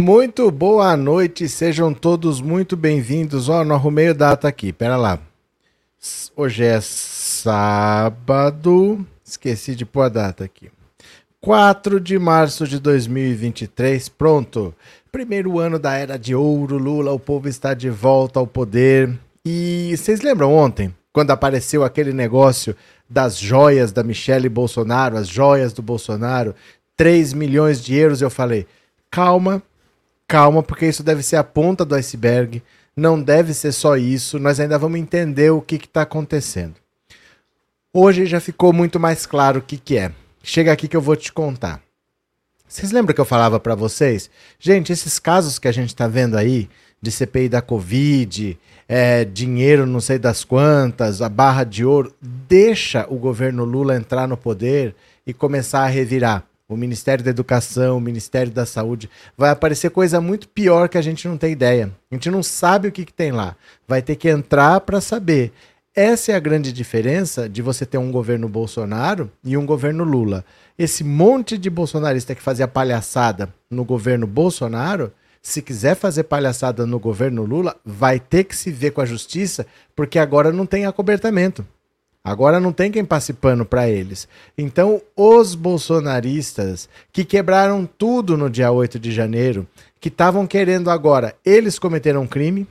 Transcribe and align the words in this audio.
Muito 0.00 0.50
boa 0.50 0.96
noite, 0.96 1.46
sejam 1.46 1.92
todos 1.92 2.40
muito 2.40 2.74
bem-vindos. 2.74 3.50
Ó, 3.50 3.60
oh, 3.60 3.64
não 3.64 3.76
arrumei 3.76 4.08
a 4.08 4.14
data 4.14 4.48
aqui, 4.48 4.72
pera 4.72 4.96
lá. 4.96 5.18
Hoje 6.34 6.64
é 6.64 6.80
sábado, 6.80 7.86
esqueci 9.22 9.74
de 9.74 9.84
pôr 9.84 10.04
a 10.04 10.08
data 10.08 10.42
aqui. 10.42 10.70
4 11.42 12.00
de 12.00 12.18
março 12.18 12.66
de 12.66 12.78
2023, 12.78 14.08
pronto. 14.08 14.74
Primeiro 15.12 15.58
ano 15.58 15.78
da 15.78 15.92
era 15.92 16.18
de 16.18 16.34
ouro, 16.34 16.78
Lula, 16.78 17.12
o 17.12 17.20
povo 17.20 17.46
está 17.46 17.74
de 17.74 17.90
volta 17.90 18.40
ao 18.40 18.46
poder. 18.46 19.18
E 19.44 19.94
vocês 19.94 20.22
lembram 20.22 20.50
ontem, 20.54 20.94
quando 21.12 21.30
apareceu 21.30 21.84
aquele 21.84 22.14
negócio 22.14 22.74
das 23.06 23.38
joias 23.38 23.92
da 23.92 24.02
Michelle 24.02 24.48
Bolsonaro, 24.48 25.18
as 25.18 25.28
joias 25.28 25.74
do 25.74 25.82
Bolsonaro, 25.82 26.54
3 26.96 27.34
milhões 27.34 27.84
de 27.84 27.94
euros? 27.94 28.22
Eu 28.22 28.30
falei, 28.30 28.66
calma, 29.10 29.62
calma, 30.30 30.62
porque 30.62 30.86
isso 30.86 31.02
deve 31.02 31.24
ser 31.24 31.34
a 31.34 31.42
ponta 31.42 31.84
do 31.84 31.96
iceberg, 31.96 32.62
não 32.96 33.20
deve 33.20 33.52
ser 33.52 33.72
só 33.72 33.96
isso, 33.96 34.38
nós 34.38 34.60
ainda 34.60 34.78
vamos 34.78 35.00
entender 35.00 35.50
o 35.50 35.60
que 35.60 35.74
está 35.74 36.02
acontecendo. 36.02 36.76
Hoje 37.92 38.26
já 38.26 38.38
ficou 38.38 38.72
muito 38.72 39.00
mais 39.00 39.26
claro 39.26 39.58
o 39.58 39.62
que, 39.62 39.76
que 39.76 39.98
é. 39.98 40.12
Chega 40.40 40.70
aqui 40.70 40.86
que 40.86 40.96
eu 40.96 41.00
vou 41.00 41.16
te 41.16 41.32
contar. 41.32 41.82
Vocês 42.68 42.92
lembram 42.92 43.12
que 43.12 43.20
eu 43.20 43.24
falava 43.24 43.58
para 43.58 43.74
vocês? 43.74 44.30
Gente, 44.56 44.92
esses 44.92 45.18
casos 45.18 45.58
que 45.58 45.66
a 45.66 45.72
gente 45.72 45.88
está 45.88 46.06
vendo 46.06 46.38
aí, 46.38 46.70
de 47.02 47.10
CPI 47.10 47.48
da 47.48 47.60
Covid, 47.60 48.56
é, 48.88 49.24
dinheiro 49.24 49.84
não 49.84 50.00
sei 50.00 50.16
das 50.16 50.44
quantas, 50.44 51.20
a 51.20 51.28
barra 51.28 51.64
de 51.64 51.84
ouro, 51.84 52.14
deixa 52.22 53.04
o 53.10 53.16
governo 53.16 53.64
Lula 53.64 53.96
entrar 53.96 54.28
no 54.28 54.36
poder 54.36 54.94
e 55.26 55.34
começar 55.34 55.80
a 55.80 55.88
revirar 55.88 56.44
o 56.74 56.76
Ministério 56.76 57.24
da 57.24 57.30
Educação, 57.30 57.96
o 57.96 58.00
Ministério 58.00 58.52
da 58.52 58.64
Saúde, 58.64 59.10
vai 59.36 59.50
aparecer 59.50 59.90
coisa 59.90 60.20
muito 60.20 60.48
pior 60.48 60.88
que 60.88 60.96
a 60.96 61.02
gente 61.02 61.26
não 61.26 61.36
tem 61.36 61.52
ideia. 61.52 61.90
A 62.10 62.14
gente 62.14 62.30
não 62.30 62.42
sabe 62.42 62.86
o 62.86 62.92
que, 62.92 63.04
que 63.04 63.12
tem 63.12 63.32
lá. 63.32 63.56
Vai 63.88 64.00
ter 64.00 64.14
que 64.14 64.28
entrar 64.28 64.80
para 64.80 65.00
saber. 65.00 65.52
Essa 65.94 66.30
é 66.30 66.34
a 66.36 66.40
grande 66.40 66.72
diferença 66.72 67.48
de 67.48 67.60
você 67.60 67.84
ter 67.84 67.98
um 67.98 68.12
governo 68.12 68.48
Bolsonaro 68.48 69.28
e 69.44 69.56
um 69.56 69.66
governo 69.66 70.04
Lula. 70.04 70.44
Esse 70.78 71.02
monte 71.02 71.58
de 71.58 71.68
bolsonarista 71.68 72.36
que 72.36 72.40
fazia 72.40 72.68
palhaçada 72.68 73.52
no 73.68 73.84
governo 73.84 74.24
Bolsonaro, 74.24 75.12
se 75.42 75.60
quiser 75.60 75.96
fazer 75.96 76.22
palhaçada 76.24 76.86
no 76.86 77.00
governo 77.00 77.44
Lula, 77.44 77.74
vai 77.84 78.20
ter 78.20 78.44
que 78.44 78.56
se 78.56 78.70
ver 78.70 78.92
com 78.92 79.00
a 79.00 79.06
justiça, 79.06 79.66
porque 79.96 80.20
agora 80.20 80.52
não 80.52 80.64
tem 80.64 80.86
acobertamento. 80.86 81.66
Agora 82.22 82.60
não 82.60 82.72
tem 82.72 82.90
quem 82.90 83.04
passe 83.04 83.32
pano 83.32 83.64
para 83.64 83.88
eles. 83.88 84.28
Então, 84.56 85.00
os 85.16 85.54
bolsonaristas 85.54 86.88
que 87.10 87.24
quebraram 87.24 87.86
tudo 87.86 88.36
no 88.36 88.50
dia 88.50 88.70
8 88.70 88.98
de 88.98 89.10
janeiro, 89.10 89.66
que 89.98 90.08
estavam 90.08 90.46
querendo 90.46 90.90
agora, 90.90 91.34
eles 91.44 91.78
cometeram 91.78 92.22
um 92.22 92.26
crime, 92.26 92.66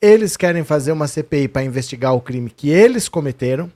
eles 0.00 0.36
querem 0.36 0.62
fazer 0.62 0.92
uma 0.92 1.08
CPI 1.08 1.48
para 1.48 1.64
investigar 1.64 2.14
o 2.14 2.20
crime 2.20 2.48
que 2.48 2.70
eles 2.70 3.08
cometeram, 3.08 3.70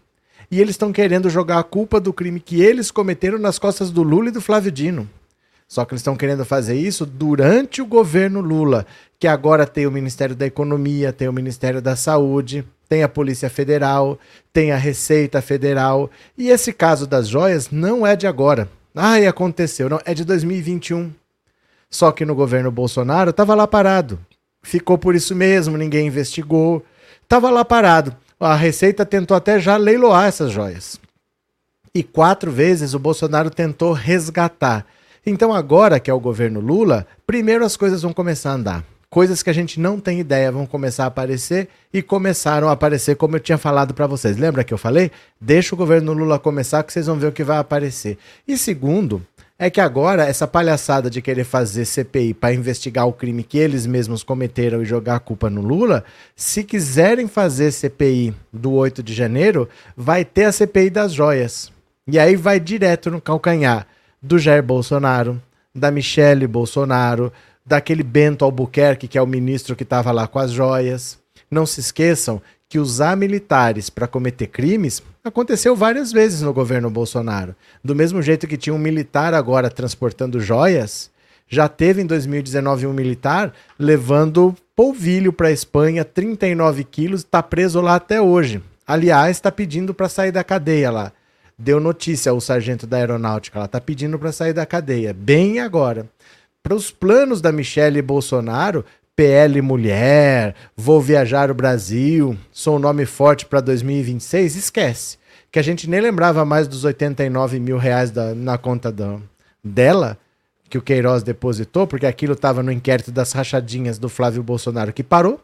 e 0.49 0.61
eles 0.61 0.75
estão 0.75 0.93
querendo 0.93 1.31
jogar 1.31 1.59
a 1.59 1.65
culpa 1.65 2.01
do 2.01 2.13
crime 2.13 2.41
que 2.41 2.61
eles 2.61 2.91
cometeram 2.91 3.39
nas 3.39 3.59
costas 3.59 3.91
do 3.91 4.03
Lula 4.03 4.29
e 4.29 4.33
do 4.33 4.41
Flávio 4.41 4.71
Dino. 4.71 5.09
Só 5.67 5.85
que 5.85 5.93
eles 5.93 6.01
estão 6.01 6.17
querendo 6.17 6.45
fazer 6.45 6.75
isso 6.75 7.07
durante 7.07 7.81
o 7.81 7.87
governo 7.87 8.41
Lula, 8.41 8.85
que 9.19 9.29
agora 9.29 9.67
tem 9.67 9.87
o 9.87 9.91
Ministério 9.93 10.35
da 10.35 10.47
Economia, 10.47 11.13
tem 11.13 11.29
o 11.29 11.33
Ministério 11.33 11.81
da 11.81 11.95
Saúde, 11.95 12.65
tem 12.91 13.05
a 13.05 13.09
Polícia 13.09 13.49
Federal, 13.49 14.19
tem 14.53 14.73
a 14.73 14.77
Receita 14.77 15.41
Federal. 15.41 16.11
E 16.37 16.49
esse 16.49 16.73
caso 16.73 17.07
das 17.07 17.29
joias 17.29 17.71
não 17.71 18.05
é 18.05 18.17
de 18.17 18.27
agora. 18.27 18.69
Ai, 18.93 19.29
aconteceu. 19.29 19.89
Não, 19.89 20.01
é 20.05 20.13
de 20.13 20.25
2021. 20.25 21.13
Só 21.89 22.11
que 22.11 22.25
no 22.25 22.35
governo 22.35 22.69
Bolsonaro 22.69 23.31
estava 23.31 23.55
lá 23.55 23.65
parado. 23.69 24.19
Ficou 24.61 24.99
por 24.99 25.15
isso 25.15 25.37
mesmo, 25.37 25.79
ninguém 25.79 26.09
investigou. 26.09 26.85
Estava 27.23 27.49
lá 27.49 27.65
parado. 27.65 28.15
A 28.41 28.57
Receita 28.57 29.07
tentou 29.07 29.37
até 29.37 29.61
já 29.61 29.77
leiloar 29.77 30.27
essas 30.27 30.51
joias. 30.51 31.01
E 31.95 32.03
quatro 32.03 32.51
vezes 32.51 32.93
o 32.93 32.99
Bolsonaro 32.99 33.51
tentou 33.51 33.93
resgatar. 33.93 34.85
Então, 35.25 35.55
agora 35.55 36.01
que 36.01 36.11
é 36.11 36.15
o 36.15 36.19
governo 36.19 36.59
Lula, 36.59 37.07
primeiro 37.25 37.65
as 37.65 37.77
coisas 37.77 38.03
vão 38.03 38.13
começar 38.13 38.51
a 38.51 38.55
andar 38.55 38.85
coisas 39.11 39.43
que 39.43 39.51
a 39.51 39.53
gente 39.53 39.81
não 39.81 39.99
tem 39.99 40.21
ideia 40.21 40.53
vão 40.53 40.65
começar 40.65 41.05
a 41.05 41.09
aparecer 41.09 41.69
e 41.93 42.01
começaram 42.01 42.69
a 42.69 42.73
aparecer, 42.73 43.17
como 43.17 43.37
eu 43.37 43.41
tinha 43.41 43.59
falado 43.59 43.93
para 43.93 44.07
vocês. 44.07 44.37
Lembra 44.37 44.63
que 44.63 44.73
eu 44.73 44.79
falei? 44.79 45.11
Deixa 45.41 45.75
o 45.75 45.79
governo 45.79 46.13
Lula 46.13 46.39
começar 46.39 46.85
que 46.85 46.93
vocês 46.93 47.07
vão 47.07 47.19
ver 47.19 47.27
o 47.27 47.33
que 47.33 47.43
vai 47.43 47.59
aparecer. 47.59 48.17
E 48.47 48.57
segundo, 48.57 49.21
é 49.59 49.69
que 49.69 49.81
agora 49.81 50.25
essa 50.25 50.47
palhaçada 50.47 51.11
de 51.11 51.21
querer 51.21 51.45
fazer 51.45 51.85
CPI 51.85 52.33
para 52.33 52.55
investigar 52.55 53.07
o 53.07 53.13
crime 53.13 53.43
que 53.43 53.59
eles 53.59 53.85
mesmos 53.85 54.23
cometeram 54.23 54.81
e 54.81 54.87
jogar 54.87 55.17
a 55.17 55.21
culpa 55.21 55.51
no 55.51 55.61
Lula, 55.61 56.05
se 56.37 56.63
quiserem 56.63 57.27
fazer 57.27 57.73
CPI 57.73 58.33
do 58.53 58.73
8 58.73 59.03
de 59.03 59.13
janeiro, 59.13 59.69
vai 59.97 60.25
ter 60.25 60.45
a 60.45 60.53
CPI 60.53 60.89
das 60.89 61.13
joias. 61.13 61.71
E 62.07 62.19
aí 62.19 62.37
vai 62.37 62.59
direto 62.59 63.11
no 63.11 63.21
calcanhar 63.21 63.87
do 64.23 64.39
Jair 64.39 64.63
Bolsonaro, 64.63 65.41
da 65.75 65.91
Michele 65.91 66.47
Bolsonaro, 66.47 67.33
daquele 67.65 68.03
Bento 68.03 68.45
Albuquerque, 68.45 69.09
que 69.09 69.19
é 69.19 69.23
o 69.23 69.27
ministro 69.27 69.77
que 69.77 69.83
estava 69.83 70.11
lá 70.11 70.27
com 70.27 70.39
as 70.39 70.51
joias. 70.51 71.19
Não 71.51 71.67
se 71.67 71.81
esqueçam 71.81 72.41
que 72.69 72.79
usar 72.79 73.17
militares 73.17 73.91
para 73.91 74.07
cometer 74.07 74.47
crimes 74.47 75.03
aconteceu 75.25 75.75
várias 75.75 76.13
vezes 76.13 76.41
no 76.41 76.53
governo 76.53 76.89
Bolsonaro. 76.89 77.55
Do 77.83 77.97
mesmo 77.97 78.23
jeito 78.23 78.47
que 78.47 78.57
tinha 78.57 78.73
um 78.73 78.79
militar 78.79 79.35
agora 79.35 79.69
transportando 79.69 80.41
joias, 80.41 81.11
já 81.49 81.69
teve 81.69 82.01
em 82.01 82.07
2019 82.07 82.87
um 82.87 82.93
militar 82.93 83.53
levando 83.77 84.55
polvilho 84.77 85.33
para 85.33 85.49
a 85.49 85.53
Espanha, 85.53 86.05
39 86.05 86.85
quilos, 86.85 87.23
está 87.23 87.43
preso 87.43 87.81
lá 87.81 87.97
até 87.97 88.23
hoje. 88.23 88.63
Aliás, 88.87 89.37
está 89.37 89.51
pedindo 89.51 89.93
para 89.93 90.09
sair 90.09 90.31
da 90.31 90.45
cadeia 90.45 90.93
lá. 90.93 91.13
Deu 91.59 91.81
notícia 91.81 92.31
ao 92.31 92.41
sargento 92.41 92.87
da 92.87 92.99
aeronáutica, 92.99 93.59
ela 93.59 93.67
está 93.67 93.81
pedindo 93.81 94.19
para 94.19 94.33
sair 94.33 94.53
da 94.53 94.65
cadeia, 94.65 95.13
bem 95.13 95.59
agora 95.59 96.09
para 96.63 96.75
os 96.75 96.91
planos 96.91 97.41
da 97.41 97.51
Michelle 97.51 98.01
Bolsonaro, 98.03 98.85
PL 99.17 99.61
Mulher, 99.61 100.55
Vou 100.77 101.01
Viajar 101.01 101.51
o 101.51 101.55
Brasil, 101.55 102.37
sou 102.53 102.77
um 102.77 102.79
nome 102.79 103.05
forte 103.07 103.45
para 103.47 103.61
2026, 103.61 104.57
esquece. 104.57 105.19
Que 105.51 105.59
a 105.59 105.63
gente 105.63 105.91
nem 105.91 106.01
lembrava 106.01 106.45
mais 106.45 106.69
dos 106.69 106.85
89 106.85 107.59
mil 107.59 107.77
reais 107.77 108.11
da, 108.11 108.35
na 108.35 108.57
conta 108.57 108.93
da, 108.93 109.19
dela, 109.63 110.17
que 110.69 110.79
o 110.79 110.83
Queiroz 110.83 111.23
depositou, 111.23 111.87
porque 111.87 112.07
aquilo 112.07 112.35
estava 112.35 112.63
no 112.63 112.71
inquérito 112.71 113.11
das 113.11 113.33
rachadinhas 113.33 113.99
do 113.99 114.09
Flávio 114.09 114.43
Bolsonaro, 114.43 114.93
que 114.93 115.03
parou, 115.03 115.41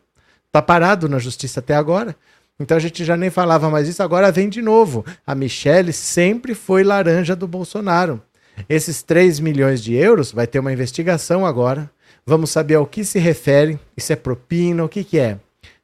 tá 0.53 0.63
parado 0.63 1.09
na 1.09 1.19
justiça 1.19 1.61
até 1.61 1.75
agora. 1.75 2.15
Então 2.59 2.77
a 2.77 2.81
gente 2.81 3.05
já 3.05 3.17
nem 3.17 3.29
falava 3.29 3.69
mais 3.69 3.89
isso, 3.89 4.03
agora 4.03 4.33
vem 4.33 4.49
de 4.49 4.63
novo. 4.63 5.05
A 5.27 5.35
Michelle 5.35 5.93
sempre 5.93 6.55
foi 6.55 6.83
laranja 6.83 7.37
do 7.37 7.47
Bolsonaro. 7.47 8.23
Esses 8.69 9.03
3 9.03 9.41
milhões 9.41 9.83
de 9.83 9.95
euros 9.95 10.33
vai 10.33 10.47
ter 10.47 10.59
uma 10.59 10.73
investigação 10.73 11.45
agora. 11.45 11.91
Vamos 12.25 12.51
saber 12.51 12.75
ao 12.75 12.87
que 12.87 13.05
se 13.05 13.19
refere, 13.19 13.79
se 13.97 14.13
é 14.13 14.17
propina, 14.17 14.85
o 14.85 14.89
que, 14.89 15.05
que 15.05 15.19
é. 15.19 15.39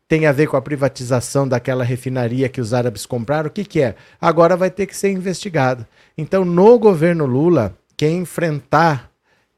Tem 0.09 0.27
a 0.27 0.33
ver 0.33 0.47
com 0.47 0.57
a 0.57 0.63
privatização 0.63 1.47
daquela 1.47 1.85
refinaria 1.85 2.49
que 2.49 2.61
os 2.61 2.75
árabes 2.75 3.07
compraram, 3.07 3.49
o 3.49 3.51
que, 3.53 3.65
que 3.65 3.81
é? 3.81 3.95
Agora 4.21 4.57
vai 4.57 4.71
ter 4.71 4.87
que 4.87 4.97
ser 4.97 5.11
investigado. 5.11 5.87
Então, 6.19 6.45
no 6.45 6.79
governo 6.79 7.25
Lula, 7.25 7.75
quem 7.97 8.19
enfrentar, 8.19 9.11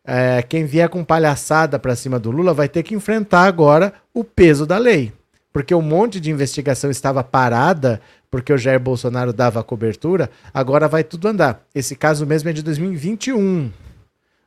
é, 0.04 0.42
quem 0.42 0.64
vier 0.64 0.88
com 0.88 1.02
palhaçada 1.02 1.78
para 1.78 1.96
cima 1.96 2.18
do 2.18 2.30
Lula, 2.30 2.52
vai 2.52 2.68
ter 2.68 2.82
que 2.82 2.94
enfrentar 2.94 3.44
agora 3.44 3.92
o 4.12 4.22
peso 4.22 4.66
da 4.66 4.78
lei. 4.78 5.12
Porque 5.52 5.74
um 5.74 5.82
monte 5.82 6.20
de 6.20 6.30
investigação 6.30 6.90
estava 6.90 7.24
parada 7.24 8.00
porque 8.34 8.52
o 8.52 8.58
Jair 8.58 8.80
Bolsonaro 8.80 9.32
dava 9.32 9.62
cobertura, 9.62 10.28
agora 10.52 10.88
vai 10.88 11.04
tudo 11.04 11.28
andar. 11.28 11.64
Esse 11.72 11.94
caso 11.94 12.26
mesmo 12.26 12.50
é 12.50 12.52
de 12.52 12.64
2021. 12.64 13.70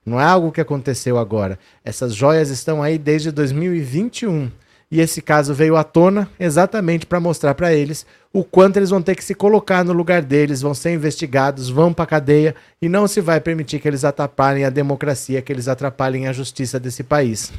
Não 0.06 0.20
é 0.20 0.26
algo 0.26 0.52
que 0.52 0.60
aconteceu 0.60 1.18
agora. 1.18 1.58
Essas 1.86 2.14
joias 2.14 2.50
estão 2.50 2.84
aí 2.84 2.98
desde 2.98 3.32
2021. 3.32 4.52
E 4.92 5.00
esse 5.00 5.22
caso 5.22 5.54
veio 5.54 5.78
à 5.78 5.86
tona 5.86 6.30
exatamente 6.38 7.06
para 7.06 7.22
mostrar 7.22 7.56
para 7.56 7.74
eles 7.74 8.06
o 8.34 8.44
quanto 8.44 8.76
eles 8.76 8.90
vão 8.90 9.02
ter 9.02 9.16
que 9.16 9.24
se 9.24 9.34
colocar 9.34 9.86
no 9.86 9.94
lugar 9.94 10.22
deles, 10.22 10.62
vão 10.62 10.74
ser 10.74 10.92
investigados, 10.92 11.70
vão 11.70 11.94
para 11.94 12.06
cadeia 12.06 12.56
e 12.82 12.90
não 12.90 13.08
se 13.08 13.22
vai 13.22 13.40
permitir 13.40 13.80
que 13.80 13.88
eles 13.88 14.04
atrapalhem 14.04 14.66
a 14.66 14.70
democracia, 14.70 15.42
que 15.42 15.54
eles 15.54 15.70
atrapalhem 15.70 16.28
a 16.28 16.34
justiça 16.34 16.78
desse 16.78 17.06
país. 17.06 17.54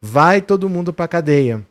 Vai 0.00 0.40
todo 0.40 0.70
mundo 0.70 0.92
para 0.92 1.08
cadeia. 1.08 1.66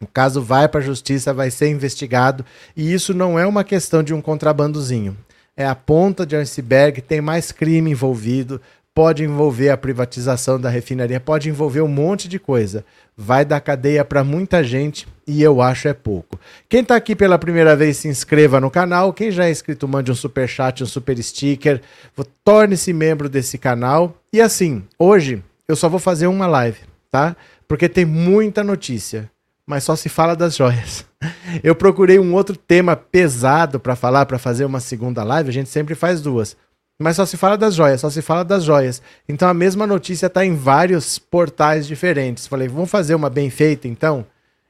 O 0.00 0.06
caso 0.06 0.40
vai 0.40 0.68
para 0.68 0.80
a 0.80 0.82
justiça, 0.82 1.34
vai 1.34 1.50
ser 1.50 1.68
investigado, 1.68 2.44
e 2.76 2.92
isso 2.92 3.12
não 3.12 3.38
é 3.38 3.46
uma 3.46 3.64
questão 3.64 4.02
de 4.02 4.14
um 4.14 4.20
contrabandozinho. 4.20 5.16
É 5.56 5.66
a 5.66 5.74
ponta 5.74 6.24
de 6.24 6.36
iceberg, 6.36 7.00
tem 7.00 7.20
mais 7.20 7.50
crime 7.50 7.90
envolvido, 7.90 8.60
pode 8.94 9.24
envolver 9.24 9.70
a 9.70 9.76
privatização 9.76 10.60
da 10.60 10.68
refinaria, 10.68 11.20
pode 11.20 11.48
envolver 11.48 11.80
um 11.80 11.88
monte 11.88 12.28
de 12.28 12.38
coisa. 12.38 12.84
Vai 13.16 13.44
dar 13.44 13.60
cadeia 13.60 14.04
para 14.04 14.22
muita 14.22 14.62
gente 14.62 15.06
e 15.26 15.42
eu 15.42 15.60
acho 15.60 15.88
é 15.88 15.92
pouco. 15.92 16.38
Quem 16.68 16.80
está 16.80 16.96
aqui 16.96 17.14
pela 17.14 17.38
primeira 17.38 17.76
vez, 17.76 17.96
se 17.96 18.08
inscreva 18.08 18.60
no 18.60 18.70
canal. 18.70 19.12
Quem 19.12 19.30
já 19.30 19.46
é 19.46 19.50
inscrito, 19.50 19.86
mande 19.86 20.10
um 20.10 20.16
super 20.16 20.48
chat, 20.48 20.82
um 20.82 20.86
super 20.86 21.20
sticker. 21.22 21.80
Torne-se 22.44 22.92
membro 22.92 23.28
desse 23.28 23.58
canal. 23.58 24.16
E 24.32 24.40
assim, 24.40 24.84
hoje 24.98 25.42
eu 25.68 25.76
só 25.76 25.88
vou 25.88 26.00
fazer 26.00 26.26
uma 26.28 26.46
live. 26.46 26.78
tá? 27.10 27.36
Porque 27.66 27.88
tem 27.88 28.04
muita 28.04 28.64
notícia, 28.64 29.30
mas 29.68 29.84
só 29.84 29.94
se 29.94 30.08
fala 30.08 30.34
das 30.34 30.56
joias. 30.56 31.04
Eu 31.62 31.74
procurei 31.74 32.18
um 32.18 32.32
outro 32.32 32.56
tema 32.56 32.96
pesado 32.96 33.78
para 33.78 33.94
falar, 33.94 34.24
para 34.24 34.38
fazer 34.38 34.64
uma 34.64 34.80
segunda 34.80 35.22
live, 35.22 35.50
a 35.50 35.52
gente 35.52 35.68
sempre 35.68 35.94
faz 35.94 36.22
duas. 36.22 36.56
Mas 36.98 37.16
só 37.16 37.26
se 37.26 37.36
fala 37.36 37.58
das 37.58 37.74
joias, 37.74 38.00
só 38.00 38.08
se 38.08 38.22
fala 38.22 38.42
das 38.42 38.64
joias. 38.64 39.02
Então 39.28 39.46
a 39.46 39.52
mesma 39.52 39.86
notícia 39.86 40.26
está 40.26 40.42
em 40.42 40.56
vários 40.56 41.18
portais 41.18 41.86
diferentes. 41.86 42.46
Falei, 42.46 42.66
vamos 42.66 42.90
fazer 42.90 43.14
uma 43.14 43.28
bem 43.28 43.50
feita 43.50 43.86
então? 43.86 44.24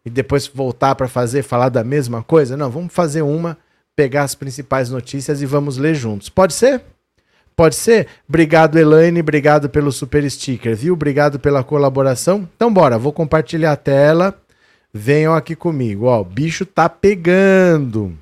E 0.04 0.10
depois 0.10 0.48
voltar 0.48 0.96
para 0.96 1.06
fazer, 1.06 1.44
falar 1.44 1.68
da 1.68 1.84
mesma 1.84 2.20
coisa? 2.24 2.56
Não, 2.56 2.68
vamos 2.68 2.92
fazer 2.92 3.22
uma, 3.22 3.56
pegar 3.94 4.24
as 4.24 4.34
principais 4.34 4.90
notícias 4.90 5.40
e 5.40 5.46
vamos 5.46 5.76
ler 5.78 5.94
juntos. 5.94 6.28
Pode 6.28 6.54
ser? 6.54 6.82
Pode 7.54 7.76
ser? 7.76 8.08
Obrigado, 8.28 8.76
Elaine. 8.76 9.20
Obrigado 9.20 9.68
pelo 9.70 9.92
super 9.92 10.28
sticker, 10.28 10.74
viu? 10.74 10.94
Obrigado 10.94 11.38
pela 11.38 11.62
colaboração. 11.62 12.48
Então, 12.56 12.72
bora, 12.72 12.98
vou 12.98 13.12
compartilhar 13.12 13.72
a 13.72 13.76
tela. 13.76 14.34
Venham 14.92 15.34
aqui 15.34 15.54
comigo. 15.54 16.06
Ó, 16.06 16.20
o 16.20 16.24
bicho 16.24 16.64
tá 16.64 16.88
pegando. 16.88 18.16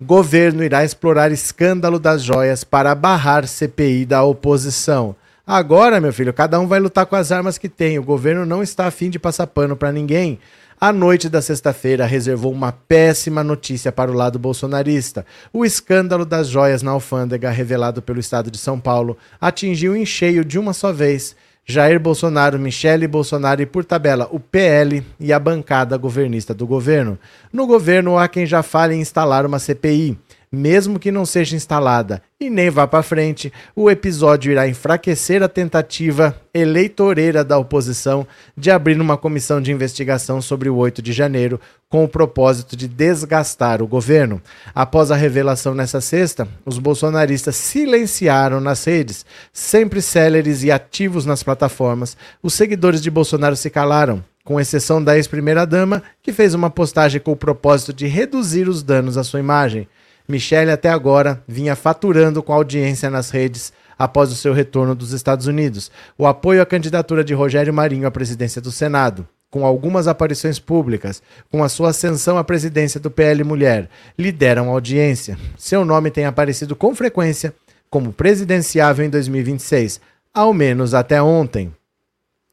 Governo 0.00 0.62
irá 0.62 0.84
explorar 0.84 1.32
escândalo 1.32 1.98
das 1.98 2.22
joias 2.22 2.62
para 2.62 2.94
barrar 2.94 3.46
CPI 3.46 4.06
da 4.06 4.22
oposição. 4.22 5.16
Agora, 5.46 6.00
meu 6.00 6.12
filho, 6.12 6.32
cada 6.32 6.60
um 6.60 6.66
vai 6.66 6.78
lutar 6.78 7.06
com 7.06 7.16
as 7.16 7.32
armas 7.32 7.58
que 7.58 7.68
tem. 7.68 7.98
O 7.98 8.04
governo 8.04 8.44
não 8.44 8.62
está 8.62 8.86
afim 8.86 9.10
de 9.10 9.18
passar 9.18 9.46
pano 9.46 9.76
para 9.76 9.90
ninguém. 9.90 10.38
A 10.80 10.92
noite 10.92 11.28
da 11.28 11.42
sexta-feira 11.42 12.06
reservou 12.06 12.52
uma 12.52 12.70
péssima 12.70 13.42
notícia 13.42 13.90
para 13.90 14.12
o 14.12 14.14
lado 14.14 14.38
bolsonarista. 14.38 15.26
O 15.52 15.64
escândalo 15.64 16.24
das 16.24 16.48
joias 16.48 16.82
na 16.82 16.92
alfândega, 16.92 17.50
revelado 17.50 18.00
pelo 18.00 18.20
estado 18.20 18.48
de 18.48 18.58
São 18.58 18.78
Paulo, 18.78 19.16
atingiu 19.40 19.96
em 19.96 20.06
cheio 20.06 20.44
de 20.44 20.56
uma 20.56 20.72
só 20.72 20.92
vez 20.92 21.34
Jair 21.70 22.00
Bolsonaro, 22.00 22.58
Michele 22.58 23.06
Bolsonaro 23.06 23.60
e, 23.60 23.66
por 23.66 23.84
tabela, 23.84 24.26
o 24.32 24.40
PL 24.40 25.04
e 25.20 25.34
a 25.34 25.38
bancada 25.38 25.98
governista 25.98 26.54
do 26.54 26.66
governo. 26.66 27.18
No 27.52 27.66
governo, 27.66 28.16
há 28.16 28.26
quem 28.26 28.46
já 28.46 28.62
fale 28.62 28.94
em 28.94 29.02
instalar 29.02 29.44
uma 29.44 29.58
CPI 29.58 30.16
mesmo 30.50 30.98
que 30.98 31.10
não 31.10 31.26
seja 31.26 31.56
instalada 31.56 32.22
e 32.40 32.48
nem 32.48 32.70
vá 32.70 32.86
para 32.86 33.02
frente, 33.02 33.52
o 33.74 33.90
episódio 33.90 34.52
irá 34.52 34.68
enfraquecer 34.68 35.42
a 35.42 35.48
tentativa 35.48 36.40
eleitoreira 36.54 37.42
da 37.42 37.58
oposição 37.58 38.26
de 38.56 38.70
abrir 38.70 39.00
uma 39.00 39.16
comissão 39.16 39.60
de 39.60 39.72
investigação 39.72 40.40
sobre 40.40 40.68
o 40.68 40.76
8 40.76 41.02
de 41.02 41.12
janeiro, 41.12 41.60
com 41.88 42.04
o 42.04 42.08
propósito 42.08 42.76
de 42.76 42.86
desgastar 42.86 43.82
o 43.82 43.86
governo. 43.86 44.40
Após 44.74 45.10
a 45.10 45.16
revelação 45.16 45.74
nessa 45.74 46.00
sexta, 46.00 46.46
os 46.64 46.78
bolsonaristas 46.78 47.56
silenciaram 47.56 48.60
nas 48.60 48.84
redes, 48.84 49.26
sempre 49.52 50.00
céleres 50.00 50.62
e 50.62 50.70
ativos 50.70 51.26
nas 51.26 51.42
plataformas. 51.42 52.16
Os 52.42 52.54
seguidores 52.54 53.00
de 53.02 53.10
Bolsonaro 53.10 53.56
se 53.56 53.68
calaram 53.68 54.24
com 54.44 54.58
exceção 54.58 55.02
da 55.02 55.14
ex-primeira-dama, 55.16 56.02
que 56.22 56.32
fez 56.32 56.54
uma 56.54 56.70
postagem 56.70 57.20
com 57.20 57.32
o 57.32 57.36
propósito 57.36 57.92
de 57.92 58.06
reduzir 58.06 58.66
os 58.66 58.82
danos 58.82 59.18
à 59.18 59.22
sua 59.22 59.40
imagem. 59.40 59.86
Michele 60.28 60.70
até 60.70 60.90
agora 60.90 61.42
vinha 61.48 61.74
faturando 61.74 62.42
com 62.42 62.52
audiência 62.52 63.08
nas 63.08 63.30
redes 63.30 63.72
após 63.98 64.30
o 64.30 64.34
seu 64.34 64.52
retorno 64.52 64.94
dos 64.94 65.12
Estados 65.12 65.46
Unidos. 65.46 65.90
O 66.18 66.26
apoio 66.26 66.60
à 66.60 66.66
candidatura 66.66 67.24
de 67.24 67.32
Rogério 67.32 67.72
Marinho 67.72 68.06
à 68.06 68.10
presidência 68.10 68.60
do 68.60 68.70
Senado, 68.70 69.26
com 69.50 69.64
algumas 69.64 70.06
aparições 70.06 70.58
públicas, 70.58 71.22
com 71.50 71.64
a 71.64 71.68
sua 71.70 71.90
ascensão 71.90 72.36
à 72.36 72.44
presidência 72.44 73.00
do 73.00 73.10
PL 73.10 73.42
Mulher, 73.42 73.88
lideram 74.18 74.68
a 74.68 74.72
audiência. 74.72 75.38
Seu 75.56 75.82
nome 75.82 76.10
tem 76.10 76.26
aparecido 76.26 76.76
com 76.76 76.94
frequência 76.94 77.54
como 77.88 78.12
presidenciável 78.12 79.06
em 79.06 79.08
2026, 79.08 79.98
ao 80.34 80.52
menos 80.52 80.92
até 80.92 81.22
ontem. 81.22 81.72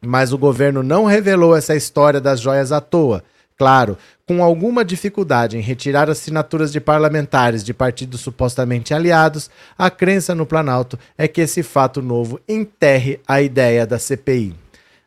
Mas 0.01 0.31
o 0.31 0.38
governo 0.38 0.81
não 0.81 1.04
revelou 1.04 1.54
essa 1.54 1.75
história 1.75 2.22
das 2.22 2.39
joias 2.39 2.72
à 2.72 2.80
toa 2.80 3.22
claro, 3.57 3.97
com 4.27 4.43
alguma 4.43 4.83
dificuldade 4.83 5.57
em 5.57 5.61
retirar 5.61 6.09
assinaturas 6.09 6.71
de 6.71 6.79
parlamentares 6.79 7.63
de 7.63 7.73
partidos 7.73 8.21
supostamente 8.21 8.93
aliados, 8.93 9.49
a 9.77 9.89
crença 9.89 10.33
no 10.33 10.45
Planalto 10.45 10.97
é 11.17 11.27
que 11.27 11.41
esse 11.41 11.61
fato 11.61 12.01
novo 12.01 12.39
enterre 12.47 13.19
a 13.27 13.41
ideia 13.41 13.85
da 13.85 13.99
CPI. 13.99 14.55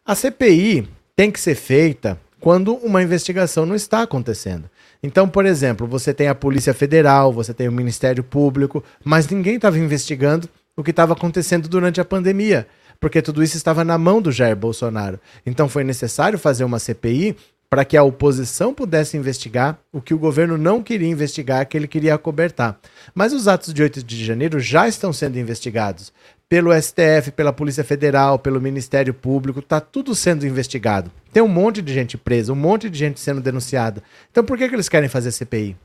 A 0.05 0.15
CPI 0.15 0.89
tem 1.17 1.31
que 1.31 1.41
ser 1.41 1.55
feita 1.55 2.19
quando 2.41 2.75
uma 2.75 3.03
investigação 3.03 3.67
não 3.67 3.75
está 3.75 4.03
acontecendo. 4.03 4.71
Então, 5.03 5.29
por 5.29 5.47
exemplo, 5.47 5.87
você 5.87 6.15
tem 6.15 6.29
a 6.29 6.35
Polícia 6.35 6.75
Federal, 6.75 7.33
você 7.33 7.53
tem 7.53 7.69
o 7.69 7.73
Ministério 7.73 8.25
Público, 8.25 8.83
mas 9.05 9.29
ninguém 9.29 9.57
estava 9.57 9.79
investigando 9.79 10.49
o 10.77 10.83
que 10.83 10.91
estava 10.91 11.13
acontecendo 11.13 11.69
durante 11.69 12.01
a 12.01 12.05
pandemia, 12.05 12.67
porque 13.01 13.21
tudo 13.21 13.43
isso 13.43 13.57
estava 13.57 13.85
na 13.85 13.99
mão 13.99 14.23
do 14.23 14.31
Jair 14.31 14.57
Bolsonaro. 14.57 15.19
Então 15.45 15.69
foi 15.69 15.85
necessário 15.85 16.39
fazer 16.39 16.65
uma 16.65 16.79
CPI 16.79 17.37
para 17.71 17.85
que 17.85 17.97
a 17.97 18.03
oposição 18.03 18.73
pudesse 18.73 19.17
investigar 19.17 19.79
o 19.93 20.01
que 20.01 20.15
o 20.15 20.19
governo 20.19 20.57
não 20.57 20.83
queria 20.83 21.09
investigar, 21.09 21.67
que 21.67 21.77
ele 21.77 21.87
queria 21.87 22.15
acobertar. 22.15 22.79
Mas 23.15 23.33
os 23.33 23.47
atos 23.47 23.75
de 23.75 23.83
8 23.83 24.03
de 24.03 24.25
janeiro 24.25 24.59
já 24.59 24.89
estão 24.89 25.13
sendo 25.13 25.39
investigados 25.39 26.13
pelo 26.49 26.73
STF, 26.73 27.31
pela 27.33 27.53
Polícia 27.53 27.85
Federal, 27.85 28.39
pelo 28.39 28.61
Ministério 28.61 29.13
Público, 29.13 29.59
está 29.59 29.81
tudo 29.81 30.15
sendo 30.15 30.47
investigado. 30.47 31.11
Tem 31.31 31.43
um 31.43 31.49
monte 31.49 31.83
de 31.83 31.93
gente 31.93 32.17
presa, 32.17 32.55
um 32.55 32.57
monte 32.57 32.89
de 32.89 32.99
gente 32.99 33.21
sendo 33.21 33.41
denunciada. 33.41 34.03
Então 34.31 34.43
por 34.43 34.57
que, 34.57 34.67
que 34.67 34.75
eles 34.75 34.89
querem 34.89 35.11
fazer 35.11 35.31
CPI? 35.31 35.77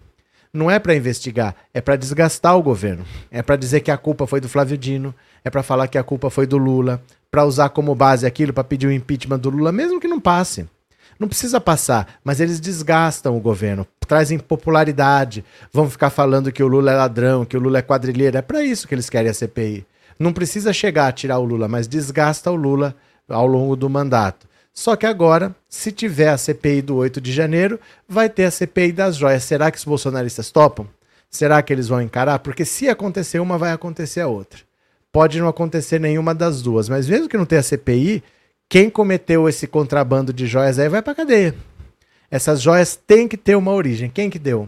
Não 0.53 0.71
é 0.71 0.79
para 0.79 0.95
investigar, 0.95 1.55
é 1.73 1.81
para 1.81 1.97
desgastar 1.97 2.55
o 2.55 2.63
governo. 2.63 3.03
É 3.29 3.41
para 3.41 3.57
dizer 3.57 3.81
que 3.81 3.91
a 3.91 3.97
culpa 3.97 4.25
foi 4.25 4.39
do 4.39 4.47
Flávio 4.47 4.77
Dino, 4.77 5.13
é 5.43 5.49
para 5.49 5.63
falar 5.63 5.87
que 5.87 5.97
a 5.97 6.03
culpa 6.03 6.29
foi 6.29 6.47
do 6.47 6.57
Lula, 6.57 7.01
para 7.29 7.43
usar 7.43 7.69
como 7.69 7.95
base 7.95 8.25
aquilo 8.25 8.53
para 8.53 8.63
pedir 8.63 8.87
o 8.87 8.91
impeachment 8.91 9.39
do 9.39 9.49
Lula, 9.49 9.71
mesmo 9.71 9.99
que 9.99 10.07
não 10.07 10.19
passe. 10.19 10.67
Não 11.19 11.27
precisa 11.27 11.61
passar, 11.61 12.19
mas 12.23 12.39
eles 12.39 12.59
desgastam 12.59 13.37
o 13.37 13.39
governo, 13.39 13.87
trazem 14.07 14.37
popularidade, 14.39 15.43
vão 15.71 15.89
ficar 15.89 16.09
falando 16.09 16.51
que 16.51 16.63
o 16.63 16.67
Lula 16.67 16.91
é 16.91 16.95
ladrão, 16.95 17.45
que 17.45 17.57
o 17.57 17.59
Lula 17.59 17.79
é 17.79 17.81
quadrilheiro. 17.81 18.37
É 18.37 18.41
para 18.41 18.63
isso 18.63 18.87
que 18.87 18.95
eles 18.95 19.09
querem 19.09 19.29
a 19.29 19.33
CPI. 19.33 19.85
Não 20.19 20.33
precisa 20.33 20.71
chegar 20.73 21.07
a 21.07 21.11
tirar 21.11 21.39
o 21.39 21.45
Lula, 21.45 21.67
mas 21.67 21.87
desgasta 21.87 22.51
o 22.51 22.55
Lula 22.55 22.95
ao 23.27 23.47
longo 23.47 23.75
do 23.75 23.89
mandato. 23.89 24.47
Só 24.73 24.95
que 24.95 25.05
agora, 25.05 25.55
se 25.69 25.91
tiver 25.91 26.29
a 26.29 26.37
CPI 26.37 26.81
do 26.81 26.95
8 26.95 27.21
de 27.21 27.31
janeiro, 27.31 27.79
vai 28.07 28.27
ter 28.27 28.45
a 28.45 28.51
CPI 28.51 28.91
das 28.91 29.15
joias. 29.15 29.43
Será 29.43 29.69
que 29.69 29.77
os 29.77 29.85
bolsonaristas 29.85 30.49
topam? 30.49 30.87
Será 31.29 31.61
que 31.61 31.71
eles 31.71 31.87
vão 31.87 32.01
encarar? 32.01 32.39
Porque 32.39 32.65
se 32.65 32.89
acontecer 32.89 33.39
uma, 33.39 33.57
vai 33.57 33.71
acontecer 33.71 34.21
a 34.21 34.27
outra. 34.27 34.61
Pode 35.11 35.39
não 35.39 35.47
acontecer 35.47 35.99
nenhuma 35.99 36.33
das 36.33 36.61
duas, 36.63 36.89
mas 36.89 37.07
mesmo 37.07 37.29
que 37.29 37.37
não 37.37 37.45
tenha 37.45 37.61
CPI, 37.61 38.23
quem 38.73 38.89
cometeu 38.89 39.47
esse 39.47 39.67
contrabando 39.67 40.33
de 40.33 40.47
joias 40.47 40.79
aí 40.79 40.89
vai 40.89 40.99
pra 40.99 41.13
cadeia. 41.13 41.53
Essas 42.31 42.59
joias 42.59 42.95
têm 42.95 43.27
que 43.27 43.37
ter 43.37 43.55
uma 43.55 43.71
origem. 43.71 44.09
Quem 44.09 44.31
que 44.31 44.39
deu? 44.39 44.67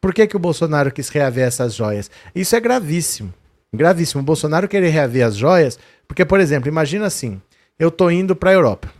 Por 0.00 0.14
que, 0.14 0.26
que 0.26 0.34
o 0.34 0.38
Bolsonaro 0.38 0.90
quis 0.90 1.10
reaver 1.10 1.46
essas 1.46 1.74
joias? 1.74 2.10
Isso 2.34 2.56
é 2.56 2.60
gravíssimo. 2.60 3.34
Gravíssimo. 3.70 4.22
O 4.22 4.24
Bolsonaro 4.24 4.66
querer 4.66 4.88
reaver 4.88 5.26
as 5.26 5.36
joias, 5.36 5.78
porque, 6.06 6.24
por 6.24 6.40
exemplo, 6.40 6.70
imagina 6.70 7.04
assim: 7.04 7.38
eu 7.78 7.90
tô 7.90 8.10
indo 8.10 8.34
pra 8.34 8.50
Europa 8.50 8.90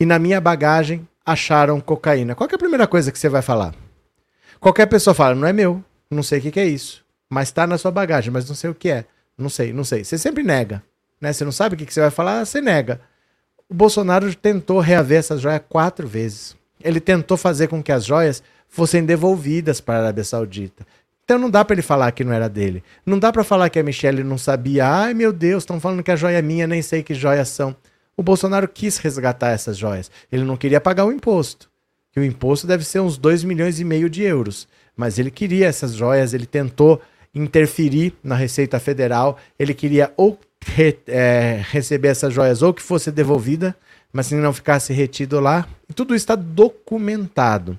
e 0.00 0.06
na 0.06 0.18
minha 0.18 0.40
bagagem 0.40 1.06
acharam 1.22 1.78
cocaína. 1.78 2.34
Qual 2.34 2.48
é 2.50 2.54
a 2.54 2.58
primeira 2.58 2.86
coisa 2.86 3.12
que 3.12 3.18
você 3.18 3.28
vai 3.28 3.42
falar? 3.42 3.74
Qualquer 4.58 4.86
pessoa 4.86 5.12
fala, 5.12 5.34
não 5.34 5.46
é 5.46 5.52
meu, 5.52 5.84
não 6.10 6.22
sei 6.22 6.38
o 6.38 6.42
que, 6.42 6.52
que 6.52 6.60
é 6.60 6.64
isso. 6.64 7.04
Mas 7.28 7.52
tá 7.52 7.66
na 7.66 7.76
sua 7.76 7.90
bagagem, 7.90 8.32
mas 8.32 8.48
não 8.48 8.54
sei 8.54 8.70
o 8.70 8.74
que 8.74 8.88
é. 8.88 9.04
Não 9.36 9.50
sei, 9.50 9.74
não 9.74 9.84
sei. 9.84 10.04
Você 10.04 10.16
sempre 10.16 10.42
nega. 10.42 10.82
Né? 11.20 11.34
Você 11.34 11.44
não 11.44 11.52
sabe 11.52 11.74
o 11.74 11.78
que, 11.78 11.84
que 11.84 11.92
você 11.92 12.00
vai 12.00 12.10
falar, 12.10 12.42
você 12.42 12.62
nega 12.62 12.98
o 13.68 13.74
Bolsonaro 13.74 14.32
tentou 14.34 14.80
reaver 14.80 15.18
essas 15.18 15.40
joias 15.40 15.62
quatro 15.68 16.06
vezes. 16.06 16.56
Ele 16.82 17.00
tentou 17.00 17.36
fazer 17.36 17.68
com 17.68 17.82
que 17.82 17.92
as 17.92 18.04
joias 18.04 18.42
fossem 18.68 19.04
devolvidas 19.04 19.80
para 19.80 19.96
a 19.96 20.02
Arábia 20.02 20.24
Saudita. 20.24 20.86
Então 21.24 21.38
não 21.38 21.50
dá 21.50 21.64
para 21.64 21.74
ele 21.74 21.82
falar 21.82 22.12
que 22.12 22.22
não 22.22 22.32
era 22.32 22.48
dele. 22.48 22.84
Não 23.04 23.18
dá 23.18 23.32
para 23.32 23.42
falar 23.42 23.68
que 23.68 23.78
a 23.78 23.82
Michelle 23.82 24.22
não 24.22 24.38
sabia. 24.38 24.86
Ai 24.86 25.14
meu 25.14 25.32
Deus, 25.32 25.62
estão 25.62 25.80
falando 25.80 26.02
que 26.02 26.10
a 26.10 26.16
joia 26.16 26.38
é 26.38 26.42
minha, 26.42 26.66
nem 26.66 26.80
sei 26.82 27.02
que 27.02 27.14
joias 27.14 27.48
são. 27.48 27.74
O 28.16 28.22
Bolsonaro 28.22 28.68
quis 28.68 28.98
resgatar 28.98 29.50
essas 29.50 29.76
joias. 29.76 30.10
Ele 30.30 30.44
não 30.44 30.56
queria 30.56 30.80
pagar 30.80 31.04
o 31.04 31.12
imposto. 31.12 31.68
O 32.16 32.22
imposto 32.22 32.66
deve 32.66 32.82
ser 32.82 33.00
uns 33.00 33.18
2 33.18 33.44
milhões 33.44 33.78
e 33.78 33.84
meio 33.84 34.08
de 34.08 34.22
euros. 34.22 34.66
Mas 34.96 35.18
ele 35.18 35.30
queria 35.30 35.66
essas 35.66 35.92
joias, 35.92 36.32
ele 36.32 36.46
tentou 36.46 37.02
interferir 37.34 38.14
na 38.24 38.34
Receita 38.34 38.80
Federal. 38.80 39.36
Ele 39.58 39.74
queria 39.74 40.12
ou 40.16 40.38
re, 40.66 40.98
é, 41.06 41.62
receber 41.70 42.08
essas 42.08 42.32
joias 42.32 42.62
ou 42.62 42.74
que 42.74 42.82
fosse 42.82 43.10
devolvida, 43.10 43.76
mas 44.12 44.26
se 44.26 44.34
não 44.34 44.52
ficasse 44.52 44.92
retido 44.92 45.40
lá. 45.40 45.66
Tudo 45.94 46.14
está 46.14 46.34
documentado. 46.34 47.78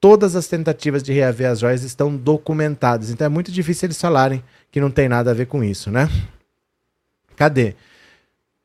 Todas 0.00 0.34
as 0.34 0.48
tentativas 0.48 1.02
de 1.02 1.12
reaver 1.12 1.50
as 1.50 1.60
joias 1.60 1.82
estão 1.82 2.16
documentadas. 2.16 3.10
Então 3.10 3.24
é 3.24 3.28
muito 3.28 3.52
difícil 3.52 3.86
eles 3.86 4.00
falarem 4.00 4.42
que 4.70 4.80
não 4.80 4.90
tem 4.90 5.08
nada 5.08 5.30
a 5.30 5.34
ver 5.34 5.46
com 5.46 5.62
isso, 5.62 5.90
né? 5.90 6.08
Cadê? 7.36 7.74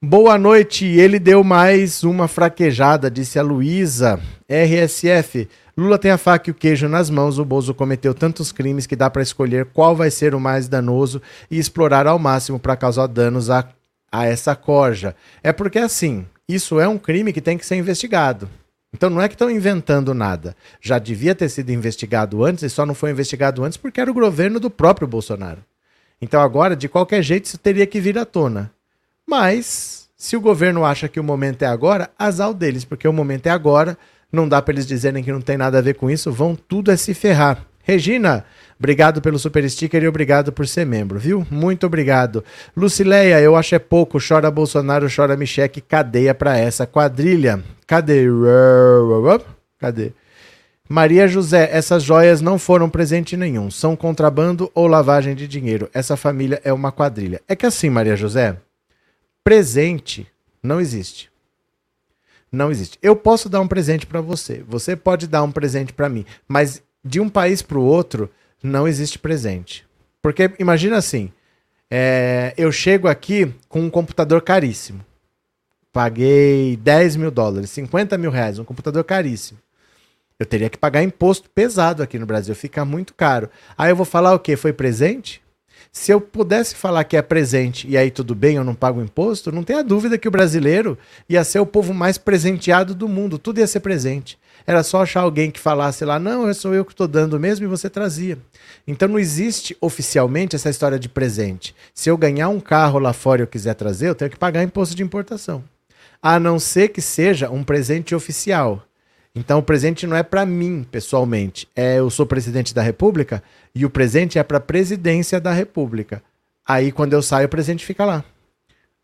Boa 0.01 0.37
noite, 0.37 0.85
ele 0.85 1.17
deu 1.17 1.43
mais 1.43 2.03
uma 2.03 2.27
fraquejada, 2.27 3.09
disse 3.09 3.39
a 3.39 3.41
Luísa. 3.41 4.19
RSF, 4.47 5.49
Lula 5.77 5.99
tem 5.99 6.09
a 6.09 6.17
faca 6.17 6.49
e 6.49 6.51
o 6.51 6.55
queijo 6.55 6.89
nas 6.89 7.07
mãos. 7.09 7.37
O 7.37 7.45
Bozo 7.45 7.73
cometeu 7.73 8.13
tantos 8.13 8.51
crimes 8.51 8.87
que 8.87 8.95
dá 8.95 9.11
para 9.11 9.21
escolher 9.21 9.65
qual 9.65 9.95
vai 9.95 10.09
ser 10.09 10.33
o 10.33 10.39
mais 10.39 10.67
danoso 10.67 11.21
e 11.51 11.59
explorar 11.59 12.07
ao 12.07 12.17
máximo 12.17 12.59
para 12.59 12.75
causar 12.75 13.05
danos 13.05 13.51
a, 13.51 13.67
a 14.11 14.25
essa 14.25 14.55
corja. 14.55 15.15
É 15.43 15.53
porque 15.53 15.77
assim, 15.77 16.25
isso 16.49 16.79
é 16.79 16.87
um 16.87 16.97
crime 16.97 17.31
que 17.31 17.41
tem 17.41 17.59
que 17.59 17.65
ser 17.65 17.75
investigado. 17.75 18.49
Então 18.91 19.09
não 19.09 19.21
é 19.21 19.27
que 19.27 19.35
estão 19.35 19.51
inventando 19.51 20.15
nada. 20.15 20.55
Já 20.81 20.97
devia 20.97 21.35
ter 21.35 21.49
sido 21.49 21.69
investigado 21.69 22.43
antes 22.43 22.63
e 22.63 22.69
só 22.69 22.83
não 22.83 22.95
foi 22.95 23.11
investigado 23.11 23.63
antes 23.63 23.77
porque 23.77 24.01
era 24.01 24.09
o 24.09 24.15
governo 24.15 24.59
do 24.59 24.71
próprio 24.71 25.07
Bolsonaro. 25.07 25.63
Então 26.19 26.41
agora, 26.41 26.75
de 26.75 26.89
qualquer 26.89 27.21
jeito, 27.21 27.45
isso 27.45 27.57
teria 27.59 27.85
que 27.85 28.01
vir 28.01 28.17
à 28.17 28.25
tona. 28.25 28.71
Mas, 29.27 30.09
se 30.17 30.35
o 30.35 30.41
governo 30.41 30.83
acha 30.83 31.07
que 31.07 31.19
o 31.19 31.23
momento 31.23 31.61
é 31.61 31.67
agora, 31.67 32.09
azar 32.17 32.51
deles, 32.53 32.83
porque 32.83 33.07
o 33.07 33.13
momento 33.13 33.45
é 33.45 33.51
agora, 33.51 33.95
não 34.31 34.47
dá 34.47 34.61
para 34.61 34.73
eles 34.73 34.85
dizerem 34.85 35.23
que 35.23 35.31
não 35.31 35.41
tem 35.41 35.57
nada 35.57 35.77
a 35.77 35.81
ver 35.81 35.95
com 35.95 36.09
isso, 36.09 36.31
vão 36.31 36.55
tudo 36.55 36.91
é 36.91 36.97
se 36.97 37.13
ferrar. 37.13 37.65
Regina, 37.87 38.43
obrigado 38.77 39.21
pelo 39.21 39.39
super 39.39 39.67
sticker 39.69 40.03
e 40.03 40.07
obrigado 40.09 40.51
por 40.51 40.67
ser 40.67 40.85
membro, 40.85 41.17
viu? 41.17 41.47
Muito 41.49 41.85
obrigado. 41.85 42.43
Lucileia, 42.75 43.39
eu 43.39 43.55
acho 43.55 43.75
é 43.75 43.79
pouco. 43.79 44.19
Chora 44.19 44.51
Bolsonaro, 44.51 45.07
chora 45.13 45.37
Micheque, 45.37 45.79
cadeia 45.79 46.35
pra 46.35 46.57
essa 46.57 46.85
quadrilha. 46.85 47.63
Cadê? 47.85 48.25
Cadê? 49.79 50.11
Maria 50.89 51.29
José, 51.29 51.69
essas 51.71 52.03
joias 52.03 52.41
não 52.41 52.59
foram 52.59 52.89
presente 52.89 53.37
nenhum. 53.37 53.71
São 53.71 53.95
contrabando 53.95 54.69
ou 54.75 54.85
lavagem 54.85 55.33
de 55.33 55.47
dinheiro. 55.47 55.89
Essa 55.93 56.17
família 56.17 56.61
é 56.65 56.73
uma 56.73 56.91
quadrilha. 56.91 57.41
É 57.47 57.55
que 57.55 57.65
assim, 57.65 57.89
Maria 57.89 58.17
José, 58.17 58.57
presente 59.45 60.27
não 60.61 60.81
existe. 60.81 61.29
Não 62.51 62.71
existe. 62.71 62.97
Eu 63.01 63.15
posso 63.15 63.49
dar 63.49 63.61
um 63.61 63.67
presente 63.67 64.05
para 64.05 64.21
você. 64.21 64.63
Você 64.67 64.95
pode 64.95 65.27
dar 65.27 65.43
um 65.43 65.51
presente 65.51 65.93
para 65.93 66.09
mim. 66.09 66.25
Mas 66.47 66.81
de 67.03 67.19
um 67.19 67.29
país 67.29 67.61
para 67.61 67.77
o 67.77 67.83
outro, 67.83 68.29
não 68.63 68.87
existe 68.87 69.19
presente. 69.19 69.85
Porque 70.21 70.51
imagina 70.59 70.97
assim: 70.97 71.31
é, 71.89 72.53
eu 72.57 72.71
chego 72.71 73.07
aqui 73.07 73.53
com 73.67 73.81
um 73.81 73.89
computador 73.89 74.41
caríssimo. 74.41 75.05
Paguei 75.91 76.77
10 76.77 77.15
mil 77.15 77.31
dólares, 77.31 77.71
50 77.71 78.17
mil 78.17 78.29
reais, 78.29 78.59
um 78.59 78.63
computador 78.63 79.03
caríssimo. 79.03 79.59
Eu 80.39 80.45
teria 80.45 80.69
que 80.69 80.77
pagar 80.77 81.01
imposto 81.01 81.49
pesado 81.49 82.03
aqui 82.03 82.19
no 82.19 82.25
Brasil, 82.25 82.53
fica 82.53 82.85
muito 82.85 83.15
caro. 83.15 83.49
Aí 83.75 83.89
eu 83.89 83.95
vou 83.95 84.05
falar 84.05 84.35
o 84.35 84.39
quê? 84.39 84.55
Foi 84.55 84.71
presente? 84.71 85.41
Se 85.97 86.11
eu 86.11 86.21
pudesse 86.21 86.75
falar 86.75 87.03
que 87.05 87.17
é 87.17 87.21
presente 87.23 87.87
e 87.89 87.97
aí 87.97 88.11
tudo 88.11 88.35
bem, 88.35 88.55
eu 88.55 88.63
não 88.63 88.75
pago 88.75 89.01
imposto, 89.01 89.51
não 89.51 89.63
tenha 89.63 89.83
dúvida 89.83 90.15
que 90.15 90.27
o 90.27 90.31
brasileiro 90.31 90.95
ia 91.27 91.43
ser 91.43 91.57
o 91.57 91.65
povo 91.65 91.91
mais 91.91 92.19
presenteado 92.19 92.93
do 92.93 93.09
mundo, 93.09 93.39
tudo 93.39 93.59
ia 93.59 93.65
ser 93.65 93.79
presente. 93.79 94.37
Era 94.65 94.83
só 94.83 95.01
achar 95.01 95.21
alguém 95.21 95.49
que 95.49 95.59
falasse 95.59 96.05
lá, 96.05 96.19
não, 96.19 96.53
sou 96.53 96.75
eu 96.75 96.85
que 96.85 96.93
estou 96.93 97.07
dando 97.07 97.39
mesmo 97.39 97.65
e 97.65 97.67
você 97.67 97.89
trazia. 97.89 98.37
Então 98.87 99.09
não 99.09 99.17
existe 99.17 99.75
oficialmente 99.81 100.55
essa 100.55 100.69
história 100.69 100.99
de 100.99 101.09
presente. 101.09 101.75
Se 101.95 102.11
eu 102.11 102.15
ganhar 102.15 102.49
um 102.49 102.59
carro 102.59 102.99
lá 102.99 103.11
fora 103.11 103.41
e 103.41 103.43
eu 103.43 103.47
quiser 103.47 103.73
trazer, 103.73 104.07
eu 104.07 104.15
tenho 104.15 104.29
que 104.29 104.37
pagar 104.37 104.61
imposto 104.61 104.95
de 104.95 105.01
importação. 105.01 105.63
A 106.21 106.39
não 106.39 106.59
ser 106.59 106.89
que 106.89 107.01
seja 107.01 107.49
um 107.49 107.63
presente 107.63 108.13
oficial. 108.13 108.86
Então 109.37 109.59
o 109.59 109.63
presente 109.63 110.07
não 110.07 110.17
é 110.17 110.23
para 110.23 110.45
mim 110.45 110.85
pessoalmente. 110.89 111.67
É 111.75 111.99
eu 111.99 112.09
sou 112.09 112.25
presidente 112.25 112.73
da 112.73 112.81
República 112.81 113.43
e 113.73 113.85
o 113.85 113.89
presente 113.89 114.39
é 114.39 114.43
para 114.43 114.57
a 114.57 114.61
presidência 114.61 115.39
da 115.39 115.51
República. 115.51 116.23
Aí 116.65 116.91
quando 116.91 117.13
eu 117.13 117.21
saio 117.21 117.45
o 117.45 117.49
presente 117.49 117.85
fica 117.85 118.03
lá. 118.03 118.23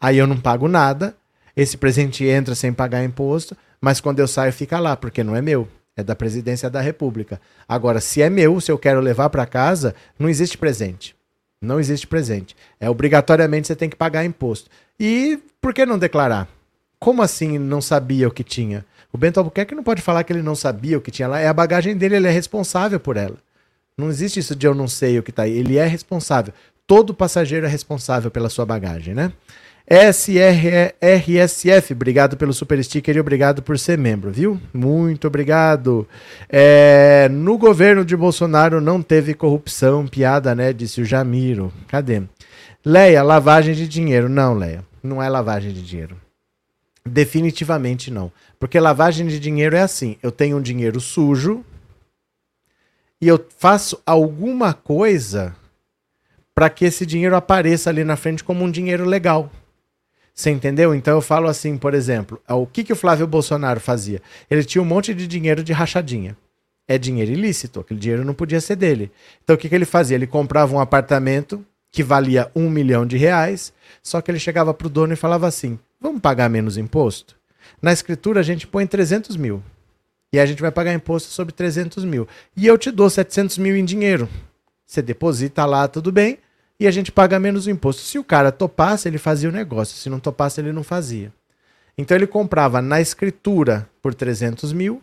Aí 0.02 0.18
eu 0.18 0.28
não 0.28 0.40
pago 0.40 0.68
nada. 0.68 1.16
Esse 1.56 1.78
presente 1.78 2.26
entra 2.26 2.56
sem 2.56 2.74
pagar 2.74 3.04
imposto 3.04 3.56
mas 3.84 4.00
quando 4.00 4.20
eu 4.20 4.30
saio 4.30 4.54
fica 4.54 4.80
lá, 4.80 4.96
porque 4.96 5.26
não 5.26 5.36
é 5.36 5.42
meu, 5.42 5.68
é 5.94 6.02
da 6.02 6.16
presidência 6.16 6.70
da 6.70 6.80
República. 6.80 7.42
Agora, 7.68 8.00
se 8.00 8.22
é 8.22 8.30
meu, 8.30 8.62
se 8.62 8.72
eu 8.72 8.78
quero 8.78 9.02
levar 9.02 9.30
para 9.30 9.46
casa, 9.46 9.94
não 10.18 10.30
existe 10.30 10.58
presente. 10.58 11.14
Não 11.62 11.82
existe 11.82 12.08
presente. 12.08 12.56
É 12.80 12.90
obrigatoriamente 12.90 13.68
você 13.68 13.76
tem 13.76 13.90
que 13.90 13.98
pagar 13.98 14.24
imposto. 14.24 14.70
E 14.98 15.38
por 15.60 15.74
que 15.74 15.86
não 15.86 16.00
declarar? 16.00 16.48
Como 16.98 17.22
assim 17.22 17.58
não 17.58 17.82
sabia 17.82 18.26
o 18.26 18.32
que 18.32 18.42
tinha? 18.42 18.86
O 19.14 19.18
Bento 19.18 19.40
Albuquerque 19.40 19.76
não 19.76 19.84
pode 19.84 20.02
falar 20.02 20.24
que 20.24 20.34
ele 20.34 20.42
não 20.42 20.56
sabia 20.56 20.98
o 20.98 21.02
que 21.02 21.12
tinha 21.12 21.28
lá. 21.28 21.40
É 21.40 21.48
a 21.48 21.54
bagagem 21.54 21.96
dele, 21.96 22.16
ele 22.16 22.28
é 22.28 22.32
responsável 22.32 23.00
por 23.00 23.16
ela. 23.16 23.38
Não 23.96 24.10
existe 24.10 24.40
isso 24.40 24.56
de 24.56 24.66
eu 24.66 24.74
não 24.74 24.88
sei 24.88 25.20
o 25.20 25.24
que 25.24 25.30
está 25.30 25.44
aí. 25.44 25.56
Ele 25.56 25.78
é 25.78 25.86
responsável. 25.86 26.52
Todo 26.88 27.14
passageiro 27.14 27.68
é 27.68 27.70
responsável 27.70 28.32
pela 28.32 28.50
sua 28.50 28.66
bagagem, 28.66 29.14
né? 29.14 29.32
SRSF, 29.88 30.94
obrigado 31.94 32.38
pelo 32.38 32.54
super 32.54 32.82
sticker 32.84 33.18
e 33.18 33.20
obrigado 33.20 33.62
por 33.62 33.78
ser 33.78 33.98
membro, 33.98 34.32
viu? 34.32 34.60
Muito 34.74 35.28
obrigado. 35.28 36.08
É, 36.50 37.28
no 37.30 37.58
governo 37.58 38.06
de 38.06 38.16
Bolsonaro 38.16 38.80
não 38.80 39.02
teve 39.02 39.34
corrupção, 39.34 40.08
piada, 40.08 40.56
né? 40.56 40.72
Disse 40.72 41.02
o 41.02 41.06
Jamiro. 41.06 41.72
Cadê? 41.88 42.24
Leia, 42.84 43.22
lavagem 43.22 43.76
de 43.76 43.88
dinheiro. 43.88 44.28
Não, 44.30 44.54
Leia, 44.54 44.84
não 45.04 45.22
é 45.22 45.30
lavagem 45.30 45.72
de 45.74 45.84
dinheiro. 45.84 46.16
Definitivamente 47.06 48.10
não. 48.10 48.32
Porque 48.60 48.80
lavagem 48.80 49.28
de 49.28 49.40
dinheiro 49.40 49.76
é 49.76 49.82
assim: 49.82 50.18
eu 50.24 50.32
tenho 50.32 50.58
um 50.58 50.62
dinheiro 50.62 51.00
sujo 51.00 51.64
e 53.20 53.28
eu 53.28 53.46
faço 53.58 54.02
alguma 54.06 54.74
coisa 54.74 55.56
para 56.56 56.70
que 56.70 56.86
esse 56.86 57.06
dinheiro 57.06 57.36
apareça 57.36 57.90
ali 57.90 58.04
na 58.04 58.16
frente 58.16 58.44
como 58.44 58.64
um 58.64 58.72
dinheiro 58.72 59.06
legal. 59.06 59.52
Você 60.34 60.50
entendeu? 60.50 60.96
Então 60.96 61.16
eu 61.16 61.22
falo 61.22 61.48
assim, 61.48 61.78
por 61.78 61.94
exemplo, 61.94 62.42
é, 62.48 62.54
o 62.54 62.66
que, 62.66 62.84
que 62.84 62.94
o 62.94 62.96
Flávio 62.96 63.28
Bolsonaro 63.28 63.80
fazia? 63.80 64.22
Ele 64.50 64.64
tinha 64.64 64.82
um 64.82 64.86
monte 64.86 65.14
de 65.14 65.28
dinheiro 65.28 65.64
de 65.64 65.72
rachadinha. 65.74 66.36
É 66.88 66.98
dinheiro 66.98 67.32
ilícito, 67.32 67.80
aquele 67.80 68.00
dinheiro 68.00 68.26
não 68.26 68.34
podia 68.34 68.60
ser 68.60 68.76
dele. 68.76 69.12
Então 69.44 69.56
o 69.56 69.60
que, 69.60 69.70
que 69.70 69.76
ele 69.76 69.86
fazia? 69.86 70.16
Ele 70.16 70.28
comprava 70.28 70.76
um 70.76 70.80
apartamento 70.80 71.64
que 71.92 72.04
valia 72.04 72.52
um 72.56 72.70
milhão 72.70 73.06
de 73.06 73.16
reais, 73.16 73.72
só 74.02 74.20
que 74.20 74.32
ele 74.32 74.40
chegava 74.40 74.74
para 74.74 74.88
o 74.88 74.90
dono 74.90 75.14
e 75.14 75.16
falava 75.16 75.48
assim: 75.48 75.80
vamos 76.04 76.22
pagar 76.22 76.50
menos 76.50 76.78
imposto? 76.78 77.36
Na 77.82 77.92
escritura 77.92 78.42
a 78.42 78.44
gente 78.44 78.68
põe 78.68 78.86
300 78.86 79.36
mil. 79.36 79.64
E 80.32 80.40
a 80.40 80.46
gente 80.46 80.62
vai 80.62 80.72
pagar 80.72 80.94
imposto 80.94 81.30
sobre 81.30 81.54
300 81.54 82.04
mil. 82.06 82.28
E 82.56 82.68
eu 82.68 82.78
te 82.78 82.92
dou 82.92 83.10
700 83.10 83.58
mil 83.58 83.76
em 83.76 83.86
dinheiro. 83.86 84.30
Você 84.86 85.02
deposita 85.02 85.66
lá, 85.66 85.88
tudo 85.88 86.12
bem 86.12 86.38
e 86.80 86.88
a 86.88 86.92
gente 86.92 87.12
paga 87.12 87.40
menos 87.40 87.68
imposto. 87.68 88.02
Se 88.02 88.20
o 88.20 88.24
cara 88.24 88.52
topasse, 88.52 89.08
ele 89.08 89.18
fazia 89.18 89.50
o 89.50 89.52
negócio. 89.52 89.96
Se 89.96 90.10
não 90.10 90.20
topasse, 90.20 90.60
ele 90.60 90.74
não 90.74 90.84
fazia. 90.84 91.32
Então 91.98 92.18
ele 92.18 92.28
comprava 92.28 92.82
na 92.82 93.00
escritura 93.00 93.88
por 94.02 94.14
300 94.14 94.74
mil. 94.74 95.02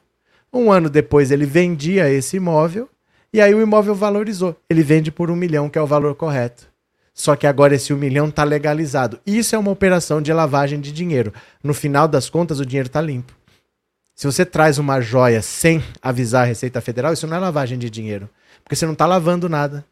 Um 0.53 0.71
ano 0.71 0.91
depois 0.91 1.31
ele 1.31 1.47
vendia 1.47 2.11
esse 2.11 2.37
imóvel 2.37 2.89
e 3.33 3.41
aí 3.41 3.55
o 3.55 3.63
imóvel 3.63 3.95
valorizou. 3.95 4.57
Ele 4.69 4.83
vende 4.83 5.11
por 5.11 5.31
um 5.31 5.37
milhão, 5.37 5.71
que 5.71 5.79
é 5.79 5.83
o 5.83 5.87
valor 5.87 6.15
correto. 6.15 6.70
Só 7.21 7.37
que 7.37 7.47
agora 7.47 7.75
esse 7.75 7.93
um 7.93 7.99
milhão 7.99 8.31
está 8.31 8.45
legalizado. 8.45 9.21
Isso 9.27 9.55
é 9.55 9.59
uma 9.59 9.71
operação 9.71 10.23
de 10.23 10.33
lavagem 10.33 10.81
de 10.81 10.91
dinheiro. 10.91 11.35
No 11.63 11.75
final 11.75 12.09
das 12.09 12.31
contas, 12.31 12.61
o 12.61 12.65
dinheiro 12.65 12.87
está 12.87 12.99
limpo. 12.99 13.35
Se 14.15 14.27
você 14.27 14.43
traz 14.43 14.79
uma 14.79 15.03
joia 15.03 15.43
sem 15.43 15.85
avisar 16.01 16.45
a 16.45 16.47
Receita 16.47 16.81
Federal, 16.81 17.13
isso 17.13 17.27
não 17.27 17.37
é 17.37 17.39
lavagem 17.39 17.79
de 17.79 17.91
dinheiro. 17.91 18.27
Porque 18.65 18.75
você 18.75 18.87
não 18.87 18.95
está 18.95 19.05
lavando 19.05 19.51
nada 19.51 19.85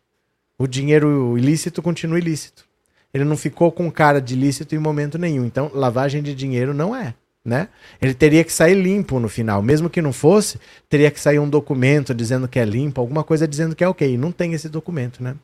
o 0.59 0.67
dinheiro 0.67 1.37
ilícito 1.37 1.83
continua 1.83 2.19
ilícito. 2.19 2.65
Ele 3.13 3.25
não 3.25 3.37
ficou 3.37 3.71
com 3.71 3.91
cara 3.91 4.23
de 4.23 4.33
ilícito 4.33 4.75
em 4.75 4.79
momento 4.79 5.19
nenhum. 5.19 5.45
Então, 5.45 5.71
lavagem 5.75 6.23
de 6.23 6.35
dinheiro 6.35 6.73
não 6.73 6.97
é. 6.97 7.15
Né? 7.45 7.69
Ele 8.01 8.15
teria 8.15 8.43
que 8.43 8.53
sair 8.53 8.75
limpo 8.75 9.21
no 9.21 9.29
final. 9.29 9.63
Mesmo 9.63 9.91
que 9.91 10.01
não 10.01 10.15
fosse, 10.15 10.59
teria 10.89 11.11
que 11.11 11.21
sair 11.21 11.39
um 11.39 11.49
documento 11.49 12.15
dizendo 12.15 12.49
que 12.49 12.59
é 12.59 12.65
limpo, 12.65 13.03
alguma 13.03 13.23
coisa 13.23 13.47
dizendo 13.47 13.77
que 13.77 13.85
é 13.85 13.89
ok. 13.89 14.17
Não 14.17 14.33
tem 14.33 14.55
esse 14.55 14.71
documento, 14.71 15.23
né? 15.23 15.37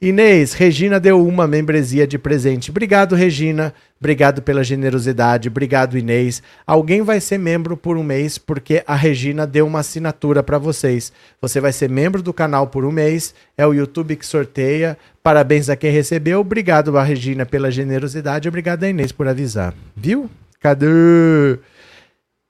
Inês, 0.00 0.52
Regina 0.52 1.00
deu 1.00 1.24
uma 1.26 1.46
membresia 1.46 2.06
de 2.06 2.18
presente. 2.18 2.70
Obrigado, 2.70 3.14
Regina. 3.14 3.72
Obrigado 3.98 4.42
pela 4.42 4.62
generosidade. 4.62 5.48
Obrigado, 5.48 5.96
Inês. 5.96 6.42
Alguém 6.66 7.00
vai 7.00 7.20
ser 7.20 7.38
membro 7.38 7.76
por 7.76 7.96
um 7.96 8.02
mês 8.02 8.36
porque 8.36 8.82
a 8.86 8.94
Regina 8.94 9.46
deu 9.46 9.66
uma 9.66 9.80
assinatura 9.80 10.42
para 10.42 10.58
vocês. 10.58 11.12
Você 11.40 11.60
vai 11.60 11.72
ser 11.72 11.88
membro 11.88 12.22
do 12.22 12.34
canal 12.34 12.66
por 12.66 12.84
um 12.84 12.90
mês. 12.90 13.34
É 13.56 13.66
o 13.66 13.72
YouTube 13.72 14.16
que 14.16 14.26
sorteia. 14.26 14.98
Parabéns 15.22 15.70
a 15.70 15.76
quem 15.76 15.90
recebeu. 15.90 16.40
Obrigado 16.40 16.98
a 16.98 17.02
Regina 17.02 17.46
pela 17.46 17.70
generosidade. 17.70 18.48
Obrigado 18.48 18.84
a 18.84 18.88
Inês 18.90 19.10
por 19.10 19.26
avisar. 19.26 19.72
Viu? 19.96 20.28
Cadê? 20.60 21.58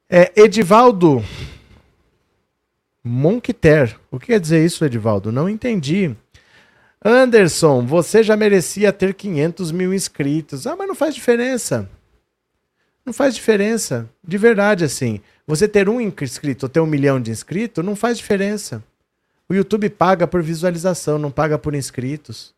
É, 0.09 0.31
Edivaldo 0.35 1.23
Monquiter. 3.03 3.95
O 4.11 4.19
que 4.19 4.27
quer 4.27 4.39
dizer 4.39 4.65
isso, 4.65 4.83
Edivaldo? 4.83 5.31
Não 5.31 5.47
entendi. 5.47 6.15
Anderson, 7.07 7.85
você 7.85 8.23
já 8.23 8.35
merecia 8.35 8.91
ter 8.91 9.13
500 9.13 9.71
mil 9.71 9.93
inscritos. 9.93 10.65
Ah, 10.65 10.75
mas 10.75 10.87
não 10.87 10.95
faz 10.95 11.13
diferença. 11.13 11.87
Não 13.05 13.13
faz 13.13 13.35
diferença. 13.35 14.09
De 14.27 14.39
verdade, 14.39 14.83
assim. 14.83 15.21
Você 15.45 15.67
ter 15.67 15.87
um 15.87 16.01
inscrito 16.01 16.65
ou 16.65 16.69
ter 16.69 16.79
um 16.79 16.87
milhão 16.87 17.21
de 17.21 17.29
inscritos 17.29 17.85
não 17.85 17.95
faz 17.95 18.17
diferença. 18.17 18.83
O 19.47 19.53
YouTube 19.53 19.87
paga 19.91 20.25
por 20.25 20.41
visualização, 20.41 21.19
não 21.19 21.29
paga 21.29 21.59
por 21.59 21.75
inscritos. 21.75 22.55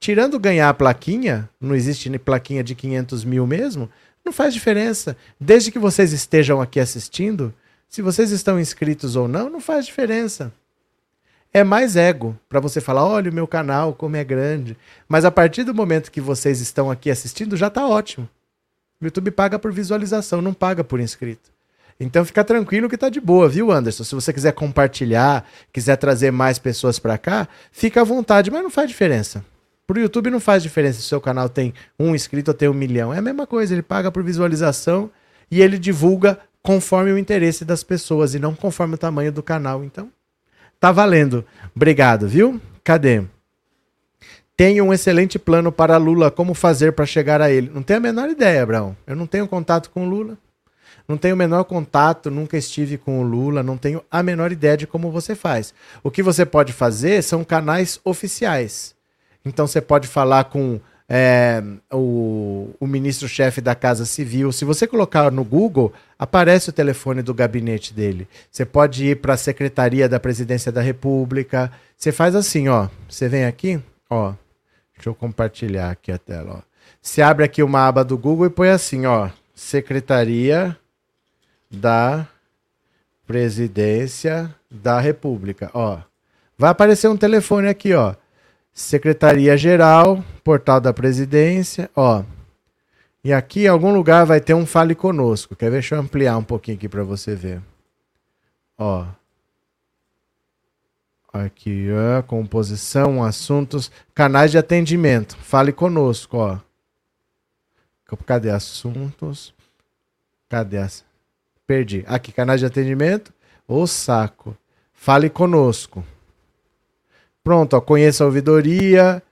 Tirando 0.00 0.40
ganhar 0.40 0.70
a 0.70 0.74
plaquinha, 0.74 1.48
não 1.60 1.76
existe 1.76 2.10
plaquinha 2.18 2.64
de 2.64 2.74
500 2.74 3.24
mil 3.24 3.46
mesmo, 3.46 3.88
não 4.24 4.32
faz 4.32 4.52
diferença. 4.52 5.16
Desde 5.38 5.70
que 5.70 5.78
vocês 5.78 6.12
estejam 6.12 6.60
aqui 6.60 6.80
assistindo, 6.80 7.54
se 7.88 8.02
vocês 8.02 8.32
estão 8.32 8.58
inscritos 8.58 9.14
ou 9.14 9.28
não, 9.28 9.48
não 9.48 9.60
faz 9.60 9.86
diferença 9.86 10.52
é 11.58 11.64
mais 11.64 11.96
ego 11.96 12.38
para 12.48 12.60
você 12.60 12.80
falar, 12.80 13.04
olha 13.04 13.30
o 13.30 13.34
meu 13.34 13.46
canal 13.46 13.92
como 13.92 14.16
é 14.16 14.24
grande. 14.24 14.76
Mas 15.08 15.24
a 15.24 15.30
partir 15.30 15.64
do 15.64 15.74
momento 15.74 16.10
que 16.10 16.20
vocês 16.20 16.60
estão 16.60 16.90
aqui 16.90 17.10
assistindo, 17.10 17.56
já 17.56 17.66
está 17.66 17.86
ótimo. 17.86 18.28
O 19.00 19.04
YouTube 19.04 19.30
paga 19.30 19.58
por 19.58 19.72
visualização, 19.72 20.40
não 20.40 20.54
paga 20.54 20.82
por 20.82 20.98
inscrito. 20.98 21.50
Então 22.00 22.24
fica 22.24 22.44
tranquilo 22.44 22.88
que 22.88 22.96
tá 22.96 23.08
de 23.08 23.20
boa, 23.20 23.48
viu, 23.48 23.72
Anderson? 23.72 24.04
Se 24.04 24.14
você 24.14 24.32
quiser 24.32 24.52
compartilhar, 24.52 25.44
quiser 25.72 25.96
trazer 25.96 26.30
mais 26.30 26.58
pessoas 26.58 26.98
para 26.98 27.18
cá, 27.18 27.48
fica 27.72 28.00
à 28.00 28.04
vontade, 28.04 28.50
mas 28.50 28.62
não 28.62 28.70
faz 28.70 28.88
diferença. 28.88 29.44
Pro 29.86 29.98
YouTube 29.98 30.30
não 30.30 30.38
faz 30.38 30.62
diferença 30.62 31.00
se 31.00 31.06
o 31.06 31.08
seu 31.08 31.20
canal 31.20 31.48
tem 31.48 31.74
um 31.98 32.14
inscrito 32.14 32.50
ou 32.50 32.54
tem 32.54 32.68
um 32.68 32.74
milhão. 32.74 33.12
É 33.12 33.18
a 33.18 33.22
mesma 33.22 33.46
coisa, 33.46 33.74
ele 33.74 33.82
paga 33.82 34.12
por 34.12 34.22
visualização 34.22 35.10
e 35.50 35.60
ele 35.60 35.78
divulga 35.78 36.38
conforme 36.62 37.10
o 37.10 37.18
interesse 37.18 37.64
das 37.64 37.82
pessoas 37.82 38.34
e 38.34 38.38
não 38.38 38.54
conforme 38.54 38.94
o 38.94 38.98
tamanho 38.98 39.32
do 39.32 39.42
canal. 39.42 39.82
Então, 39.82 40.10
tá 40.80 40.92
valendo. 40.92 41.44
Obrigado, 41.74 42.28
viu? 42.28 42.60
Cadê? 42.84 43.22
Tenho 44.56 44.84
um 44.84 44.92
excelente 44.92 45.38
plano 45.38 45.70
para 45.70 45.96
Lula. 45.96 46.30
Como 46.30 46.52
fazer 46.54 46.92
para 46.92 47.06
chegar 47.06 47.40
a 47.40 47.50
ele? 47.50 47.70
Não 47.72 47.82
tenho 47.82 47.98
a 47.98 48.02
menor 48.02 48.28
ideia, 48.28 48.62
Abraão. 48.62 48.96
Eu 49.06 49.14
não 49.14 49.26
tenho 49.26 49.46
contato 49.46 49.90
com 49.90 50.08
Lula. 50.08 50.36
Não 51.08 51.16
tenho 51.16 51.34
o 51.34 51.38
menor 51.38 51.64
contato, 51.64 52.30
nunca 52.30 52.58
estive 52.58 52.98
com 52.98 53.20
o 53.20 53.22
Lula, 53.22 53.62
não 53.62 53.78
tenho 53.78 54.04
a 54.10 54.22
menor 54.22 54.52
ideia 54.52 54.76
de 54.76 54.86
como 54.86 55.10
você 55.10 55.34
faz. 55.34 55.72
O 56.02 56.10
que 56.10 56.22
você 56.22 56.44
pode 56.44 56.70
fazer 56.70 57.22
são 57.22 57.42
canais 57.42 57.98
oficiais. 58.04 58.94
Então 59.42 59.66
você 59.66 59.80
pode 59.80 60.06
falar 60.06 60.44
com 60.44 60.78
é, 61.08 61.62
o, 61.90 62.70
o 62.78 62.86
ministro-chefe 62.86 63.60
da 63.60 63.74
Casa 63.74 64.04
Civil. 64.04 64.52
Se 64.52 64.64
você 64.64 64.86
colocar 64.86 65.30
no 65.32 65.42
Google, 65.42 65.92
aparece 66.18 66.68
o 66.68 66.72
telefone 66.72 67.22
do 67.22 67.32
gabinete 67.32 67.94
dele. 67.94 68.28
Você 68.50 68.66
pode 68.66 69.06
ir 69.06 69.16
para 69.16 69.34
a 69.34 69.38
Secretaria 69.38 70.08
da 70.08 70.20
Presidência 70.20 70.70
da 70.70 70.82
República. 70.82 71.72
Você 71.96 72.12
faz 72.12 72.34
assim, 72.34 72.68
ó. 72.68 72.88
Você 73.08 73.28
vem 73.28 73.46
aqui, 73.46 73.80
ó. 74.10 74.34
Deixa 74.94 75.08
eu 75.08 75.14
compartilhar 75.14 75.90
aqui 75.90 76.12
a 76.12 76.18
tela, 76.18 76.56
ó. 76.58 76.68
Você 77.00 77.22
abre 77.22 77.44
aqui 77.44 77.62
uma 77.62 77.86
aba 77.86 78.04
do 78.04 78.18
Google 78.18 78.46
e 78.46 78.50
põe 78.50 78.68
assim, 78.68 79.06
ó. 79.06 79.30
Secretaria 79.54 80.76
da 81.70 82.26
Presidência 83.26 84.54
da 84.70 85.00
República. 85.00 85.70
Ó, 85.72 85.98
vai 86.56 86.70
aparecer 86.70 87.08
um 87.08 87.16
telefone 87.16 87.68
aqui, 87.68 87.94
ó. 87.94 88.14
Secretaria-Geral, 88.78 90.24
Portal 90.44 90.80
da 90.80 90.92
Presidência, 90.92 91.90
ó. 91.96 92.22
E 93.24 93.32
aqui 93.32 93.64
em 93.64 93.66
algum 93.66 93.92
lugar 93.92 94.24
vai 94.24 94.40
ter 94.40 94.54
um 94.54 94.64
Fale 94.64 94.94
Conosco. 94.94 95.56
Quer 95.56 95.64
ver? 95.66 95.78
Deixa 95.78 95.96
eu 95.96 96.00
ampliar 96.00 96.38
um 96.38 96.44
pouquinho 96.44 96.76
aqui 96.76 96.88
para 96.88 97.02
você 97.02 97.34
ver. 97.34 97.60
Ó. 98.78 99.04
Aqui, 101.32 101.88
ó, 101.90 102.22
composição, 102.22 103.24
assuntos, 103.24 103.90
canais 104.14 104.52
de 104.52 104.58
atendimento. 104.58 105.36
Fale 105.38 105.72
conosco, 105.72 106.36
ó. 106.36 106.58
Cadê 108.24 108.48
assuntos? 108.48 109.52
Cadê 110.48 110.78
as 110.78 111.04
Perdi. 111.66 112.04
Aqui, 112.06 112.30
canais 112.30 112.60
de 112.60 112.66
atendimento. 112.66 113.34
Ô 113.66 113.88
saco. 113.88 114.56
Fale 114.92 115.28
conosco. 115.28 116.04
Pronto, 117.48 117.78
ó, 117.78 117.80
conheça 117.80 118.22
a 118.22 118.26
ouvidoria, 118.26 119.22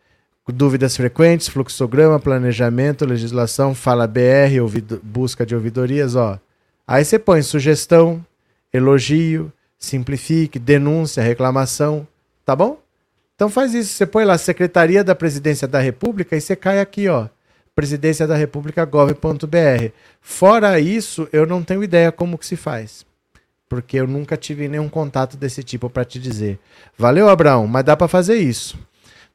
dúvidas 0.48 0.96
frequentes, 0.96 1.48
fluxograma, 1.48 2.18
planejamento, 2.18 3.04
legislação, 3.04 3.74
fala 3.74 4.06
BR, 4.06 4.58
ouvido, 4.62 4.98
busca 5.04 5.44
de 5.44 5.54
ouvidorias, 5.54 6.16
ó. 6.16 6.40
Aí 6.86 7.04
você 7.04 7.18
põe 7.18 7.42
sugestão, 7.42 8.24
elogio, 8.72 9.52
simplifique, 9.78 10.58
denúncia, 10.58 11.22
reclamação, 11.22 12.08
tá 12.42 12.56
bom? 12.56 12.80
Então 13.34 13.50
faz 13.50 13.74
isso, 13.74 13.92
você 13.92 14.06
põe 14.06 14.24
lá 14.24 14.38
Secretaria 14.38 15.04
da 15.04 15.14
Presidência 15.14 15.68
da 15.68 15.78
República 15.78 16.34
e 16.34 16.40
você 16.40 16.56
cai 16.56 16.80
aqui, 16.80 17.10
ó 17.10 17.28
presidência 17.74 18.26
da 18.26 18.34
República 18.34 18.86
gov.br. 18.86 19.92
Fora 20.22 20.80
isso, 20.80 21.28
eu 21.30 21.44
não 21.44 21.62
tenho 21.62 21.84
ideia 21.84 22.10
como 22.10 22.38
que 22.38 22.46
se 22.46 22.56
faz. 22.56 23.04
Porque 23.68 23.96
eu 23.96 24.06
nunca 24.06 24.36
tive 24.36 24.68
nenhum 24.68 24.88
contato 24.88 25.36
desse 25.36 25.62
tipo 25.62 25.90
para 25.90 26.04
te 26.04 26.18
dizer. 26.18 26.58
Valeu, 26.96 27.28
Abraão, 27.28 27.66
mas 27.66 27.84
dá 27.84 27.96
para 27.96 28.08
fazer 28.08 28.36
isso. 28.36 28.78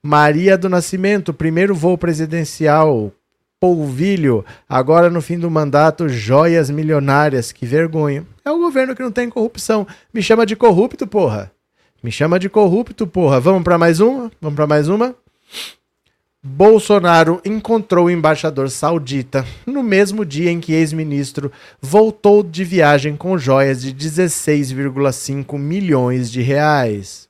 Maria 0.02 0.58
do 0.58 0.70
Nascimento, 0.70 1.34
primeiro 1.34 1.76
voo 1.76 1.98
presidencial, 1.98 3.12
polvilho, 3.60 4.44
agora 4.68 5.10
no 5.10 5.22
fim 5.22 5.38
do 5.38 5.52
mandato, 5.52 6.10
joias 6.10 6.72
milionárias, 6.72 7.52
que 7.52 7.66
vergonha. 7.66 8.26
É 8.44 8.50
o 8.50 8.58
governo 8.58 8.96
que 8.96 9.04
não 9.04 9.12
tem 9.12 9.30
corrupção. 9.30 9.86
Me 10.12 10.24
chama 10.24 10.46
de 10.46 10.56
corrupto, 10.56 11.06
porra. 11.06 11.52
Me 12.02 12.12
chama 12.12 12.40
de 12.40 12.50
corrupto, 12.50 13.06
porra. 13.06 13.40
Vamos 13.40 13.64
para 13.64 13.78
mais 13.78 14.00
uma? 14.00 14.32
Vamos 14.42 14.56
para 14.56 14.66
mais 14.66 14.88
uma? 14.88 15.16
Bolsonaro 16.44 17.40
encontrou 17.46 18.08
o 18.08 18.10
embaixador 18.10 18.68
saudita 18.72 19.46
no 19.64 19.84
mesmo 19.84 20.26
dia 20.26 20.50
em 20.50 20.60
que 20.60 20.74
ex-ministro 20.74 21.52
voltou 21.80 22.42
de 22.42 22.64
viagem 22.64 23.16
com 23.16 23.38
joias 23.38 23.80
de 23.80 23.94
16,5 23.94 25.56
milhões 25.60 26.32
de 26.32 26.42
reais. 26.42 27.30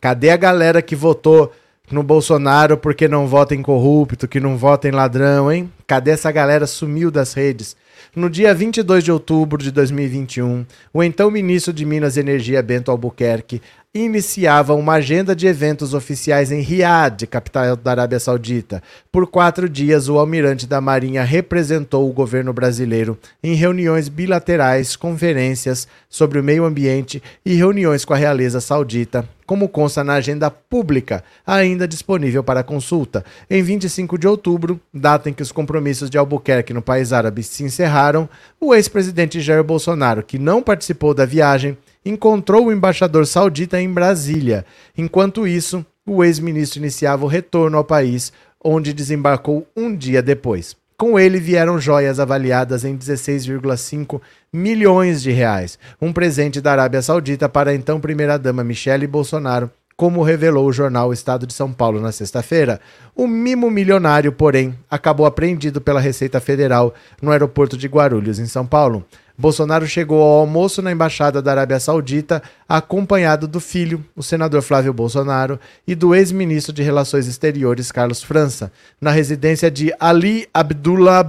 Cadê 0.00 0.30
a 0.30 0.38
galera 0.38 0.80
que 0.80 0.96
votou 0.96 1.52
no 1.90 2.02
Bolsonaro 2.02 2.78
porque 2.78 3.06
não 3.06 3.26
vota 3.26 3.54
em 3.54 3.60
corrupto, 3.60 4.26
que 4.26 4.40
não 4.40 4.56
vota 4.56 4.88
em 4.88 4.92
ladrão, 4.92 5.52
hein? 5.52 5.70
Cadê 5.86 6.12
essa 6.12 6.32
galera 6.32 6.66
sumiu 6.66 7.10
das 7.10 7.34
redes? 7.34 7.76
No 8.16 8.30
dia 8.30 8.54
22 8.54 9.04
de 9.04 9.12
outubro 9.12 9.62
de 9.62 9.70
2021, 9.70 10.64
o 10.92 11.02
então 11.02 11.30
ministro 11.30 11.72
de 11.72 11.84
Minas 11.84 12.16
e 12.16 12.20
Energia 12.20 12.62
Bento 12.62 12.90
Albuquerque 12.90 13.60
iniciava 13.94 14.74
uma 14.74 14.94
agenda 14.94 15.34
de 15.34 15.46
eventos 15.46 15.94
oficiais 15.94 16.52
em 16.52 16.60
Riad, 16.60 17.26
capital 17.26 17.74
da 17.74 17.90
Arábia 17.90 18.20
Saudita. 18.20 18.82
Por 19.10 19.26
quatro 19.26 19.66
dias, 19.66 20.08
o 20.08 20.18
almirante 20.18 20.66
da 20.66 20.78
Marinha 20.78 21.24
representou 21.24 22.08
o 22.08 22.12
governo 22.12 22.52
brasileiro 22.52 23.18
em 23.42 23.54
reuniões 23.54 24.10
bilaterais, 24.10 24.94
conferências 24.94 25.88
sobre 26.08 26.38
o 26.38 26.44
meio 26.44 26.64
ambiente 26.64 27.22
e 27.44 27.54
reuniões 27.54 28.04
com 28.04 28.12
a 28.12 28.16
realeza 28.16 28.60
saudita, 28.60 29.26
como 29.46 29.68
consta 29.68 30.04
na 30.04 30.14
agenda 30.14 30.50
pública, 30.50 31.24
ainda 31.46 31.88
disponível 31.88 32.44
para 32.44 32.62
consulta. 32.62 33.24
Em 33.48 33.62
25 33.62 34.18
de 34.18 34.28
outubro, 34.28 34.78
data 34.92 35.30
em 35.30 35.32
que 35.32 35.42
os 35.42 35.50
compromissos 35.50 36.10
de 36.10 36.18
Albuquerque 36.18 36.74
no 36.74 36.82
país 36.82 37.10
árabe 37.10 37.42
se 37.42 37.64
encerraram, 37.64 38.28
o 38.60 38.74
ex-presidente 38.74 39.40
Jair 39.40 39.64
Bolsonaro, 39.64 40.22
que 40.22 40.38
não 40.38 40.62
participou 40.62 41.14
da 41.14 41.24
viagem, 41.24 41.78
encontrou 42.04 42.66
o 42.66 42.72
embaixador 42.72 43.26
saudita 43.26 43.80
em 43.80 43.92
Brasília. 43.92 44.64
Enquanto 44.96 45.46
isso, 45.46 45.84
o 46.06 46.24
ex-ministro 46.24 46.78
iniciava 46.78 47.24
o 47.24 47.28
retorno 47.28 47.76
ao 47.76 47.84
país, 47.84 48.32
onde 48.62 48.92
desembarcou 48.92 49.66
um 49.76 49.94
dia 49.94 50.22
depois. 50.22 50.76
Com 50.96 51.16
ele 51.16 51.38
vieram 51.38 51.78
joias 51.80 52.18
avaliadas 52.18 52.84
em 52.84 52.96
16,5 52.96 54.20
milhões 54.52 55.22
de 55.22 55.30
reais, 55.30 55.78
um 56.02 56.12
presente 56.12 56.60
da 56.60 56.72
Arábia 56.72 57.00
Saudita 57.00 57.48
para 57.48 57.70
a 57.70 57.74
então 57.74 58.00
primeira-dama 58.00 58.64
Michele 58.64 59.06
Bolsonaro, 59.06 59.70
como 59.96 60.22
revelou 60.22 60.66
o 60.66 60.72
jornal 60.72 61.12
Estado 61.12 61.46
de 61.46 61.52
São 61.52 61.72
Paulo 61.72 62.00
na 62.00 62.12
sexta-feira. 62.12 62.80
O 63.16 63.26
mimo 63.26 63.70
milionário, 63.70 64.32
porém, 64.32 64.76
acabou 64.90 65.26
apreendido 65.26 65.80
pela 65.80 66.00
Receita 66.00 66.40
Federal 66.40 66.94
no 67.20 67.30
aeroporto 67.32 67.76
de 67.76 67.88
Guarulhos, 67.88 68.38
em 68.38 68.46
São 68.46 68.64
Paulo. 68.64 69.04
Bolsonaro 69.40 69.86
chegou 69.86 70.20
ao 70.20 70.40
almoço 70.40 70.82
na 70.82 70.90
embaixada 70.90 71.40
da 71.40 71.52
Arábia 71.52 71.78
Saudita, 71.78 72.42
acompanhado 72.68 73.46
do 73.46 73.60
filho, 73.60 74.04
o 74.16 74.22
senador 74.22 74.62
Flávio 74.62 74.92
Bolsonaro, 74.92 75.60
e 75.86 75.94
do 75.94 76.12
ex-ministro 76.12 76.72
de 76.72 76.82
Relações 76.82 77.28
Exteriores, 77.28 77.92
Carlos 77.92 78.20
França, 78.20 78.72
na 79.00 79.12
residência 79.12 79.70
de 79.70 79.94
Ali 80.00 80.48
Abdullah 80.52 81.24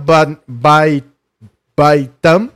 Baitam, 1.77 2.49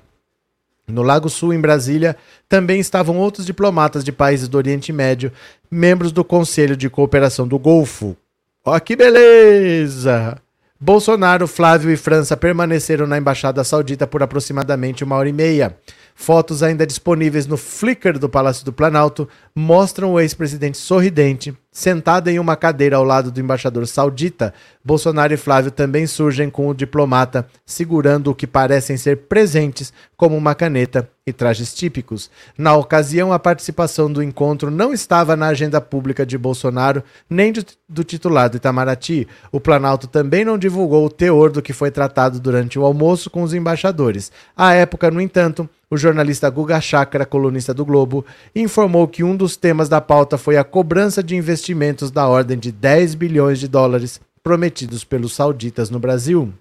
no 0.87 1.03
Lago 1.03 1.29
Sul, 1.29 1.53
em 1.53 1.61
Brasília, 1.61 2.17
também 2.49 2.79
estavam 2.79 3.19
outros 3.19 3.45
diplomatas 3.45 4.03
de 4.03 4.11
países 4.11 4.47
do 4.47 4.57
Oriente 4.57 4.91
Médio, 4.91 5.31
membros 5.69 6.11
do 6.11 6.25
Conselho 6.25 6.75
de 6.75 6.89
Cooperação 6.89 7.47
do 7.47 7.59
Golfo. 7.59 8.17
Ó, 8.65 8.79
que 8.79 8.95
beleza! 8.95 10.41
Bolsonaro, 10.85 11.47
Flávio 11.47 11.89
e 11.91 11.95
França 11.95 12.35
permaneceram 12.35 13.07
na 13.07 13.17
Embaixada 13.17 13.63
Saudita 13.63 14.05
por 14.05 14.21
aproximadamente 14.21 15.01
uma 15.01 15.15
hora 15.15 15.29
e 15.29 15.31
meia. 15.31 15.77
Fotos 16.13 16.61
ainda 16.61 16.85
disponíveis 16.85 17.47
no 17.47 17.55
Flickr 17.55 18.19
do 18.19 18.27
Palácio 18.27 18.65
do 18.65 18.73
Planalto 18.73 19.25
mostram 19.55 20.11
o 20.11 20.19
ex-presidente 20.19 20.77
sorridente, 20.77 21.57
sentado 21.73 22.29
em 22.29 22.37
uma 22.37 22.55
cadeira 22.55 22.95
ao 22.95 23.03
lado 23.03 23.31
do 23.31 23.39
embaixador 23.39 23.87
saudita. 23.87 24.53
Bolsonaro 24.85 25.33
e 25.33 25.37
Flávio 25.37 25.71
também 25.71 26.05
surgem 26.05 26.49
com 26.49 26.67
o 26.67 26.73
diplomata 26.73 27.47
segurando 27.65 28.29
o 28.29 28.35
que 28.35 28.45
parecem 28.45 28.95
ser 28.95 29.23
presentes, 29.23 29.91
como 30.15 30.37
uma 30.37 30.53
caneta 30.53 31.09
e 31.25 31.33
trajes 31.33 31.73
típicos. 31.73 32.29
Na 32.57 32.75
ocasião, 32.75 33.33
a 33.33 33.39
participação 33.39 34.11
do 34.11 34.21
encontro 34.21 34.69
não 34.69 34.93
estava 34.93 35.35
na 35.35 35.47
agenda 35.47 35.81
pública 35.81 36.25
de 36.25 36.37
Bolsonaro 36.37 37.03
nem 37.29 37.51
do 37.89 38.03
titular 38.03 38.49
do 38.49 38.57
Itamaraty. 38.57 39.27
O 39.51 39.59
Planalto 39.59 40.07
também 40.07 40.45
não 40.45 40.57
divulgou 40.57 41.05
o 41.05 41.09
teor 41.09 41.49
do 41.49 41.61
que 41.61 41.73
foi 41.73 41.89
tratado 41.89 42.39
durante 42.39 42.77
o 42.77 42.85
almoço 42.85 43.29
com 43.29 43.41
os 43.41 43.53
embaixadores. 43.53 44.31
À 44.55 44.73
época, 44.73 45.09
no 45.09 45.21
entanto, 45.21 45.67
o 45.89 45.97
jornalista 45.97 46.49
Guga 46.49 46.79
Chakra, 46.81 47.25
colunista 47.25 47.73
do 47.73 47.85
Globo, 47.85 48.25
informou 48.55 49.07
que 49.07 49.23
um 49.23 49.35
dos 49.35 49.55
temas 49.55 49.87
da 49.87 50.01
pauta 50.01 50.37
foi 50.37 50.57
a 50.57 50.63
cobrança 50.63 51.21
de 51.21 51.35
investimentos 51.35 52.09
da 52.09 52.27
ordem 52.27 52.57
de 52.57 52.71
10 52.71 53.15
bilhões 53.15 53.59
de 53.59 53.67
dólares 53.67 54.19
prometidos 54.43 55.03
pelos 55.03 55.33
sauditas 55.33 55.89
no 55.89 55.99
Brasil. 55.99 56.53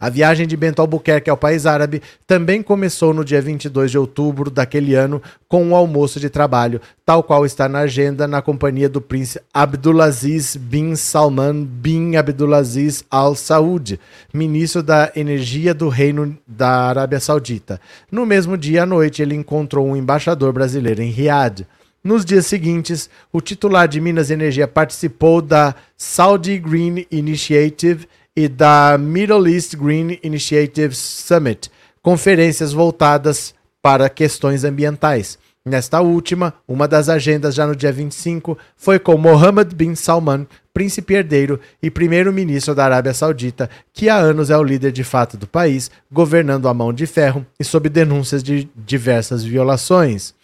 A 0.00 0.08
viagem 0.08 0.46
de 0.46 0.56
Bento 0.56 0.80
Albuquerque 0.80 1.28
ao 1.28 1.36
país 1.36 1.66
árabe 1.66 2.00
também 2.26 2.62
começou 2.62 3.12
no 3.12 3.22
dia 3.22 3.42
22 3.42 3.90
de 3.90 3.98
outubro 3.98 4.50
daquele 4.50 4.94
ano 4.94 5.20
com 5.46 5.62
um 5.62 5.76
almoço 5.76 6.18
de 6.18 6.30
trabalho, 6.30 6.80
tal 7.04 7.22
qual 7.22 7.44
está 7.44 7.68
na 7.68 7.80
agenda 7.80 8.26
na 8.26 8.40
companhia 8.40 8.88
do 8.88 9.02
príncipe 9.02 9.44
Abdulaziz 9.52 10.56
bin 10.56 10.96
Salman 10.96 11.64
bin 11.64 12.16
Abdulaziz 12.16 13.04
Al 13.10 13.34
Saud, 13.34 14.00
ministro 14.32 14.82
da 14.82 15.12
Energia 15.14 15.74
do 15.74 15.90
Reino 15.90 16.34
da 16.46 16.70
Arábia 16.70 17.20
Saudita. 17.20 17.78
No 18.10 18.24
mesmo 18.24 18.56
dia 18.56 18.84
à 18.84 18.86
noite, 18.86 19.20
ele 19.20 19.34
encontrou 19.34 19.86
um 19.86 19.94
embaixador 19.94 20.50
brasileiro 20.50 21.02
em 21.02 21.10
Riad. 21.10 21.66
Nos 22.02 22.24
dias 22.24 22.46
seguintes, 22.46 23.10
o 23.30 23.42
titular 23.42 23.86
de 23.86 24.00
Minas 24.00 24.30
Energia 24.30 24.66
participou 24.66 25.42
da 25.42 25.74
Saudi 25.94 26.58
Green 26.58 27.06
Initiative 27.10 28.08
e 28.36 28.48
da 28.48 28.96
Middle 28.98 29.48
East 29.48 29.76
Green 29.76 30.18
Initiative 30.22 30.94
Summit, 30.94 31.70
conferências 32.02 32.72
voltadas 32.72 33.54
para 33.82 34.08
questões 34.08 34.64
ambientais. 34.64 35.38
Nesta 35.64 36.00
última, 36.00 36.54
uma 36.66 36.88
das 36.88 37.10
agendas 37.10 37.54
já 37.54 37.66
no 37.66 37.76
dia 37.76 37.92
25 37.92 38.56
foi 38.76 38.98
com 38.98 39.18
Mohammed 39.18 39.74
bin 39.74 39.94
Salman, 39.94 40.46
príncipe 40.72 41.14
herdeiro 41.14 41.60
e 41.82 41.90
primeiro-ministro 41.90 42.74
da 42.74 42.86
Arábia 42.86 43.12
Saudita, 43.12 43.68
que 43.92 44.08
há 44.08 44.16
anos 44.16 44.48
é 44.48 44.56
o 44.56 44.62
líder 44.62 44.90
de 44.90 45.04
fato 45.04 45.36
do 45.36 45.46
país, 45.46 45.90
governando 46.10 46.66
a 46.66 46.72
mão 46.72 46.94
de 46.94 47.06
ferro 47.06 47.44
e 47.58 47.64
sob 47.64 47.90
denúncias 47.90 48.42
de 48.42 48.70
diversas 48.74 49.44
violações. 49.44 50.34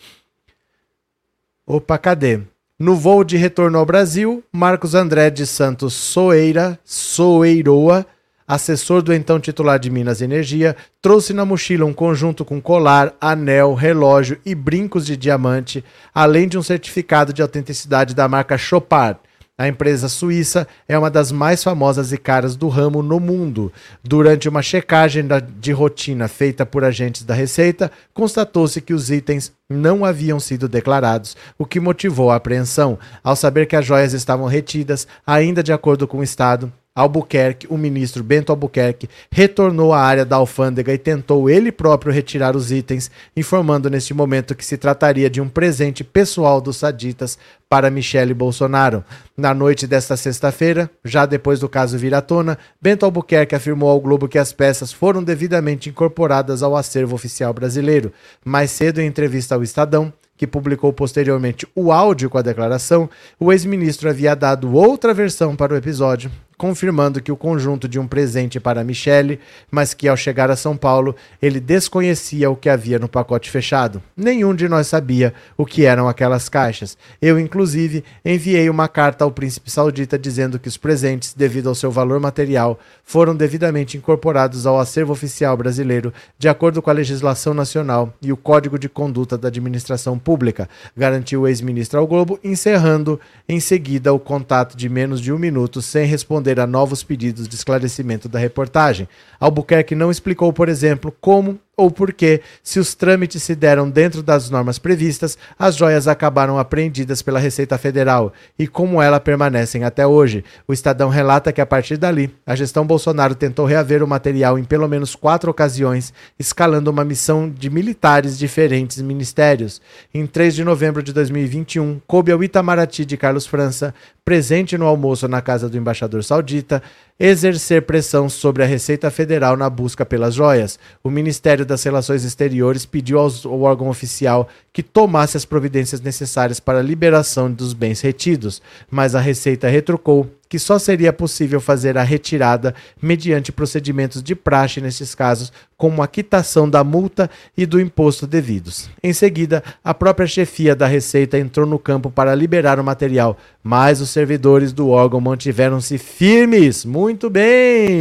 Opa, 1.66 1.96
cadê? 1.96 2.42
No 2.78 2.94
voo 2.94 3.24
de 3.24 3.38
retorno 3.38 3.78
ao 3.78 3.86
Brasil, 3.86 4.44
Marcos 4.52 4.94
André 4.94 5.30
de 5.30 5.46
Santos 5.46 5.94
Soeira, 5.94 6.78
Soeiroa, 6.84 8.04
assessor 8.46 9.00
do 9.00 9.14
então 9.14 9.40
titular 9.40 9.78
de 9.78 9.88
Minas 9.88 10.20
Energia, 10.20 10.76
trouxe 11.00 11.32
na 11.32 11.46
mochila 11.46 11.86
um 11.86 11.94
conjunto 11.94 12.44
com 12.44 12.60
colar, 12.60 13.14
anel, 13.18 13.72
relógio 13.72 14.38
e 14.44 14.54
brincos 14.54 15.06
de 15.06 15.16
diamante, 15.16 15.82
além 16.14 16.46
de 16.46 16.58
um 16.58 16.62
certificado 16.62 17.32
de 17.32 17.40
autenticidade 17.40 18.14
da 18.14 18.28
marca 18.28 18.58
Chopard, 18.58 19.18
a 19.58 19.66
empresa 19.66 20.06
suíça 20.08 20.68
é 20.86 20.98
uma 20.98 21.10
das 21.10 21.32
mais 21.32 21.64
famosas 21.64 22.12
e 22.12 22.18
caras 22.18 22.56
do 22.56 22.68
ramo 22.68 23.02
no 23.02 23.18
mundo. 23.18 23.72
Durante 24.04 24.48
uma 24.50 24.60
checagem 24.60 25.24
de 25.58 25.72
rotina 25.72 26.28
feita 26.28 26.66
por 26.66 26.84
agentes 26.84 27.22
da 27.22 27.32
Receita, 27.32 27.90
constatou-se 28.12 28.80
que 28.82 28.92
os 28.92 29.10
itens 29.10 29.52
não 29.68 30.04
haviam 30.04 30.38
sido 30.38 30.68
declarados, 30.68 31.36
o 31.58 31.64
que 31.64 31.80
motivou 31.80 32.30
a 32.30 32.36
apreensão. 32.36 32.98
Ao 33.24 33.34
saber 33.34 33.66
que 33.66 33.76
as 33.76 33.86
joias 33.86 34.12
estavam 34.12 34.46
retidas, 34.46 35.08
ainda 35.26 35.62
de 35.62 35.72
acordo 35.72 36.06
com 36.06 36.18
o 36.18 36.22
Estado, 36.22 36.70
Albuquerque, 36.96 37.66
o 37.68 37.76
ministro 37.76 38.24
Bento 38.24 38.50
Albuquerque, 38.50 39.06
retornou 39.30 39.92
à 39.92 40.00
área 40.00 40.24
da 40.24 40.36
alfândega 40.36 40.94
e 40.94 40.98
tentou 40.98 41.50
ele 41.50 41.70
próprio 41.70 42.10
retirar 42.10 42.56
os 42.56 42.72
itens, 42.72 43.10
informando 43.36 43.90
neste 43.90 44.14
momento 44.14 44.54
que 44.54 44.64
se 44.64 44.78
trataria 44.78 45.28
de 45.28 45.38
um 45.38 45.46
presente 45.46 46.02
pessoal 46.02 46.58
dos 46.58 46.78
saditas 46.78 47.38
para 47.68 47.90
Michele 47.90 48.32
Bolsonaro. 48.32 49.04
Na 49.36 49.52
noite 49.52 49.86
desta 49.86 50.16
sexta-feira, 50.16 50.90
já 51.04 51.26
depois 51.26 51.60
do 51.60 51.68
caso 51.68 51.98
vir 51.98 52.14
à 52.14 52.22
tona, 52.22 52.56
Bento 52.80 53.04
Albuquerque 53.04 53.54
afirmou 53.54 53.90
ao 53.90 54.00
Globo 54.00 54.26
que 54.26 54.38
as 54.38 54.50
peças 54.50 54.90
foram 54.90 55.22
devidamente 55.22 55.90
incorporadas 55.90 56.62
ao 56.62 56.74
acervo 56.74 57.14
oficial 57.14 57.52
brasileiro. 57.52 58.10
Mais 58.42 58.70
cedo, 58.70 59.02
em 59.02 59.06
entrevista 59.06 59.54
ao 59.54 59.62
Estadão, 59.62 60.10
que 60.36 60.46
publicou 60.46 60.92
posteriormente 60.92 61.66
o 61.74 61.90
áudio 61.90 62.30
com 62.30 62.38
a 62.38 62.42
declaração, 62.42 63.08
o 63.38 63.52
ex-ministro 63.52 64.08
havia 64.08 64.34
dado 64.34 64.74
outra 64.74 65.14
versão 65.14 65.56
para 65.56 65.74
o 65.74 65.76
episódio, 65.76 66.30
confirmando 66.56 67.20
que 67.20 67.30
o 67.30 67.36
conjunto 67.36 67.88
de 67.88 67.98
um 67.98 68.06
presente 68.06 68.58
para 68.58 68.84
Michele, 68.84 69.38
mas 69.70 69.92
que 69.92 70.08
ao 70.08 70.16
chegar 70.16 70.50
a 70.50 70.56
São 70.56 70.76
Paulo 70.76 71.14
ele 71.40 71.60
desconhecia 71.60 72.50
o 72.50 72.56
que 72.56 72.68
havia 72.68 72.98
no 72.98 73.08
pacote 73.08 73.50
fechado. 73.50 74.02
Nenhum 74.16 74.54
de 74.54 74.68
nós 74.68 74.86
sabia 74.86 75.34
o 75.56 75.66
que 75.66 75.84
eram 75.84 76.08
aquelas 76.08 76.48
caixas. 76.48 76.96
Eu, 77.20 77.38
inclusive, 77.38 78.04
enviei 78.24 78.70
uma 78.70 78.88
carta 78.88 79.24
ao 79.24 79.30
príncipe 79.30 79.70
saudita 79.70 80.18
dizendo 80.18 80.58
que 80.58 80.68
os 80.68 80.76
presentes, 80.76 81.34
devido 81.34 81.68
ao 81.68 81.74
seu 81.74 81.90
valor 81.90 82.20
material, 82.20 82.78
foram 83.04 83.34
devidamente 83.34 83.96
incorporados 83.96 84.66
ao 84.66 84.80
acervo 84.80 85.12
oficial 85.12 85.56
brasileiro, 85.56 86.12
de 86.38 86.48
acordo 86.48 86.80
com 86.80 86.90
a 86.90 86.94
legislação 86.94 87.52
nacional 87.52 88.14
e 88.22 88.32
o 88.32 88.36
Código 88.36 88.78
de 88.78 88.88
Conduta 88.88 89.36
da 89.36 89.48
Administração 89.48 90.18
Pública, 90.18 90.68
garantiu 90.96 91.42
o 91.42 91.48
ex-ministro 91.48 91.98
ao 91.98 92.06
Globo, 92.06 92.38
encerrando 92.42 93.20
em 93.48 93.60
seguida 93.60 94.12
o 94.12 94.18
contato 94.18 94.76
de 94.76 94.88
menos 94.88 95.20
de 95.20 95.32
um 95.32 95.38
minuto 95.38 95.82
sem 95.82 96.06
responder 96.06 96.45
responder 96.46 96.60
a 96.60 96.66
novos 96.66 97.02
pedidos 97.02 97.48
de 97.48 97.54
esclarecimento 97.56 98.28
da 98.28 98.38
reportagem. 98.38 99.08
Albuquerque 99.40 99.94
não 99.94 100.10
explicou, 100.10 100.52
por 100.52 100.68
exemplo, 100.68 101.12
como 101.20 101.58
ou 101.76 101.90
por 101.90 102.12
que, 102.12 102.40
se 102.62 102.80
os 102.80 102.94
trâmites 102.94 103.42
se 103.42 103.54
deram 103.54 103.90
dentro 103.90 104.22
das 104.22 104.48
normas 104.48 104.78
previstas, 104.78 105.36
as 105.58 105.76
joias 105.76 106.08
acabaram 106.08 106.58
apreendidas 106.58 107.20
pela 107.20 107.38
Receita 107.38 107.76
Federal 107.76 108.32
e 108.58 108.66
como 108.66 109.02
elas 109.02 109.20
permanecem 109.20 109.84
até 109.84 110.06
hoje. 110.06 110.42
O 110.66 110.72
Estadão 110.72 111.10
relata 111.10 111.52
que, 111.52 111.60
a 111.60 111.66
partir 111.66 111.98
dali, 111.98 112.34
a 112.46 112.56
gestão 112.56 112.86
Bolsonaro 112.86 113.34
tentou 113.34 113.66
reaver 113.66 114.02
o 114.02 114.08
material 114.08 114.58
em 114.58 114.64
pelo 114.64 114.88
menos 114.88 115.14
quatro 115.14 115.50
ocasiões, 115.50 116.14
escalando 116.38 116.90
uma 116.90 117.04
missão 117.04 117.50
de 117.50 117.68
militares 117.68 118.38
diferentes 118.38 119.02
ministérios. 119.02 119.82
Em 120.14 120.26
3 120.26 120.54
de 120.54 120.64
novembro 120.64 121.02
de 121.02 121.12
2021, 121.12 122.00
coube 122.06 122.32
ao 122.32 122.42
Itamaraty 122.42 123.04
de 123.04 123.18
Carlos 123.18 123.46
França, 123.46 123.94
presente 124.24 124.78
no 124.78 124.86
almoço 124.86 125.28
na 125.28 125.42
casa 125.42 125.68
do 125.68 125.76
embaixador 125.76 126.24
saudita, 126.24 126.82
exercer 127.18 127.82
pressão 127.82 128.28
sobre 128.28 128.62
a 128.62 128.66
Receita 128.66 129.10
Federal 129.10 129.56
na 129.56 129.70
busca 129.70 130.04
pelas 130.04 130.34
joias. 130.34 130.78
O 131.02 131.10
Ministério 131.10 131.64
das 131.64 131.82
Relações 131.82 132.24
Exteriores 132.24 132.84
pediu 132.84 133.18
ao 133.18 133.60
órgão 133.62 133.88
oficial 133.88 134.48
que 134.72 134.82
tomasse 134.82 135.36
as 135.36 135.44
providências 135.44 136.00
necessárias 136.00 136.60
para 136.60 136.80
a 136.80 136.82
liberação 136.82 137.50
dos 137.50 137.72
bens 137.72 138.00
retidos, 138.02 138.60
mas 138.90 139.14
a 139.14 139.20
Receita 139.20 139.68
retrucou 139.68 140.30
que 140.48 140.58
só 140.58 140.78
seria 140.78 141.12
possível 141.12 141.60
fazer 141.60 141.98
a 141.98 142.02
retirada 142.02 142.74
mediante 143.00 143.52
procedimentos 143.52 144.22
de 144.22 144.34
praxe 144.34 144.80
nesses 144.80 145.14
casos, 145.14 145.52
como 145.76 146.02
a 146.02 146.08
quitação 146.08 146.68
da 146.68 146.82
multa 146.82 147.30
e 147.56 147.66
do 147.66 147.80
imposto 147.80 148.26
devidos. 148.26 148.88
Em 149.02 149.12
seguida, 149.12 149.62
a 149.84 149.92
própria 149.92 150.26
chefia 150.26 150.74
da 150.74 150.86
Receita 150.86 151.38
entrou 151.38 151.66
no 151.66 151.78
campo 151.78 152.10
para 152.10 152.34
liberar 152.34 152.80
o 152.80 152.84
material, 152.84 153.36
mas 153.62 154.00
os 154.00 154.10
servidores 154.10 154.72
do 154.72 154.88
órgão 154.88 155.20
mantiveram-se 155.20 155.98
firmes. 155.98 156.84
Muito 156.84 157.28
bem! 157.28 158.00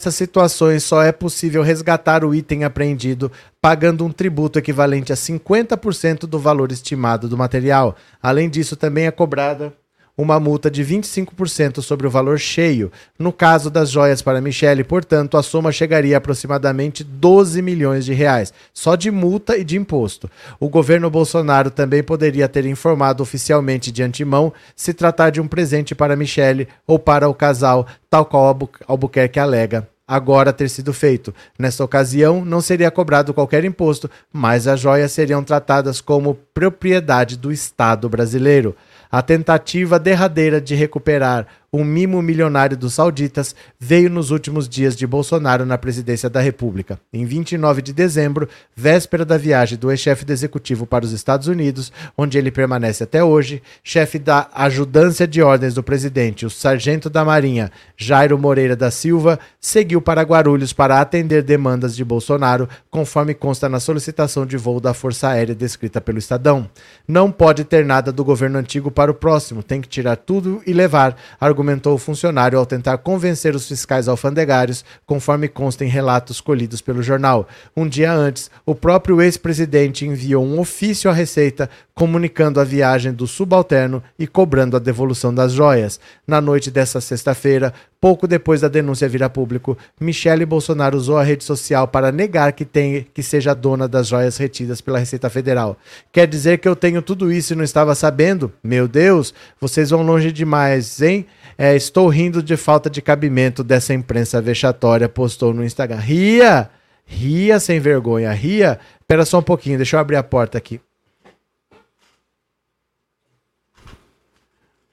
Nessas 0.00 0.14
situações 0.14 0.82
só 0.82 1.02
é 1.02 1.12
possível 1.12 1.62
resgatar 1.62 2.24
o 2.24 2.34
item 2.34 2.64
apreendido 2.64 3.30
pagando 3.60 4.02
um 4.02 4.10
tributo 4.10 4.58
equivalente 4.58 5.12
a 5.12 5.14
50% 5.14 6.20
do 6.20 6.38
valor 6.38 6.72
estimado 6.72 7.28
do 7.28 7.36
material. 7.36 7.94
Além 8.22 8.48
disso, 8.48 8.76
também 8.76 9.04
é 9.04 9.10
cobrada 9.10 9.74
uma 10.20 10.38
multa 10.38 10.70
de 10.70 10.84
25% 10.84 11.80
sobre 11.80 12.06
o 12.06 12.10
valor 12.10 12.38
cheio. 12.38 12.92
No 13.18 13.32
caso 13.32 13.70
das 13.70 13.90
joias 13.90 14.20
para 14.20 14.40
Michele, 14.40 14.84
portanto, 14.84 15.36
a 15.36 15.42
soma 15.42 15.72
chegaria 15.72 16.16
a 16.16 16.18
aproximadamente 16.18 17.02
12 17.02 17.62
milhões 17.62 18.04
de 18.04 18.12
reais, 18.12 18.52
só 18.74 18.94
de 18.96 19.10
multa 19.10 19.56
e 19.56 19.64
de 19.64 19.76
imposto. 19.76 20.30
O 20.58 20.68
governo 20.68 21.10
Bolsonaro 21.10 21.70
também 21.70 22.02
poderia 22.02 22.48
ter 22.48 22.66
informado 22.66 23.22
oficialmente 23.22 23.90
de 23.90 24.02
antemão 24.02 24.52
se 24.76 24.92
tratar 24.92 25.30
de 25.30 25.40
um 25.40 25.48
presente 25.48 25.94
para 25.94 26.16
Michele 26.16 26.68
ou 26.86 26.98
para 26.98 27.28
o 27.28 27.34
casal, 27.34 27.86
tal 28.08 28.24
qual 28.26 28.56
Albuquerque 28.86 29.38
alega 29.38 29.88
agora 30.10 30.52
ter 30.52 30.68
sido 30.68 30.92
feito. 30.92 31.32
Nesta 31.56 31.84
ocasião, 31.84 32.44
não 32.44 32.60
seria 32.60 32.90
cobrado 32.90 33.32
qualquer 33.32 33.64
imposto, 33.64 34.10
mas 34.32 34.66
as 34.66 34.80
joias 34.80 35.12
seriam 35.12 35.44
tratadas 35.44 36.00
como 36.00 36.34
propriedade 36.52 37.36
do 37.36 37.52
Estado 37.52 38.08
brasileiro. 38.08 38.74
A 39.10 39.22
tentativa 39.22 39.98
derradeira 39.98 40.60
de 40.60 40.74
recuperar 40.74 41.46
um 41.72 41.84
mimo 41.84 42.20
milionário 42.20 42.76
dos 42.76 42.94
sauditas 42.94 43.54
veio 43.78 44.10
nos 44.10 44.32
últimos 44.32 44.68
dias 44.68 44.96
de 44.96 45.06
Bolsonaro 45.06 45.64
na 45.64 45.78
presidência 45.78 46.28
da 46.28 46.40
República. 46.40 46.98
Em 47.12 47.24
29 47.24 47.80
de 47.80 47.92
dezembro, 47.92 48.48
véspera 48.74 49.24
da 49.24 49.38
viagem 49.38 49.78
do 49.78 49.88
ex-chefe 49.88 50.24
do 50.24 50.32
executivo 50.32 50.84
para 50.84 51.04
os 51.04 51.12
Estados 51.12 51.46
Unidos, 51.46 51.92
onde 52.18 52.36
ele 52.36 52.50
permanece 52.50 53.04
até 53.04 53.22
hoje, 53.22 53.62
chefe 53.84 54.18
da 54.18 54.48
ajudância 54.52 55.28
de 55.28 55.40
ordens 55.40 55.74
do 55.74 55.82
presidente, 55.82 56.44
o 56.44 56.50
sargento 56.50 57.08
da 57.08 57.24
Marinha, 57.24 57.70
Jairo 57.96 58.36
Moreira 58.36 58.74
da 58.74 58.90
Silva, 58.90 59.38
seguiu 59.60 60.02
para 60.02 60.22
Guarulhos 60.22 60.72
para 60.72 61.00
atender 61.00 61.44
demandas 61.44 61.94
de 61.94 62.04
Bolsonaro, 62.04 62.68
conforme 62.90 63.32
consta 63.32 63.68
na 63.68 63.78
solicitação 63.78 64.44
de 64.44 64.56
voo 64.56 64.80
da 64.80 64.92
Força 64.92 65.28
Aérea 65.28 65.54
descrita 65.54 66.00
pelo 66.00 66.18
Estadão. 66.18 66.68
Não 67.06 67.30
pode 67.30 67.62
ter 67.62 67.84
nada 67.84 68.10
do 68.10 68.24
governo 68.24 68.58
antigo 68.58 68.90
para 68.90 69.10
o 69.12 69.14
próximo, 69.14 69.62
tem 69.62 69.80
que 69.80 69.88
tirar 69.88 70.16
tudo 70.16 70.60
e 70.66 70.72
levar, 70.72 71.16
argumentou 71.40 71.59
o 71.94 71.98
funcionário 71.98 72.58
ao 72.58 72.66
tentar 72.66 72.98
convencer 72.98 73.54
os 73.54 73.68
fiscais 73.68 74.08
alfandegários, 74.08 74.84
conforme 75.06 75.48
consta 75.48 75.84
em 75.84 75.88
relatos 75.88 76.40
colhidos 76.40 76.80
pelo 76.80 77.02
jornal. 77.02 77.46
Um 77.76 77.88
dia 77.88 78.12
antes, 78.12 78.50
o 78.64 78.74
próprio 78.74 79.20
ex-presidente 79.20 80.06
enviou 80.06 80.44
um 80.44 80.58
ofício 80.58 81.10
à 81.10 81.12
Receita 81.12 81.68
comunicando 82.00 82.58
a 82.58 82.64
viagem 82.64 83.12
do 83.12 83.26
subalterno 83.26 84.02
e 84.18 84.26
cobrando 84.26 84.74
a 84.74 84.80
devolução 84.80 85.34
das 85.34 85.52
joias. 85.52 86.00
Na 86.26 86.40
noite 86.40 86.70
dessa 86.70 86.98
sexta-feira, 86.98 87.74
pouco 88.00 88.26
depois 88.26 88.62
da 88.62 88.68
denúncia 88.68 89.06
vir 89.06 89.22
a 89.22 89.28
público, 89.28 89.76
Michele 90.00 90.46
Bolsonaro 90.46 90.96
usou 90.96 91.18
a 91.18 91.22
rede 91.22 91.44
social 91.44 91.86
para 91.86 92.10
negar 92.10 92.54
que, 92.54 92.64
tem, 92.64 93.06
que 93.12 93.22
seja 93.22 93.52
dona 93.52 93.86
das 93.86 94.06
joias 94.06 94.38
retidas 94.38 94.80
pela 94.80 94.98
Receita 94.98 95.28
Federal. 95.28 95.76
Quer 96.10 96.26
dizer 96.26 96.56
que 96.56 96.66
eu 96.66 96.74
tenho 96.74 97.02
tudo 97.02 97.30
isso 97.30 97.52
e 97.52 97.56
não 97.56 97.64
estava 97.64 97.94
sabendo? 97.94 98.50
Meu 98.64 98.88
Deus, 98.88 99.34
vocês 99.60 99.90
vão 99.90 100.00
longe 100.00 100.32
demais, 100.32 101.02
hein? 101.02 101.26
É, 101.58 101.76
estou 101.76 102.08
rindo 102.08 102.42
de 102.42 102.56
falta 102.56 102.88
de 102.88 103.02
cabimento 103.02 103.62
dessa 103.62 103.92
imprensa 103.92 104.40
vexatória, 104.40 105.06
postou 105.06 105.52
no 105.52 105.62
Instagram. 105.62 105.98
Ria! 105.98 106.70
Ria 107.04 107.60
sem 107.60 107.78
vergonha, 107.78 108.32
ria. 108.32 108.78
Espera 109.02 109.26
só 109.26 109.40
um 109.40 109.42
pouquinho, 109.42 109.76
deixa 109.76 109.96
eu 109.96 110.00
abrir 110.00 110.16
a 110.16 110.22
porta 110.22 110.56
aqui. 110.56 110.80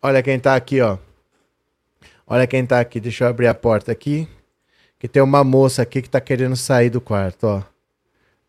Olha 0.08 0.24
quem 0.24 0.40
tá 0.40 0.56
aqui, 0.56 0.80
ó. 0.80 0.98
Olha 2.26 2.48
quem 2.48 2.66
tá 2.66 2.80
aqui. 2.80 2.98
Deixa 2.98 3.26
eu 3.26 3.28
abrir 3.28 3.48
a 3.48 3.54
porta 3.54 3.92
aqui. 3.92 4.26
Que 4.98 5.06
tem 5.06 5.22
uma 5.22 5.44
moça 5.44 5.82
aqui 5.82 6.02
que 6.02 6.10
tá 6.10 6.22
querendo 6.22 6.56
sair 6.56 6.90
do 6.90 7.02
quarto, 7.02 7.44
ó. 7.44 7.62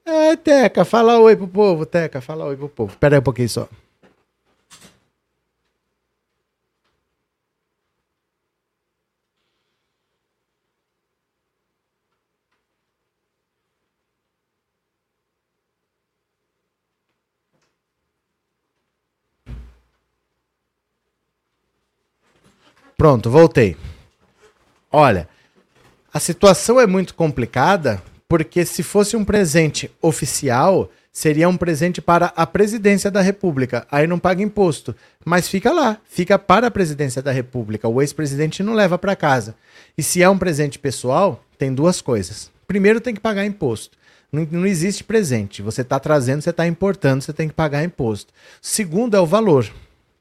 É, 0.07 0.37
Teca, 0.37 0.85
fala 0.85 1.19
oi 1.19 1.35
pro 1.35 1.49
povo, 1.49 1.85
Teca, 1.85 2.21
fala 2.21 2.45
oi 2.45 2.57
pro 2.57 2.69
povo. 2.69 2.93
Espera 2.93 3.17
aí 3.17 3.19
um 3.19 3.25
pouquinho 3.25 3.49
só. 3.49 3.69
Pronto, 22.99 23.31
voltei. 23.31 23.77
Olha, 24.91 25.29
a 26.13 26.19
situação 26.19 26.81
é 26.81 26.87
muito 26.87 27.15
complicada 27.15 28.03
porque 28.29 28.65
se 28.67 28.83
fosse 28.83 29.17
um 29.17 29.25
presente 29.25 29.89
oficial, 30.03 30.91
seria 31.13 31.49
um 31.49 31.57
presente 31.57 32.03
para 32.03 32.33
a 32.35 32.45
presidência 32.45 33.09
da 33.09 33.21
República. 33.21 33.87
Aí 33.89 34.09
não 34.09 34.19
paga 34.19 34.43
imposto, 34.43 34.97
mas 35.25 35.49
fica 35.49 35.71
lá, 35.71 35.99
fica 36.11 36.37
para 36.41 36.67
a 36.67 36.71
presidência 36.73 37.23
da 37.23 37.31
República. 37.31 37.87
O 37.87 38.03
ex-presidente 38.03 38.65
não 38.65 38.75
leva 38.75 38.99
para 38.99 39.15
casa. 39.15 39.55
E 39.97 40.03
se 40.03 40.21
é 40.21 40.29
um 40.29 40.37
presente 40.37 40.77
pessoal, 40.77 41.45
tem 41.57 41.73
duas 41.73 42.01
coisas. 42.01 42.51
Primeiro, 42.67 43.01
tem 43.01 43.15
que 43.15 43.21
pagar 43.21 43.47
imposto. 43.47 43.97
Não, 44.33 44.45
não 44.51 44.67
existe 44.67 45.05
presente. 45.05 45.63
Você 45.63 45.83
está 45.83 46.01
trazendo, 46.01 46.43
você 46.43 46.51
está 46.51 46.67
importando, 46.67 47.23
você 47.23 47.33
tem 47.33 47.47
que 47.47 47.55
pagar 47.55 47.85
imposto. 47.85 48.33
Segundo 48.61 49.17
é 49.17 49.21
o 49.21 49.25
valor, 49.25 49.71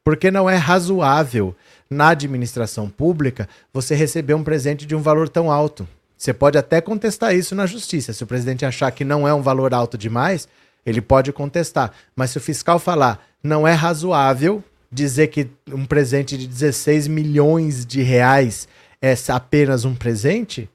porque 0.08 0.32
não 0.32 0.50
é 0.50 0.56
razoável 0.56 1.54
na 1.89 2.08
administração 2.12 2.89
pública 2.89 3.46
você 3.74 3.93
receber 3.93 4.36
um 4.36 4.41
presente 4.41 4.86
de 4.86 4.96
um 4.96 5.02
valor 5.02 5.28
tão 5.28 5.52
alto. 5.52 5.86
Você 6.17 6.34
pode 6.34 6.58
até 6.58 6.80
contestar 6.80 7.36
isso 7.36 7.54
na 7.54 7.65
justiça. 7.65 8.13
Se 8.13 8.24
o 8.24 8.28
presidente 8.28 8.65
achar 8.65 8.89
que 8.91 9.04
não 9.04 9.28
é 9.28 9.34
um 9.34 9.41
valor 9.41 9.74
alto 9.74 9.98
demais, 9.98 10.48
ele 10.86 11.02
pode 11.02 11.34
contestar. 11.34 11.91
Mas 12.15 12.30
se 12.30 12.38
o 12.38 12.41
fiscal 12.41 12.80
falar 12.80 13.22
não 13.43 13.67
é 13.67 13.74
razoável 13.74 14.63
dizer 14.89 15.28
que 15.28 15.50
um 15.74 15.86
presente 15.86 16.38
de 16.38 16.48
16 16.48 17.10
milhões 17.10 17.86
de 17.86 18.02
reais 18.02 18.65
é 19.02 19.13
apenas 19.28 19.84
um 19.84 19.93
presente, 19.93 20.70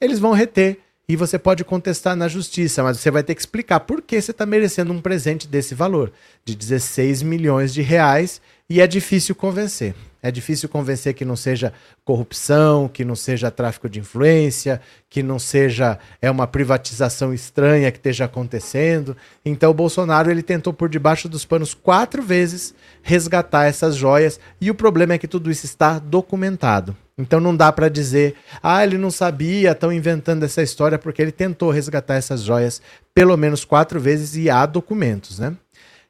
eles 0.00 0.18
vão 0.18 0.32
reter. 0.32 0.80
E 1.08 1.14
você 1.14 1.38
pode 1.38 1.62
contestar 1.62 2.16
na 2.16 2.26
justiça, 2.26 2.82
mas 2.82 2.98
você 2.98 3.10
vai 3.10 3.22
ter 3.22 3.34
que 3.34 3.40
explicar 3.40 3.80
por 3.80 4.02
que 4.02 4.20
você 4.20 4.30
está 4.30 4.46
merecendo 4.46 4.92
um 4.92 5.00
presente 5.00 5.46
desse 5.46 5.74
valor, 5.74 6.12
de 6.44 6.54
16 6.56 7.22
milhões 7.22 7.74
de 7.74 7.82
reais, 7.82 8.40
e 8.72 8.80
é 8.80 8.86
difícil 8.86 9.34
convencer. 9.34 9.94
É 10.22 10.30
difícil 10.30 10.66
convencer 10.66 11.12
que 11.12 11.26
não 11.26 11.36
seja 11.36 11.74
corrupção, 12.06 12.88
que 12.88 13.04
não 13.04 13.14
seja 13.14 13.50
tráfico 13.50 13.86
de 13.86 14.00
influência, 14.00 14.80
que 15.10 15.22
não 15.22 15.38
seja 15.38 15.98
é 16.22 16.30
uma 16.30 16.46
privatização 16.46 17.34
estranha 17.34 17.90
que 17.92 17.98
esteja 17.98 18.24
acontecendo. 18.24 19.14
Então 19.44 19.70
o 19.70 19.74
Bolsonaro 19.74 20.30
ele 20.30 20.42
tentou 20.42 20.72
por 20.72 20.88
debaixo 20.88 21.28
dos 21.28 21.44
panos 21.44 21.74
quatro 21.74 22.22
vezes 22.22 22.74
resgatar 23.02 23.66
essas 23.66 23.94
joias 23.94 24.40
e 24.58 24.70
o 24.70 24.74
problema 24.74 25.12
é 25.12 25.18
que 25.18 25.28
tudo 25.28 25.50
isso 25.50 25.66
está 25.66 25.98
documentado. 25.98 26.96
Então 27.18 27.40
não 27.40 27.54
dá 27.54 27.70
para 27.70 27.90
dizer, 27.90 28.36
ah, 28.62 28.82
ele 28.82 28.96
não 28.96 29.10
sabia, 29.10 29.72
estão 29.72 29.92
inventando 29.92 30.44
essa 30.44 30.62
história 30.62 30.98
porque 30.98 31.20
ele 31.20 31.32
tentou 31.32 31.70
resgatar 31.70 32.14
essas 32.14 32.40
joias 32.40 32.80
pelo 33.12 33.36
menos 33.36 33.66
quatro 33.66 34.00
vezes 34.00 34.34
e 34.34 34.48
há 34.48 34.64
documentos, 34.64 35.38
né? 35.38 35.54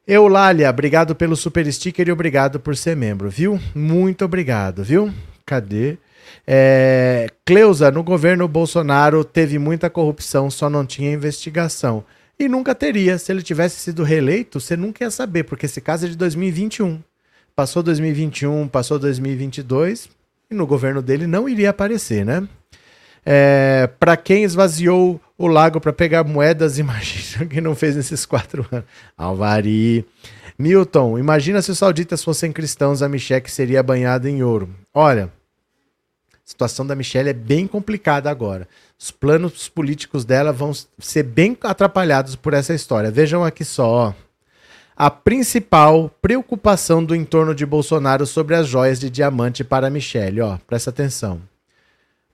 Eulália, 0.05 0.69
obrigado 0.69 1.15
pelo 1.15 1.33
super 1.33 1.71
sticker 1.71 2.09
e 2.09 2.11
obrigado 2.11 2.59
por 2.59 2.75
ser 2.75 2.93
membro, 2.93 3.29
viu? 3.29 3.57
Muito 3.73 4.25
obrigado, 4.25 4.83
viu? 4.83 5.13
Cadê? 5.45 5.97
É, 6.45 7.27
Cleusa, 7.45 7.89
no 7.89 8.03
governo 8.03 8.45
Bolsonaro 8.45 9.23
teve 9.23 9.57
muita 9.57 9.89
corrupção, 9.89 10.51
só 10.51 10.69
não 10.69 10.85
tinha 10.85 11.13
investigação. 11.13 12.03
E 12.37 12.49
nunca 12.49 12.75
teria. 12.75 13.17
Se 13.17 13.31
ele 13.31 13.41
tivesse 13.41 13.79
sido 13.79 14.03
reeleito, 14.03 14.59
você 14.59 14.75
nunca 14.75 15.05
ia 15.05 15.11
saber, 15.11 15.45
porque 15.45 15.67
esse 15.67 15.79
caso 15.79 16.05
é 16.05 16.09
de 16.09 16.17
2021. 16.17 17.01
Passou 17.55 17.81
2021, 17.81 18.67
passou 18.67 18.99
2022, 18.99 20.09
e 20.51 20.55
no 20.55 20.67
governo 20.67 21.01
dele 21.01 21.27
não 21.27 21.47
iria 21.47 21.69
aparecer, 21.69 22.25
né? 22.25 22.45
É, 23.25 23.89
para 23.99 24.17
quem 24.17 24.43
esvaziou 24.43 25.19
o 25.37 25.47
lago 25.47 25.79
para 25.79 25.93
pegar 25.93 26.23
moedas, 26.23 26.77
imagina 26.79 27.45
quem 27.45 27.61
não 27.61 27.75
fez 27.75 27.95
nesses 27.95 28.25
quatro 28.25 28.65
anos. 28.71 28.85
Alvari. 29.17 30.05
Milton, 30.57 31.17
imagina 31.17 31.61
se 31.61 31.71
os 31.71 31.79
sauditas 31.79 32.23
fossem 32.23 32.51
cristãos, 32.51 33.01
a 33.01 33.09
Michelle 33.09 33.49
seria 33.49 33.81
banhada 33.81 34.29
em 34.29 34.43
ouro. 34.43 34.69
Olha, 34.93 35.31
a 36.33 36.37
situação 36.45 36.85
da 36.85 36.95
Michelle 36.95 37.29
é 37.29 37.33
bem 37.33 37.65
complicada 37.65 38.29
agora. 38.29 38.67
Os 38.99 39.09
planos 39.09 39.67
políticos 39.67 40.23
dela 40.23 40.53
vão 40.53 40.71
ser 40.99 41.23
bem 41.23 41.57
atrapalhados 41.63 42.35
por 42.35 42.53
essa 42.53 42.73
história. 42.73 43.09
Vejam 43.09 43.43
aqui 43.43 43.65
só. 43.65 44.13
A 44.95 45.09
principal 45.09 46.11
preocupação 46.21 47.03
do 47.03 47.15
entorno 47.15 47.55
de 47.55 47.65
Bolsonaro 47.65 48.27
sobre 48.27 48.55
as 48.55 48.67
joias 48.67 48.99
de 48.99 49.09
diamante 49.09 49.63
para 49.63 49.89
Michelle, 49.89 50.41
ó, 50.41 50.59
presta 50.67 50.91
atenção. 50.91 51.41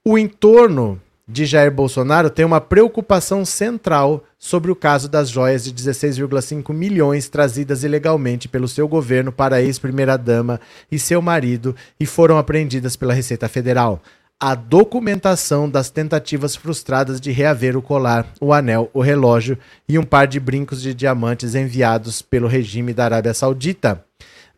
O 0.05 0.17
entorno 0.17 0.99
de 1.27 1.45
Jair 1.45 1.69
Bolsonaro 1.71 2.29
tem 2.29 2.45
uma 2.45 2.62
preocupação 2.62 3.43
central 3.43 4.23
sobre 4.38 4.71
o 4.71 4.75
caso 4.75 5.09
das 5.09 5.29
joias 5.29 5.65
de 5.65 5.73
16,5 5.73 6.73
milhões 6.73 7.27
trazidas 7.27 7.83
ilegalmente 7.83 8.47
pelo 8.47 8.67
seu 8.67 8.88
governo 8.88 9.29
para 9.29 9.57
a 9.57 9.62
ex-primeira-dama 9.62 10.59
e 10.89 10.97
seu 10.97 11.21
marido 11.21 11.75
e 11.99 12.05
foram 12.05 12.38
apreendidas 12.38 12.95
pela 12.95 13.13
Receita 13.13 13.49
Federal. 13.49 14.01
A 14.39 14.55
documentação 14.55 15.69
das 15.69 15.89
tentativas 15.89 16.55
frustradas 16.55 17.19
de 17.19 17.29
reaver 17.31 17.75
o 17.75 17.81
colar, 17.81 18.25
o 18.39 18.53
anel, 18.53 18.89
o 18.93 19.01
relógio 19.01 19.57
e 19.88 19.99
um 19.99 20.03
par 20.03 20.27
de 20.27 20.39
brincos 20.39 20.81
de 20.81 20.93
diamantes 20.93 21.55
enviados 21.55 22.21
pelo 22.21 22.47
regime 22.47 22.93
da 22.93 23.03
Arábia 23.03 23.33
Saudita 23.33 24.03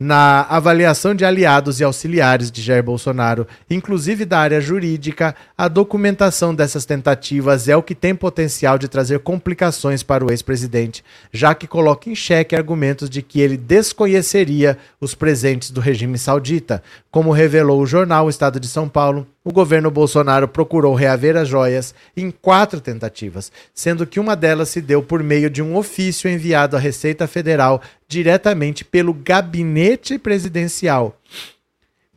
na 0.04 0.48
avaliação 0.50 1.14
de 1.14 1.24
aliados 1.24 1.80
e 1.80 1.84
auxiliares 1.84 2.50
de 2.50 2.60
Jair 2.60 2.82
Bolsonaro, 2.82 3.46
inclusive 3.70 4.26
da 4.26 4.40
área 4.40 4.60
jurídica, 4.60 5.36
a 5.56 5.68
documentação 5.68 6.56
dessas 6.56 6.86
tentativas 6.86 7.68
é 7.68 7.78
o 7.78 7.84
que 7.84 7.94
tem 7.94 8.16
potencial 8.16 8.80
de 8.80 8.88
trazer 8.88 9.20
complicações 9.20 10.02
para 10.02 10.26
o 10.26 10.32
ex-presidente, 10.32 11.06
já 11.32 11.54
que 11.54 11.68
coloca 11.68 12.10
em 12.10 12.16
xeque 12.16 12.56
argumentos 12.56 13.12
de 13.12 13.22
que 13.22 13.40
ele 13.40 13.56
desconheceria 13.56 14.76
os 15.00 15.14
presentes 15.14 15.70
do 15.70 15.80
regime 15.80 16.18
saudita, 16.18 16.82
como 17.12 17.32
revelou 17.32 17.80
o 17.80 17.86
jornal 17.86 18.28
Estado 18.28 18.60
de 18.60 18.68
São 18.68 18.90
Paulo 18.90 19.28
o 19.44 19.52
governo 19.52 19.90
Bolsonaro 19.90 20.48
procurou 20.48 20.94
reaver 20.94 21.36
as 21.36 21.48
joias 21.48 21.96
em 22.16 22.30
quatro 22.30 22.80
tentativas, 22.80 23.52
sendo 23.74 24.06
que 24.06 24.20
uma 24.20 24.36
delas 24.36 24.70
se 24.70 24.82
deu 24.82 25.02
por 25.02 25.24
meio 25.24 25.50
de 25.50 25.62
um 25.62 25.76
ofício 25.76 26.30
enviado 26.30 26.76
à 26.76 26.80
Receita 26.80 27.28
Federal 27.28 27.82
diretamente 28.08 28.86
pelo 28.86 29.14
gabinete 29.14 30.20
presidencial. 30.20 31.18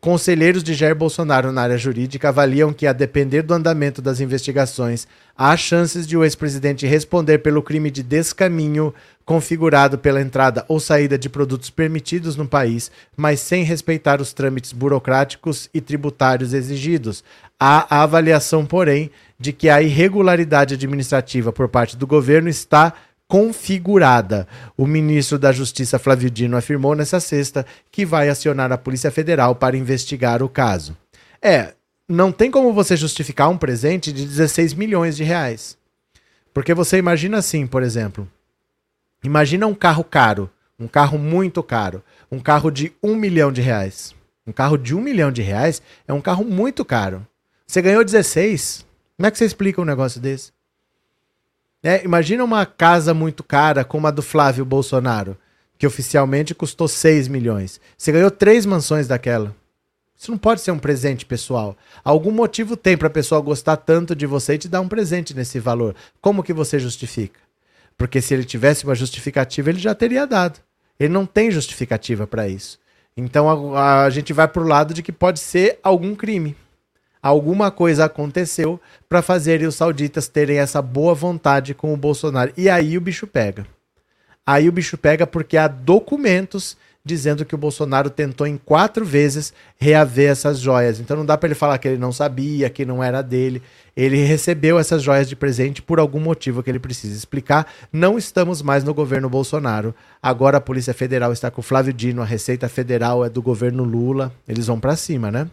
Conselheiros 0.05 0.63
de 0.63 0.75
Jair 0.75 0.95
Bolsonaro 0.95 1.51
na 1.51 1.63
área 1.63 1.79
jurídica 1.79 2.29
avaliam 2.29 2.75
que, 2.75 2.87
a 2.87 2.93
depender 2.93 3.41
do 3.41 3.55
andamento 3.55 4.03
das 4.03 4.21
investigações, 4.21 5.09
há 5.35 5.57
chances 5.57 6.07
de 6.07 6.15
o 6.15 6.23
ex-presidente 6.23 6.87
responder 6.87 7.39
pelo 7.39 7.63
crime 7.63 7.91
de 7.91 8.03
descaminho 8.03 8.93
configurado 9.25 9.99
pela 9.99 10.21
entrada 10.21 10.65
ou 10.69 10.79
saída 10.79 11.17
de 11.17 11.29
produtos 11.29 11.71
permitidos 11.71 12.37
no 12.37 12.47
país, 12.47 12.91
mas 13.17 13.41
sem 13.41 13.65
respeitar 13.65 14.21
os 14.21 14.33
trâmites 14.33 14.73
burocráticos 14.73 15.69
e 15.73 15.81
tributários 15.81 16.53
exigidos. 16.53 17.25
Há 17.59 17.87
a 17.97 18.03
avaliação, 18.03 18.67
porém, 18.67 19.11
de 19.39 19.53
que 19.53 19.69
a 19.69 19.81
irregularidade 19.81 20.75
administrativa 20.75 21.53
por 21.53 21.69
parte 21.69 21.97
do 21.97 22.07
governo 22.07 22.49
está 22.49 22.93
configurada. 23.27 24.47
O 24.77 24.87
ministro 24.87 25.39
da 25.39 25.53
Justiça 25.53 25.99
Flávio 25.99 26.31
Dino 26.31 26.57
afirmou 26.57 26.95
nessa 26.95 27.21
sexta 27.21 27.65
que 27.91 28.05
vai 28.05 28.29
acionar 28.29 28.71
a 28.71 28.79
Polícia 28.79 29.11
Federal 29.11 29.55
para 29.55 29.77
investigar 29.77 30.43
o 30.43 30.49
caso. 30.49 30.97
É, 31.41 31.75
não 32.09 32.31
tem 32.31 32.51
como 32.51 32.73
você 32.73 32.97
justificar 32.97 33.49
um 33.49 33.57
presente 33.57 34.13
de 34.13 34.27
16 34.27 34.75
milhões 34.75 35.17
de 35.17 35.25
reais. 35.25 35.77
Porque 36.53 36.75
você 36.75 36.99
imagina 36.99 37.39
assim, 37.39 37.67
por 37.67 37.83
exemplo, 37.83 38.29
imagina 39.25 39.67
um 39.67 39.75
carro 39.75 40.05
caro, 40.05 40.51
Um 40.79 40.89
carro 40.89 41.19
muito 41.19 41.63
caro. 41.63 42.03
Um 42.31 42.41
carro 42.41 42.71
de 42.71 42.93
um 43.03 43.15
milhão 43.15 43.53
de 43.53 43.61
reais. 43.61 44.15
Um 44.47 44.53
carro 44.53 44.77
de 44.77 44.95
um 44.95 45.01
milhão 45.01 45.31
de 45.31 45.41
reais 45.41 45.81
é 46.07 46.13
um 46.13 46.21
carro 46.21 46.45
muito 46.45 46.85
caro. 46.85 47.27
Você 47.67 47.81
ganhou 47.81 48.05
16. 48.05 48.85
Como 49.17 49.27
é 49.27 49.31
que 49.31 49.39
você 49.39 49.45
explica 49.45 49.81
um 49.81 49.85
negócio 49.85 50.21
desse? 50.21 50.53
É, 51.83 52.05
imagina 52.05 52.43
uma 52.43 52.67
casa 52.67 53.15
muito 53.15 53.45
cara 53.45 53.85
como 53.85 54.07
a 54.07 54.11
do 54.11 54.23
Flávio 54.23 54.65
Bolsonaro, 54.65 55.37
que 55.79 55.87
oficialmente 55.87 56.55
custou 56.55 56.89
6 56.89 57.29
milhões. 57.29 57.81
Você 57.97 58.11
ganhou 58.11 58.31
três 58.31 58.67
mansões 58.67 59.07
daquela. 59.07 59.55
Isso 60.17 60.31
não 60.31 60.39
pode 60.39 60.61
ser 60.61 60.71
um 60.71 60.79
presente 60.79 61.27
pessoal. 61.27 61.77
Algum 62.03 62.31
motivo 62.31 62.77
tem 62.77 62.97
para 62.97 63.09
a 63.09 63.11
pessoa 63.11 63.41
gostar 63.41 63.77
tanto 63.77 64.17
de 64.17 64.27
você 64.27 64.55
e 64.55 64.59
te 64.59 64.69
dar 64.69 64.81
um 64.81 64.89
presente 64.89 65.35
nesse 65.35 65.59
valor. 65.59 65.95
Como 66.21 66.43
que 66.43 66.53
você 66.53 66.79
justifica? 66.79 67.44
Porque 67.97 68.21
se 68.21 68.35
ele 68.35 68.45
tivesse 68.45 68.85
uma 68.85 68.95
justificativa, 68.95 69.71
ele 69.71 69.79
já 69.79 69.95
teria 69.95 70.27
dado. 70.27 70.61
Ele 70.99 71.13
não 71.13 71.27
tem 71.27 71.51
justificativa 71.51 72.27
para 72.27 72.49
isso. 72.49 72.79
Então 73.17 73.77
a, 73.77 74.05
a, 74.05 74.11
gente 74.11 74.33
vai 74.33 74.49
para 74.49 74.63
o 74.63 74.67
lado 74.67 74.93
de 74.93 75.03
que 75.03 75.13
pode 75.13 75.41
ser 75.41 75.79
algum 75.83 76.15
crime. 76.15 76.57
Alguma 77.23 77.71
coisa 77.71 78.05
aconteceu 78.05 78.81
para 79.09 79.23
fazer 79.23 79.63
os 79.63 79.77
sauditas 79.77 80.29
terem 80.29 80.59
essa 80.59 80.83
boa 80.83 81.15
vontade 81.15 81.75
com 81.75 81.95
o 81.95 81.97
Bolsonaro. 81.97 82.53
E 82.57 82.69
aí 82.69 82.99
o 82.99 83.01
bicho 83.01 83.27
pega. 83.27 83.67
Aí 84.47 84.69
o 84.69 84.73
bicho 84.73 84.99
pega 84.99 85.27
porque 85.27 85.57
há 85.57 85.67
documentos 85.67 86.77
dizendo 87.05 87.45
que 87.45 87.55
o 87.55 87.59
Bolsonaro 87.59 88.09
tentou 88.09 88.47
em 88.47 88.57
quatro 88.57 89.05
vezes 89.05 89.53
reaver 89.77 90.31
essas 90.31 90.59
joias. 90.59 90.99
Então 90.99 91.17
não 91.17 91.27
dá 91.27 91.37
para 91.37 91.49
ele 91.49 91.55
falar 91.55 91.77
que 91.77 91.87
ele 91.87 91.99
não 91.99 92.11
sabia, 92.11 92.71
que 92.71 92.87
não 92.87 93.05
era 93.05 93.21
dele. 93.21 93.63
Ele 93.95 94.25
recebeu 94.25 94.79
essas 94.79 95.03
joias 95.03 95.29
de 95.29 95.37
presente 95.37 95.83
por 95.83 96.01
algum 96.01 96.19
motivo 96.19 96.63
que 96.63 96.71
ele 96.71 96.79
precisa 96.79 97.15
explicar. 97.15 97.71
Não 97.93 98.17
estamos 98.17 98.63
mais 98.63 98.83
no 98.83 98.95
governo 98.95 99.29
Bolsonaro. 99.29 99.95
Agora 100.23 100.57
a 100.57 100.63
Polícia 100.63 100.95
Federal 100.95 101.33
está 101.33 101.51
com 101.51 101.61
o 101.61 101.65
Flávio 101.65 101.93
Dino, 101.93 102.23
a 102.23 102.25
Receita 102.25 102.69
Federal 102.69 103.25
é 103.25 103.29
do 103.29 103.43
governo 103.43 103.85
Lula. 103.85 104.33
Eles 104.49 104.67
vão 104.67 104.81
para 104.81 104.97
cima, 104.97 105.31
né? 105.31 105.47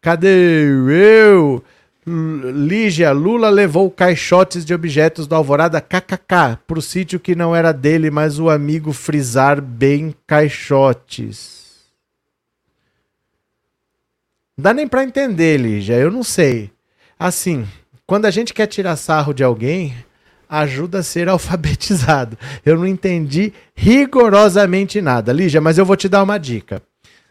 Cadê 0.00 0.68
eu? 0.90 1.62
Lígia, 2.08 3.12
Lula 3.12 3.50
levou 3.50 3.90
caixotes 3.90 4.64
de 4.64 4.72
objetos 4.72 5.26
do 5.26 5.34
Alvorada 5.34 5.80
KKK 5.80 6.58
para 6.66 6.78
o 6.78 6.82
sítio 6.82 7.20
que 7.20 7.34
não 7.34 7.54
era 7.54 7.72
dele, 7.72 8.10
mas 8.10 8.38
o 8.38 8.48
amigo 8.48 8.92
frisar 8.92 9.60
bem 9.60 10.14
caixotes. 10.26 11.58
Não 14.56 14.62
dá 14.62 14.74
nem 14.74 14.88
para 14.88 15.04
entender, 15.04 15.58
Lígia, 15.58 15.94
eu 15.94 16.10
não 16.10 16.22
sei. 16.22 16.70
Assim, 17.18 17.66
quando 18.06 18.24
a 18.24 18.30
gente 18.30 18.54
quer 18.54 18.66
tirar 18.66 18.96
sarro 18.96 19.34
de 19.34 19.44
alguém, 19.44 19.94
ajuda 20.48 21.00
a 21.00 21.02
ser 21.02 21.28
alfabetizado. 21.30 22.38
Eu 22.64 22.76
não 22.76 22.86
entendi 22.86 23.52
rigorosamente 23.74 25.00
nada. 25.00 25.32
Lígia, 25.32 25.60
mas 25.60 25.78
eu 25.78 25.84
vou 25.84 25.96
te 25.96 26.08
dar 26.08 26.22
uma 26.22 26.38
dica. 26.38 26.82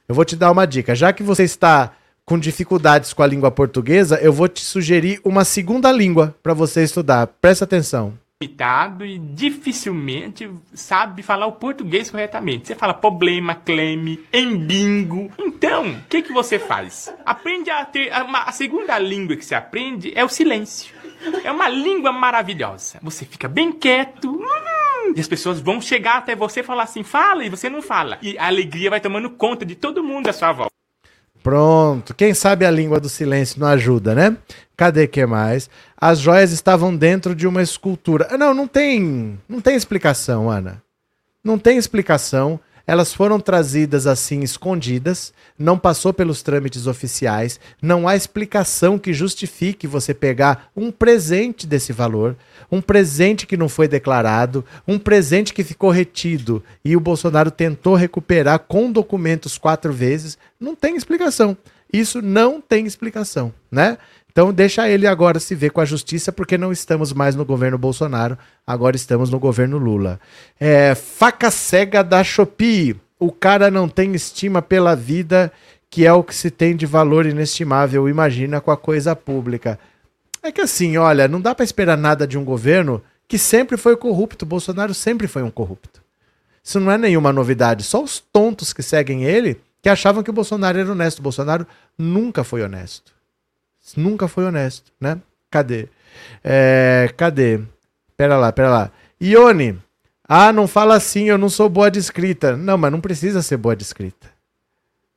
Eu 0.07 0.15
vou 0.15 0.23
te 0.23 0.35
dar 0.35 0.51
uma 0.51 0.65
dica. 0.65 0.95
Já 0.95 1.11
que 1.11 1.23
você 1.23 1.43
está 1.43 1.93
com 2.27 2.37
dificuldades 2.37 3.13
com 3.13 3.23
a 3.23 3.27
língua 3.27 3.49
portuguesa, 3.49 4.19
eu 4.21 4.33
vou 4.33 4.49
te 4.49 4.59
sugerir 4.59 5.21
uma 5.23 5.45
segunda 5.45 5.89
língua 5.93 6.35
para 6.43 6.53
você 6.53 6.83
estudar. 6.83 7.25
Presta 7.25 7.63
atenção. 7.63 8.13
Limitado 8.43 9.05
e 9.05 9.17
dificilmente 9.17 10.47
sabe 10.73 11.23
falar 11.23 11.47
o 11.47 11.53
português 11.53 12.11
corretamente. 12.11 12.67
Você 12.67 12.75
fala 12.75 12.93
problema, 12.93 13.55
claim, 13.55 14.19
embingo. 14.33 15.31
Então, 15.39 15.89
o 15.89 16.01
que, 16.09 16.21
que 16.21 16.33
você 16.33 16.59
faz? 16.59 17.11
Aprende 17.25 17.69
a 17.71 17.85
ter. 17.85 18.11
A, 18.11 18.43
a 18.43 18.51
segunda 18.51 18.99
língua 18.99 19.37
que 19.37 19.45
você 19.45 19.55
aprende 19.55 20.11
é 20.13 20.23
o 20.23 20.29
silêncio. 20.29 20.93
É 21.45 21.51
uma 21.51 21.69
língua 21.69 22.11
maravilhosa. 22.11 22.99
Você 23.01 23.23
fica 23.23 23.47
bem 23.47 23.71
quieto. 23.71 24.29
Hum, 24.29 25.13
e 25.15 25.19
as 25.19 25.27
pessoas 25.29 25.61
vão 25.61 25.79
chegar 25.79 26.17
até 26.17 26.35
você 26.35 26.59
e 26.59 26.63
falar 26.63 26.83
assim, 26.83 27.03
fala, 27.03 27.45
e 27.45 27.49
você 27.49 27.69
não 27.69 27.81
fala. 27.81 28.19
E 28.21 28.37
a 28.37 28.47
alegria 28.47 28.89
vai 28.89 28.99
tomando 28.99 29.29
conta 29.29 29.65
de 29.65 29.75
todo 29.75 30.03
mundo 30.03 30.27
à 30.27 30.33
sua 30.33 30.51
volta. 30.51 30.76
Pronto. 31.47 32.13
Quem 32.13 32.33
sabe 32.33 32.65
a 32.65 32.69
língua 32.69 32.99
do 32.99 33.07
silêncio 33.07 33.57
não 33.57 33.67
ajuda, 33.67 34.13
né? 34.13 34.35
Cadê 34.75 35.07
que 35.07 35.25
mais? 35.25 35.69
As 35.95 36.19
joias 36.19 36.51
estavam 36.51 36.93
dentro 36.93 37.33
de 37.33 37.47
uma 37.47 37.61
escultura. 37.61 38.27
Ah, 38.29 38.37
não, 38.37 38.53
não 38.53 38.67
tem, 38.67 39.39
não 39.47 39.61
tem 39.61 39.73
explicação, 39.77 40.49
Ana. 40.49 40.83
Não 41.41 41.57
tem 41.57 41.77
explicação. 41.77 42.59
Elas 42.87 43.13
foram 43.13 43.37
trazidas 43.37 44.07
assim 44.07 44.39
escondidas, 44.39 45.33
não 45.59 45.77
passou 45.77 46.13
pelos 46.13 46.41
trâmites 46.41 46.87
oficiais, 46.87 47.59
não 47.81 48.07
há 48.07 48.15
explicação 48.15 48.97
que 48.97 49.11
justifique 49.13 49.85
você 49.85 50.13
pegar 50.13 50.71
um 50.73 50.89
presente 50.89 51.67
desse 51.67 51.91
valor, 51.91 52.37
um 52.71 52.81
presente 52.81 53.45
que 53.45 53.57
não 53.57 53.67
foi 53.67 53.89
declarado, 53.89 54.63
um 54.87 54.97
presente 54.97 55.53
que 55.53 55.65
ficou 55.65 55.89
retido 55.89 56.63
e 56.83 56.95
o 56.95 57.01
Bolsonaro 57.01 57.51
tentou 57.51 57.93
recuperar 57.93 58.59
com 58.59 58.89
documentos 58.89 59.57
quatro 59.57 59.91
vezes. 59.91 60.37
Não 60.57 60.73
tem 60.73 60.95
explicação. 60.95 61.57
Isso 61.91 62.21
não 62.21 62.61
tem 62.61 62.85
explicação, 62.85 63.53
né? 63.69 63.97
Então 64.37 64.53
deixa 64.53 64.87
ele 64.87 65.07
agora 65.07 65.39
se 65.39 65.55
ver 65.55 65.71
com 65.71 65.81
a 65.81 65.85
justiça, 65.85 66.31
porque 66.31 66.59
não 66.59 66.71
estamos 66.71 67.11
mais 67.11 67.35
no 67.35 67.43
governo 67.43 67.75
Bolsonaro, 67.75 68.37
agora 68.67 68.95
estamos 68.95 69.31
no 69.31 69.39
governo 69.39 69.79
Lula. 69.79 70.19
É, 70.59 70.93
faca 70.93 71.49
cega 71.49 72.03
da 72.03 72.23
Shopee. 72.23 72.95
O 73.19 73.31
cara 73.31 73.71
não 73.71 73.89
tem 73.89 74.13
estima 74.13 74.61
pela 74.61 74.95
vida, 74.95 75.51
que 75.89 76.05
é 76.05 76.13
o 76.13 76.23
que 76.23 76.35
se 76.35 76.51
tem 76.51 76.75
de 76.75 76.85
valor 76.85 77.25
inestimável, 77.25 78.07
imagina 78.07 78.61
com 78.61 78.69
a 78.69 78.77
coisa 78.77 79.15
pública. 79.15 79.79
É 80.43 80.51
que 80.51 80.61
assim, 80.61 80.97
olha, 80.97 81.27
não 81.27 81.41
dá 81.41 81.55
para 81.55 81.65
esperar 81.65 81.97
nada 81.97 82.27
de 82.27 82.37
um 82.37 82.45
governo 82.45 83.01
que 83.27 83.39
sempre 83.39 83.75
foi 83.75 83.97
corrupto. 83.97 84.45
Bolsonaro 84.45 84.93
sempre 84.93 85.25
foi 85.25 85.41
um 85.41 85.49
corrupto. 85.49 85.99
Isso 86.63 86.79
não 86.79 86.91
é 86.91 86.97
nenhuma 86.99 87.33
novidade. 87.33 87.81
Só 87.81 88.03
os 88.03 88.19
tontos 88.19 88.71
que 88.71 88.83
seguem 88.83 89.23
ele 89.23 89.59
que 89.81 89.89
achavam 89.89 90.21
que 90.21 90.29
o 90.29 90.33
Bolsonaro 90.33 90.77
era 90.77 90.91
honesto. 90.91 91.17
O 91.17 91.23
Bolsonaro 91.23 91.65
nunca 91.97 92.43
foi 92.43 92.61
honesto. 92.61 93.16
Nunca 93.95 94.27
foi 94.27 94.45
honesto, 94.45 94.91
né? 94.99 95.19
Cadê? 95.49 95.87
É, 96.43 97.09
cadê? 97.15 97.61
Pera 98.15 98.37
lá, 98.37 98.51
pera 98.51 98.69
lá. 98.69 98.91
Ione, 99.21 99.79
ah, 100.27 100.51
não 100.51 100.67
fala 100.67 100.95
assim, 100.95 101.29
eu 101.29 101.37
não 101.37 101.49
sou 101.49 101.69
boa 101.69 101.89
de 101.89 101.99
escrita. 101.99 102.57
Não, 102.57 102.77
mas 102.77 102.91
não 102.91 102.99
precisa 102.99 103.41
ser 103.41 103.57
boa 103.57 103.75
de 103.75 103.83
escrita. 103.83 104.27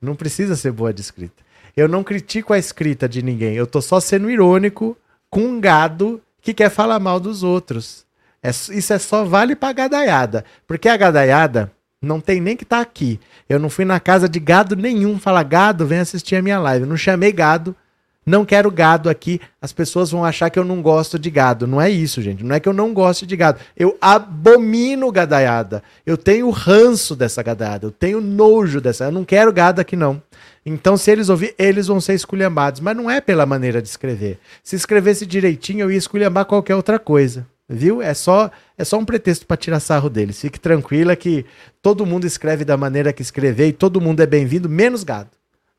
Não 0.00 0.14
precisa 0.14 0.54
ser 0.54 0.70
boa 0.70 0.92
de 0.92 1.00
escrita. 1.00 1.42
Eu 1.76 1.88
não 1.88 2.04
critico 2.04 2.52
a 2.52 2.58
escrita 2.58 3.08
de 3.08 3.22
ninguém. 3.22 3.54
Eu 3.54 3.66
tô 3.66 3.80
só 3.82 3.98
sendo 3.98 4.30
irônico 4.30 4.96
com 5.28 5.40
um 5.40 5.60
gado 5.60 6.20
que 6.40 6.54
quer 6.54 6.70
falar 6.70 6.98
mal 7.00 7.18
dos 7.18 7.42
outros. 7.42 8.06
É, 8.42 8.50
isso 8.50 8.92
é 8.92 8.98
só 8.98 9.24
vale 9.24 9.56
pra 9.56 9.72
gadaiada. 9.72 10.44
Porque 10.66 10.88
a 10.88 10.96
gadaiada 10.96 11.72
não 12.00 12.20
tem 12.20 12.40
nem 12.40 12.56
que 12.56 12.64
estar 12.64 12.76
tá 12.76 12.82
aqui. 12.82 13.20
Eu 13.48 13.58
não 13.58 13.68
fui 13.68 13.84
na 13.84 14.00
casa 14.00 14.28
de 14.28 14.40
gado 14.40 14.76
nenhum 14.76 15.18
falar, 15.18 15.42
gado, 15.42 15.86
vem 15.86 15.98
assistir 15.98 16.36
a 16.36 16.42
minha 16.42 16.58
live. 16.58 16.84
Eu 16.84 16.88
não 16.88 16.96
chamei 16.96 17.32
gado 17.32 17.76
não 18.24 18.44
quero 18.44 18.70
gado 18.70 19.08
aqui, 19.08 19.40
as 19.60 19.72
pessoas 19.72 20.10
vão 20.10 20.24
achar 20.24 20.50
que 20.50 20.58
eu 20.58 20.64
não 20.64 20.82
gosto 20.82 21.18
de 21.18 21.30
gado. 21.30 21.66
Não 21.66 21.80
é 21.80 21.88
isso, 21.88 22.20
gente. 22.20 22.44
Não 22.44 22.54
é 22.54 22.60
que 22.60 22.68
eu 22.68 22.72
não 22.72 22.92
gosto 22.92 23.26
de 23.26 23.34
gado. 23.34 23.58
Eu 23.76 23.96
abomino 24.00 25.10
gadaiada. 25.10 25.82
Eu 26.04 26.16
tenho 26.16 26.50
ranço 26.50 27.16
dessa 27.16 27.42
gadaiada. 27.42 27.86
Eu 27.86 27.90
tenho 27.90 28.20
nojo 28.20 28.80
dessa. 28.80 29.04
Eu 29.04 29.12
não 29.12 29.24
quero 29.24 29.52
gado 29.52 29.80
aqui, 29.80 29.96
não. 29.96 30.22
Então, 30.64 30.96
se 30.96 31.10
eles 31.10 31.30
ouvirem, 31.30 31.54
eles 31.58 31.86
vão 31.86 32.00
ser 32.00 32.12
esculhambados. 32.12 32.80
Mas 32.80 32.96
não 32.96 33.10
é 33.10 33.20
pela 33.20 33.46
maneira 33.46 33.80
de 33.80 33.88
escrever. 33.88 34.38
Se 34.62 34.76
escrevesse 34.76 35.24
direitinho, 35.24 35.80
eu 35.80 35.90
ia 35.90 35.98
esculhambar 35.98 36.44
qualquer 36.44 36.76
outra 36.76 36.98
coisa. 36.98 37.46
Viu? 37.66 38.02
É 38.02 38.12
só, 38.12 38.50
é 38.76 38.84
só 38.84 38.98
um 38.98 39.04
pretexto 39.04 39.46
para 39.46 39.56
tirar 39.56 39.80
sarro 39.80 40.10
deles. 40.10 40.40
Fique 40.40 40.60
tranquila 40.60 41.16
que 41.16 41.46
todo 41.80 42.04
mundo 42.04 42.26
escreve 42.26 42.64
da 42.64 42.76
maneira 42.76 43.12
que 43.12 43.22
escrever 43.22 43.68
e 43.68 43.72
todo 43.72 44.00
mundo 44.00 44.20
é 44.20 44.26
bem-vindo, 44.26 44.68
menos 44.68 45.04
gado. 45.04 45.30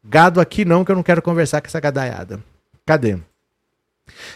Gado 0.04 0.42
aqui 0.42 0.66
não, 0.66 0.84
que 0.84 0.92
eu 0.92 0.96
não 0.96 1.04
quero 1.04 1.22
conversar 1.22 1.62
com 1.62 1.68
essa 1.68 1.80
gadaiada. 1.80 2.40
Cadê? 2.86 3.18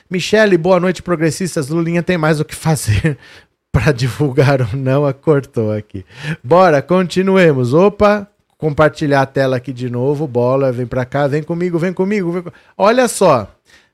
Michele, 0.09 0.57
boa 0.57 0.79
noite, 0.79 1.01
progressistas. 1.01 1.69
Lulinha 1.69 2.03
tem 2.03 2.17
mais 2.17 2.39
o 2.39 2.45
que 2.45 2.55
fazer 2.55 3.17
para 3.71 3.91
divulgar 3.91 4.61
ou 4.61 4.77
não, 4.77 5.05
a 5.05 5.13
cortou 5.13 5.71
aqui. 5.71 6.05
Bora, 6.43 6.81
continuemos. 6.81 7.73
Opa, 7.73 8.27
compartilhar 8.57 9.21
a 9.21 9.25
tela 9.25 9.57
aqui 9.57 9.73
de 9.73 9.89
novo. 9.89 10.27
Bola, 10.27 10.71
vem 10.71 10.85
para 10.85 11.03
cá, 11.03 11.27
vem 11.27 11.41
comigo, 11.41 11.79
vem 11.79 11.93
comigo. 11.93 12.31
Vem... 12.31 12.43
Olha 12.77 13.07
só. 13.07 13.51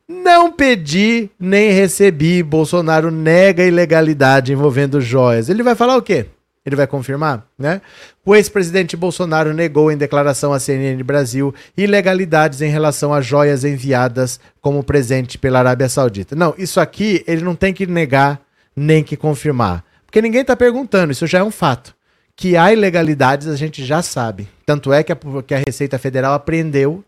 Não 0.07 0.51
pedi 0.51 1.29
nem 1.39 1.71
recebi. 1.71 2.43
Bolsonaro 2.43 3.09
nega 3.09 3.63
ilegalidade 3.63 4.51
envolvendo 4.51 4.99
joias. 4.99 5.47
Ele 5.47 5.63
vai 5.63 5.73
falar 5.73 5.95
o 5.95 6.01
quê? 6.01 6.25
Ele 6.63 6.75
vai 6.75 6.85
confirmar, 6.85 7.45
né? 7.57 7.81
O 8.23 8.35
ex-presidente 8.35 8.95
Bolsonaro 8.95 9.51
negou 9.51 9.91
em 9.91 9.97
declaração 9.97 10.53
à 10.53 10.59
CNN 10.59 11.01
Brasil 11.01 11.53
ilegalidades 11.75 12.61
em 12.61 12.69
relação 12.69 13.11
a 13.11 13.19
joias 13.19 13.63
enviadas 13.63 14.39
como 14.61 14.83
presente 14.83 15.39
pela 15.39 15.57
Arábia 15.57 15.89
Saudita. 15.89 16.35
Não, 16.35 16.53
isso 16.57 16.79
aqui 16.79 17.23
ele 17.25 17.41
não 17.41 17.55
tem 17.55 17.73
que 17.73 17.87
negar 17.87 18.39
nem 18.75 19.03
que 19.03 19.17
confirmar, 19.17 19.83
porque 20.05 20.21
ninguém 20.21 20.41
está 20.41 20.55
perguntando, 20.55 21.11
isso 21.11 21.25
já 21.25 21.39
é 21.39 21.43
um 21.43 21.51
fato. 21.51 21.95
Que 22.35 22.55
há 22.55 22.71
ilegalidades 22.71 23.47
a 23.47 23.55
gente 23.55 23.83
já 23.83 24.01
sabe. 24.01 24.47
Tanto 24.65 24.93
é 24.93 25.03
que 25.03 25.11
a, 25.11 25.17
que 25.45 25.53
a 25.53 25.61
Receita 25.65 25.99
Federal 25.99 26.33
apreendeu 26.33 27.03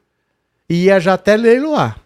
e 0.69 0.85
ia 0.85 0.99
já 0.99 1.13
até 1.13 1.35
leiloar. 1.35 1.97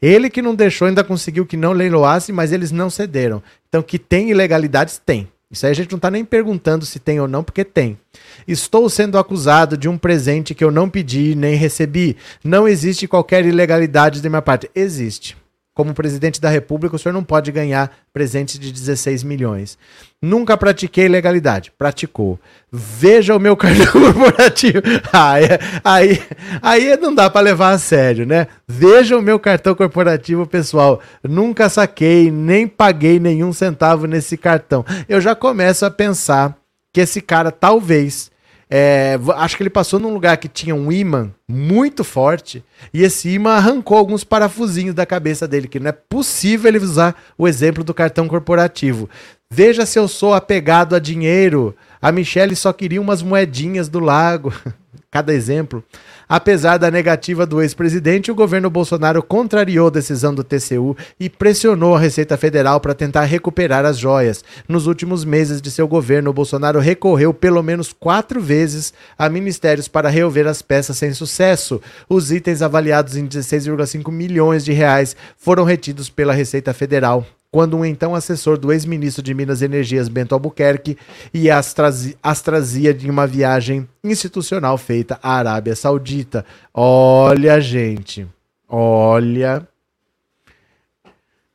Ele 0.00 0.30
que 0.30 0.40
não 0.40 0.54
deixou, 0.54 0.88
ainda 0.88 1.04
conseguiu 1.04 1.44
que 1.44 1.56
não 1.56 1.72
leiloasse, 1.72 2.32
mas 2.32 2.52
eles 2.52 2.72
não 2.72 2.88
cederam. 2.88 3.42
Então, 3.68 3.82
que 3.82 3.98
tem 3.98 4.30
ilegalidades, 4.30 4.98
tem. 4.98 5.28
Isso 5.50 5.66
aí 5.66 5.72
a 5.72 5.74
gente 5.74 5.90
não 5.90 5.96
está 5.96 6.10
nem 6.10 6.24
perguntando 6.24 6.86
se 6.86 7.00
tem 7.00 7.18
ou 7.18 7.26
não, 7.26 7.42
porque 7.42 7.64
tem. 7.64 7.98
Estou 8.46 8.88
sendo 8.88 9.18
acusado 9.18 9.76
de 9.76 9.88
um 9.88 9.98
presente 9.98 10.54
que 10.54 10.62
eu 10.62 10.70
não 10.70 10.88
pedi 10.88 11.34
nem 11.34 11.56
recebi. 11.56 12.16
Não 12.44 12.68
existe 12.68 13.08
qualquer 13.08 13.44
ilegalidade 13.44 14.22
da 14.22 14.28
minha 14.28 14.42
parte. 14.42 14.70
Existe. 14.74 15.39
Como 15.80 15.94
presidente 15.94 16.42
da 16.42 16.50
República, 16.50 16.94
o 16.94 16.98
senhor 16.98 17.14
não 17.14 17.24
pode 17.24 17.50
ganhar 17.50 17.90
presente 18.12 18.58
de 18.58 18.70
16 18.70 19.22
milhões. 19.22 19.78
Nunca 20.20 20.54
pratiquei 20.54 21.06
ilegalidade. 21.06 21.72
Praticou. 21.78 22.38
Veja 22.70 23.34
o 23.34 23.38
meu 23.38 23.56
cartão 23.56 23.86
corporativo. 24.12 24.82
Aí, 25.10 25.46
aí, 25.82 26.22
aí 26.60 26.96
não 26.98 27.14
dá 27.14 27.30
para 27.30 27.40
levar 27.40 27.70
a 27.70 27.78
sério, 27.78 28.26
né? 28.26 28.46
Veja 28.68 29.16
o 29.16 29.22
meu 29.22 29.38
cartão 29.38 29.74
corporativo, 29.74 30.46
pessoal. 30.46 31.00
Nunca 31.26 31.70
saquei, 31.70 32.30
nem 32.30 32.68
paguei 32.68 33.18
nenhum 33.18 33.50
centavo 33.50 34.06
nesse 34.06 34.36
cartão. 34.36 34.84
Eu 35.08 35.18
já 35.18 35.34
começo 35.34 35.86
a 35.86 35.90
pensar 35.90 36.58
que 36.92 37.00
esse 37.00 37.22
cara 37.22 37.50
talvez 37.50 38.30
é, 38.70 39.18
acho 39.34 39.56
que 39.56 39.64
ele 39.64 39.70
passou 39.70 39.98
num 39.98 40.14
lugar 40.14 40.36
que 40.36 40.46
tinha 40.46 40.74
um 40.74 40.92
imã 40.92 41.32
muito 41.48 42.04
forte 42.04 42.62
e 42.94 43.02
esse 43.02 43.28
imã 43.28 43.54
arrancou 43.54 43.98
alguns 43.98 44.22
parafusinhos 44.22 44.94
da 44.94 45.04
cabeça 45.04 45.48
dele, 45.48 45.66
que 45.66 45.80
não 45.80 45.88
é 45.88 45.92
possível 45.92 46.68
ele 46.68 46.78
usar 46.78 47.16
o 47.36 47.48
exemplo 47.48 47.82
do 47.82 47.92
cartão 47.92 48.28
corporativo. 48.28 49.10
Veja 49.50 49.84
se 49.84 49.98
eu 49.98 50.06
sou 50.06 50.32
apegado 50.32 50.94
a 50.94 51.00
dinheiro. 51.00 51.74
A 52.00 52.12
Michelle 52.12 52.54
só 52.54 52.72
queria 52.72 53.00
umas 53.00 53.22
moedinhas 53.22 53.88
do 53.88 53.98
lago. 53.98 54.54
Cada 55.10 55.34
exemplo. 55.34 55.82
Apesar 56.28 56.78
da 56.78 56.88
negativa 56.88 57.44
do 57.44 57.60
ex-presidente, 57.60 58.30
o 58.30 58.34
governo 58.34 58.70
Bolsonaro 58.70 59.20
contrariou 59.20 59.88
a 59.88 59.90
decisão 59.90 60.32
do 60.32 60.44
TCU 60.44 60.96
e 61.18 61.28
pressionou 61.28 61.96
a 61.96 61.98
Receita 61.98 62.36
Federal 62.36 62.78
para 62.78 62.94
tentar 62.94 63.24
recuperar 63.24 63.84
as 63.84 63.98
joias. 63.98 64.44
Nos 64.68 64.86
últimos 64.86 65.24
meses 65.24 65.60
de 65.60 65.68
seu 65.68 65.88
governo, 65.88 66.32
Bolsonaro 66.32 66.78
recorreu 66.78 67.34
pelo 67.34 67.60
menos 67.60 67.92
quatro 67.92 68.40
vezes 68.40 68.94
a 69.18 69.28
ministérios 69.28 69.88
para 69.88 70.08
reover 70.08 70.46
as 70.46 70.62
peças 70.62 70.96
sem 70.96 71.12
sucesso. 71.12 71.82
Os 72.08 72.30
itens 72.30 72.62
avaliados 72.62 73.16
em 73.16 73.26
16,5 73.26 74.12
milhões 74.12 74.64
de 74.64 74.70
reais 74.70 75.16
foram 75.36 75.64
retidos 75.64 76.08
pela 76.08 76.32
Receita 76.32 76.72
Federal 76.72 77.26
quando 77.50 77.76
um 77.76 77.84
então 77.84 78.14
assessor 78.14 78.56
do 78.56 78.72
ex-ministro 78.72 79.22
de 79.22 79.34
Minas 79.34 79.60
e 79.60 79.64
Energias, 79.64 80.08
Bento 80.08 80.34
Albuquerque, 80.34 80.96
e 81.34 81.50
as, 81.50 81.74
trazi 81.74 82.16
as 82.22 82.40
trazia 82.40 82.94
de 82.94 83.10
uma 83.10 83.26
viagem 83.26 83.88
institucional 84.04 84.78
feita 84.78 85.18
à 85.22 85.34
Arábia 85.34 85.74
Saudita. 85.74 86.44
Olha, 86.72 87.60
gente, 87.60 88.26
olha. 88.68 89.66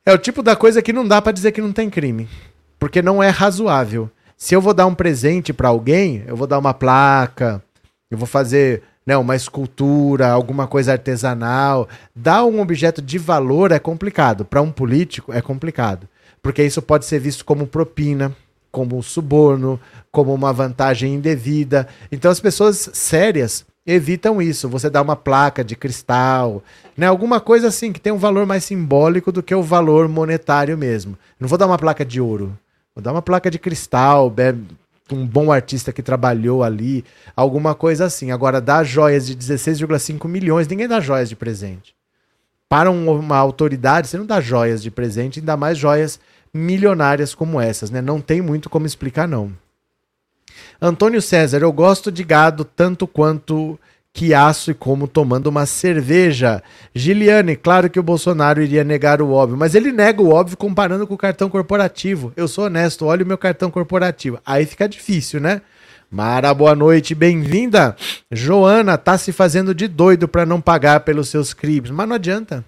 É 0.04 0.12
o 0.12 0.18
tipo 0.18 0.42
da 0.42 0.54
coisa 0.54 0.82
que 0.82 0.92
não 0.92 1.06
dá 1.06 1.20
para 1.20 1.32
dizer 1.32 1.52
que 1.52 1.62
não 1.62 1.72
tem 1.72 1.88
crime, 1.88 2.28
porque 2.78 3.00
não 3.00 3.22
é 3.22 3.28
razoável. 3.28 4.10
Se 4.36 4.54
eu 4.54 4.60
vou 4.60 4.74
dar 4.74 4.86
um 4.86 4.94
presente 4.94 5.52
para 5.52 5.68
alguém, 5.68 6.22
eu 6.26 6.36
vou 6.36 6.46
dar 6.46 6.58
uma 6.58 6.74
placa, 6.74 7.62
eu 8.10 8.18
vou 8.18 8.26
fazer 8.26 8.82
né, 9.06 9.16
uma 9.16 9.36
escultura, 9.36 10.28
alguma 10.28 10.66
coisa 10.66 10.92
artesanal. 10.92 11.88
Dar 12.14 12.44
um 12.44 12.60
objeto 12.60 13.00
de 13.00 13.16
valor 13.18 13.70
é 13.70 13.78
complicado. 13.78 14.44
Para 14.44 14.60
um 14.60 14.72
político 14.72 15.32
é 15.32 15.40
complicado. 15.40 16.08
Porque 16.42 16.62
isso 16.62 16.82
pode 16.82 17.06
ser 17.06 17.20
visto 17.20 17.44
como 17.44 17.66
propina, 17.66 18.34
como 18.72 19.02
suborno, 19.02 19.80
como 20.10 20.34
uma 20.34 20.52
vantagem 20.52 21.14
indevida. 21.14 21.86
Então 22.10 22.30
as 22.30 22.40
pessoas 22.40 22.90
sérias 22.92 23.64
evitam 23.86 24.42
isso. 24.42 24.68
Você 24.68 24.90
dá 24.90 25.00
uma 25.00 25.14
placa 25.14 25.62
de 25.62 25.76
cristal, 25.76 26.62
né, 26.96 27.06
alguma 27.06 27.40
coisa 27.40 27.68
assim 27.68 27.92
que 27.92 28.00
tem 28.00 28.12
um 28.12 28.18
valor 28.18 28.44
mais 28.44 28.64
simbólico 28.64 29.30
do 29.30 29.42
que 29.42 29.54
o 29.54 29.62
valor 29.62 30.08
monetário 30.08 30.76
mesmo. 30.76 31.16
Não 31.38 31.48
vou 31.48 31.56
dar 31.56 31.66
uma 31.66 31.78
placa 31.78 32.04
de 32.04 32.20
ouro. 32.20 32.58
Vou 32.94 33.02
dar 33.02 33.12
uma 33.12 33.22
placa 33.22 33.50
de 33.50 33.58
cristal, 33.58 34.30
um 35.12 35.26
bom 35.26 35.52
artista 35.52 35.92
que 35.92 36.02
trabalhou 36.02 36.62
ali, 36.62 37.04
alguma 37.34 37.74
coisa 37.74 38.06
assim. 38.06 38.30
Agora, 38.30 38.60
dar 38.60 38.84
joias 38.84 39.26
de 39.26 39.36
16,5 39.36 40.26
milhões, 40.28 40.66
ninguém 40.66 40.88
dá 40.88 41.00
joias 41.00 41.28
de 41.28 41.36
presente. 41.36 41.94
Para 42.68 42.90
uma 42.90 43.36
autoridade, 43.36 44.08
você 44.08 44.18
não 44.18 44.26
dá 44.26 44.40
joias 44.40 44.82
de 44.82 44.90
presente, 44.90 45.38
ainda 45.38 45.56
mais 45.56 45.78
joias 45.78 46.18
milionárias 46.52 47.34
como 47.34 47.60
essas, 47.60 47.90
né? 47.90 48.00
Não 48.00 48.20
tem 48.20 48.40
muito 48.40 48.68
como 48.68 48.86
explicar, 48.86 49.28
não. 49.28 49.52
Antônio 50.80 51.22
César, 51.22 51.58
eu 51.62 51.72
gosto 51.72 52.10
de 52.10 52.24
gado 52.24 52.64
tanto 52.64 53.06
quanto 53.06 53.78
quiaço 54.16 54.70
e 54.70 54.74
como 54.74 55.06
tomando 55.06 55.48
uma 55.48 55.66
cerveja. 55.66 56.62
Giliane, 56.94 57.54
claro 57.54 57.90
que 57.90 58.00
o 58.00 58.02
Bolsonaro 58.02 58.62
iria 58.62 58.82
negar 58.82 59.20
o 59.20 59.30
óbvio, 59.30 59.58
mas 59.58 59.74
ele 59.74 59.92
nega 59.92 60.22
o 60.22 60.30
óbvio 60.30 60.56
comparando 60.56 61.06
com 61.06 61.12
o 61.12 61.18
cartão 61.18 61.50
corporativo. 61.50 62.32
Eu 62.34 62.48
sou 62.48 62.64
honesto, 62.64 63.04
olha 63.04 63.22
o 63.22 63.26
meu 63.26 63.36
cartão 63.36 63.70
corporativo. 63.70 64.40
Aí 64.46 64.64
fica 64.64 64.88
difícil, 64.88 65.38
né? 65.38 65.60
Mara, 66.10 66.54
boa 66.54 66.74
noite, 66.74 67.14
bem-vinda. 67.14 67.94
Joana 68.32 68.96
tá 68.96 69.18
se 69.18 69.32
fazendo 69.32 69.74
de 69.74 69.86
doido 69.86 70.26
para 70.26 70.46
não 70.46 70.62
pagar 70.62 71.00
pelos 71.00 71.28
seus 71.28 71.52
crimes, 71.52 71.90
mas 71.90 72.08
não 72.08 72.16
adianta. 72.16 72.64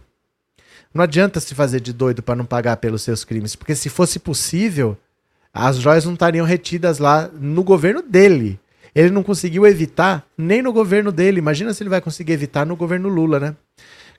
Não 0.92 1.02
adianta 1.02 1.40
se 1.40 1.54
fazer 1.54 1.80
de 1.80 1.94
doido 1.94 2.22
para 2.22 2.36
não 2.36 2.44
pagar 2.44 2.76
pelos 2.76 3.00
seus 3.00 3.24
crimes, 3.24 3.56
porque 3.56 3.74
se 3.74 3.88
fosse 3.88 4.18
possível, 4.18 4.98
as 5.54 5.78
joias 5.78 6.04
não 6.04 6.12
estariam 6.12 6.44
retidas 6.44 6.98
lá 6.98 7.30
no 7.32 7.62
governo 7.62 8.02
dele. 8.02 8.60
Ele 8.94 9.10
não 9.10 9.22
conseguiu 9.22 9.66
evitar 9.66 10.26
nem 10.36 10.62
no 10.62 10.72
governo 10.72 11.12
dele. 11.12 11.38
Imagina 11.38 11.72
se 11.72 11.82
ele 11.82 11.90
vai 11.90 12.00
conseguir 12.00 12.32
evitar 12.32 12.66
no 12.66 12.76
governo 12.76 13.08
Lula, 13.08 13.38
né? 13.38 13.56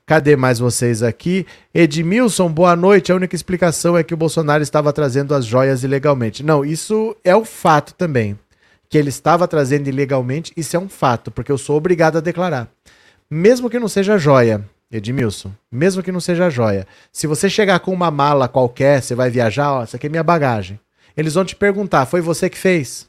Cadê 0.05 0.36
mais 0.36 0.57
vocês 0.57 1.03
aqui? 1.03 1.45
Edmilson, 1.74 2.51
boa 2.51 2.76
noite. 2.76 3.11
A 3.11 3.15
única 3.15 3.36
explicação 3.36 3.95
é 3.95 4.03
que 4.03 4.13
o 4.13 4.17
Bolsonaro 4.17 4.63
estava 4.63 4.91
trazendo 4.91 5.36
as 5.36 5.45
joias 5.45 5.84
ilegalmente. 5.84 6.41
Não, 6.41 6.65
isso 6.65 7.15
é 7.24 7.36
o 7.36 7.45
fato 7.45 7.93
também. 7.93 8.38
Que 8.89 8.97
ele 8.97 9.09
estava 9.09 9.47
trazendo 9.47 9.88
ilegalmente, 9.88 10.51
isso 10.57 10.76
é 10.76 10.80
um 10.80 10.89
fato, 10.89 11.30
porque 11.30 11.51
eu 11.51 11.59
sou 11.59 11.78
obrigado 11.78 12.17
a 12.17 12.22
declarar. 12.22 12.67
Mesmo 13.30 13.70
que 13.70 13.78
não 13.78 13.88
seja 13.88 14.17
joia, 14.17 14.65
Edmilson, 14.91 15.51
mesmo 15.72 16.01
que 16.01 16.11
não 16.11 16.20
seja 16.20 16.49
joia, 16.49 16.88
se 17.11 17.28
você 17.28 17.47
chegar 17.47 17.80
com 17.80 17.93
uma 17.93 18.09
mala 18.09 18.47
qualquer, 18.47 19.03
você 19.03 19.13
vai 19.13 19.30
viajar, 19.30 19.74
ó, 19.74 19.84
essa 19.84 19.97
aqui 19.97 20.07
é 20.07 20.09
minha 20.09 20.24
bagagem. 20.24 20.80
Eles 21.15 21.36
vão 21.36 21.45
te 21.45 21.55
perguntar: 21.55 22.07
foi 22.07 22.22
você 22.22 22.49
que 22.49 22.57
fez? 22.57 23.09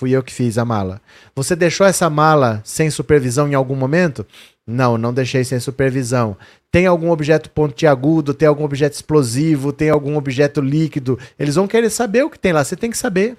Fui 0.00 0.12
eu 0.12 0.22
que 0.22 0.32
fiz 0.32 0.56
a 0.56 0.64
mala. 0.64 0.98
Você 1.34 1.54
deixou 1.54 1.86
essa 1.86 2.08
mala 2.08 2.62
sem 2.64 2.88
supervisão 2.88 3.46
em 3.46 3.52
algum 3.52 3.76
momento? 3.76 4.26
Não, 4.66 4.96
não 4.96 5.12
deixei 5.12 5.44
sem 5.44 5.60
supervisão. 5.60 6.38
Tem 6.70 6.86
algum 6.86 7.10
objeto 7.10 7.50
pontiagudo, 7.50 8.32
tem 8.32 8.48
algum 8.48 8.64
objeto 8.64 8.94
explosivo, 8.94 9.74
tem 9.74 9.90
algum 9.90 10.16
objeto 10.16 10.62
líquido? 10.62 11.18
Eles 11.38 11.56
vão 11.56 11.68
querer 11.68 11.90
saber 11.90 12.22
o 12.22 12.30
que 12.30 12.38
tem 12.38 12.50
lá. 12.50 12.64
Você 12.64 12.76
tem 12.76 12.90
que 12.90 12.96
saber. 12.96 13.36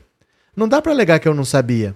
Não 0.55 0.67
dá 0.67 0.79
para 0.79 0.91
alegar 0.91 1.17
que 1.17 1.27
eu 1.27 1.33
não 1.33 1.43
sabia. 1.43 1.95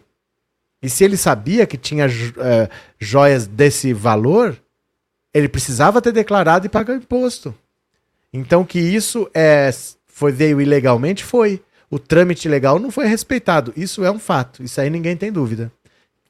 E 0.81 0.89
se 0.89 1.03
ele 1.03 1.15
sabia 1.15 1.67
que 1.67 1.77
tinha 1.77 2.07
é, 2.07 2.67
joias 2.97 3.45
desse 3.45 3.93
valor, 3.93 4.57
ele 5.31 5.47
precisava 5.47 6.01
ter 6.01 6.11
declarado 6.11 6.65
e 6.65 6.69
pagar 6.69 6.95
imposto. 6.95 7.53
Então 8.33 8.65
que 8.65 8.79
isso 8.79 9.29
é, 9.31 9.69
foi 10.07 10.31
veio 10.31 10.59
ilegalmente 10.59 11.23
foi 11.23 11.61
o 11.89 11.99
trâmite 11.99 12.47
legal 12.47 12.79
não 12.79 12.91
foi 12.91 13.07
respeitado. 13.07 13.73
Isso 13.75 14.03
é 14.03 14.11
um 14.11 14.19
fato. 14.19 14.63
Isso 14.63 14.79
aí 14.81 14.89
ninguém 14.89 15.15
tem 15.15 15.31
dúvida. 15.31 15.71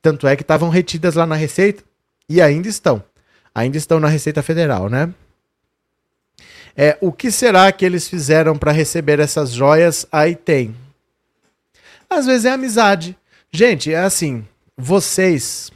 Tanto 0.01 0.27
é 0.27 0.35
que 0.35 0.43
estavam 0.43 0.69
retidas 0.69 1.15
lá 1.15 1.25
na 1.25 1.35
Receita 1.35 1.83
e 2.29 2.41
ainda 2.41 2.67
estão. 2.67 3.03
Ainda 3.53 3.77
estão 3.77 3.99
na 3.99 4.07
Receita 4.07 4.43
Federal, 4.43 4.89
né? 4.89 5.13
É, 6.75 6.97
o 6.99 7.11
que 7.11 7.31
será 7.31 7.71
que 7.71 7.85
eles 7.85 8.07
fizeram 8.07 8.57
para 8.57 8.71
receber 8.71 9.19
essas 9.19 9.51
joias? 9.51 10.05
Aí 10.11 10.35
tem. 10.35 10.75
Às 12.09 12.25
vezes 12.25 12.45
é 12.45 12.51
amizade. 12.51 13.17
Gente, 13.51 13.93
é 13.93 13.99
assim, 13.99 14.45
vocês 14.77 15.71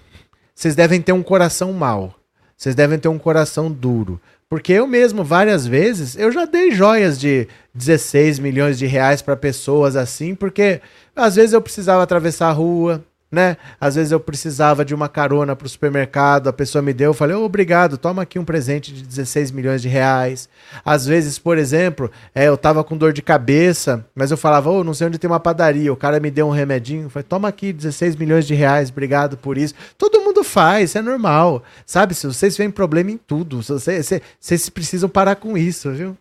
vocês 0.59 0.75
devem 0.75 1.01
ter 1.01 1.13
um 1.13 1.23
coração 1.23 1.71
mau. 1.71 2.13
Vocês 2.57 2.75
devem 2.75 2.99
ter 2.99 3.07
um 3.07 3.17
coração 3.17 3.71
duro. 3.71 4.19
Porque 4.49 4.73
eu 4.73 4.87
mesmo, 4.87 5.23
várias 5.23 5.67
vezes, 5.67 6.17
eu 6.17 6.31
já 6.31 6.43
dei 6.45 6.71
joias 6.71 7.19
de 7.19 7.47
16 7.71 8.39
milhões 8.39 8.79
de 8.79 8.87
reais 8.87 9.21
para 9.21 9.35
pessoas 9.35 9.95
assim, 9.95 10.33
porque 10.33 10.81
às 11.15 11.35
vezes 11.35 11.53
eu 11.53 11.61
precisava 11.61 12.01
atravessar 12.01 12.49
a 12.49 12.51
rua, 12.51 13.05
né? 13.31 13.57
Às 13.79 13.95
vezes 13.95 14.11
eu 14.11 14.19
precisava 14.19 14.83
de 14.83 14.95
uma 14.95 15.07
carona 15.07 15.55
para 15.55 15.65
o 15.65 15.69
supermercado, 15.69 16.47
a 16.47 16.53
pessoa 16.53 16.81
me 16.81 16.93
deu, 16.93 17.11
eu 17.11 17.13
falei, 17.13 17.35
oh, 17.35 17.43
obrigado, 17.43 17.97
toma 17.97 18.23
aqui 18.23 18.39
um 18.39 18.45
presente 18.45 18.93
de 18.93 19.03
16 19.03 19.51
milhões 19.51 19.81
de 19.81 19.87
reais. 19.87 20.49
Às 20.83 21.05
vezes, 21.05 21.37
por 21.37 21.57
exemplo, 21.57 22.09
é, 22.33 22.47
eu 22.47 22.57
tava 22.57 22.83
com 22.83 22.97
dor 22.97 23.13
de 23.13 23.21
cabeça, 23.21 24.05
mas 24.15 24.31
eu 24.31 24.37
falava, 24.37 24.69
oh, 24.69 24.83
não 24.83 24.93
sei 24.93 25.07
onde 25.07 25.19
tem 25.19 25.29
uma 25.29 25.39
padaria, 25.39 25.93
o 25.93 25.97
cara 25.97 26.19
me 26.19 26.31
deu 26.31 26.47
um 26.47 26.51
remedinho, 26.51 27.09
falei, 27.09 27.25
toma 27.27 27.47
aqui 27.47 27.71
16 27.71 28.15
milhões 28.15 28.47
de 28.47 28.55
reais, 28.55 28.89
obrigado 28.89 29.37
por 29.37 29.57
isso. 29.57 29.75
Todo 29.97 30.21
mundo 30.21 30.43
faz, 30.43 30.95
é 30.95 31.01
normal, 31.01 31.63
sabe? 31.85 32.15
Se 32.15 32.25
vocês 32.25 32.57
veem 32.57 32.71
problema 32.71 33.11
em 33.11 33.17
tudo, 33.17 33.61
vocês, 33.61 34.09
vocês 34.39 34.69
precisam 34.69 35.09
parar 35.09 35.35
com 35.35 35.57
isso, 35.57 35.91
viu? 35.91 36.17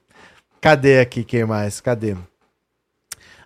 Cadê 0.60 0.98
aqui 0.98 1.24
quem 1.24 1.44
mais? 1.44 1.80
Cadê? 1.80 2.16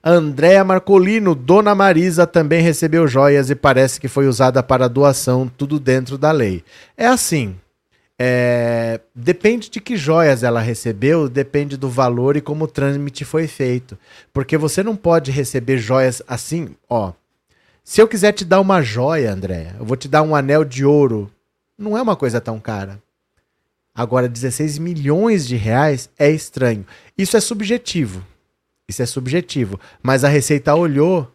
Andréa 0.05 0.65
Marcolino, 0.65 1.33
Dona 1.33 1.77
Marisa 1.77 2.27
também 2.27 2.61
recebeu 2.61 3.07
joias 3.07 3.51
e 3.51 3.55
parece 3.55 4.01
que 4.01 4.09
foi 4.09 4.27
usada 4.27 4.61
para 4.61 4.89
doação, 4.89 5.47
tudo 5.47 5.79
dentro 5.79 6.19
da 6.19 6.33
lei. 6.33 6.65
É 6.97 7.07
assim. 7.07 7.55
É, 8.19 9.01
depende 9.15 9.71
de 9.71 9.81
que 9.81 9.97
joias 9.97 10.43
ela 10.43 10.61
recebeu, 10.61 11.29
depende 11.29 11.77
do 11.77 11.89
valor 11.89 12.37
e 12.37 12.41
como 12.41 12.65
o 12.65 12.69
trâmite 12.69 13.25
foi 13.25 13.47
feito. 13.47 13.97
Porque 14.33 14.57
você 14.57 14.83
não 14.83 14.97
pode 14.97 15.31
receber 15.31 15.79
joias 15.79 16.21
assim, 16.27 16.75
ó. 16.89 17.13
Se 17.85 18.01
eu 18.01 18.09
quiser 18.09 18.33
te 18.33 18.45
dar 18.45 18.61
uma 18.61 18.83
joia, 18.83 19.33
André, 19.33 19.75
eu 19.79 19.85
vou 19.85 19.97
te 19.97 20.09
dar 20.09 20.23
um 20.23 20.35
anel 20.35 20.65
de 20.65 20.85
ouro. 20.85 21.31
Não 21.79 21.97
é 21.97 22.03
uma 22.03 22.17
coisa 22.17 22.41
tão 22.41 22.59
cara. 22.61 23.01
Agora, 23.95 24.29
16 24.29 24.79
milhões 24.79 25.47
de 25.47 25.57
reais 25.57 26.09
é 26.19 26.31
estranho. 26.31 26.87
Isso 27.17 27.37
é 27.37 27.41
subjetivo. 27.41 28.25
Isso 28.89 29.03
é 29.03 29.07
subjetivo. 29.07 29.79
Mas 30.03 30.25
a 30.25 30.29
Receita 30.29 30.75
olhou 30.75 31.31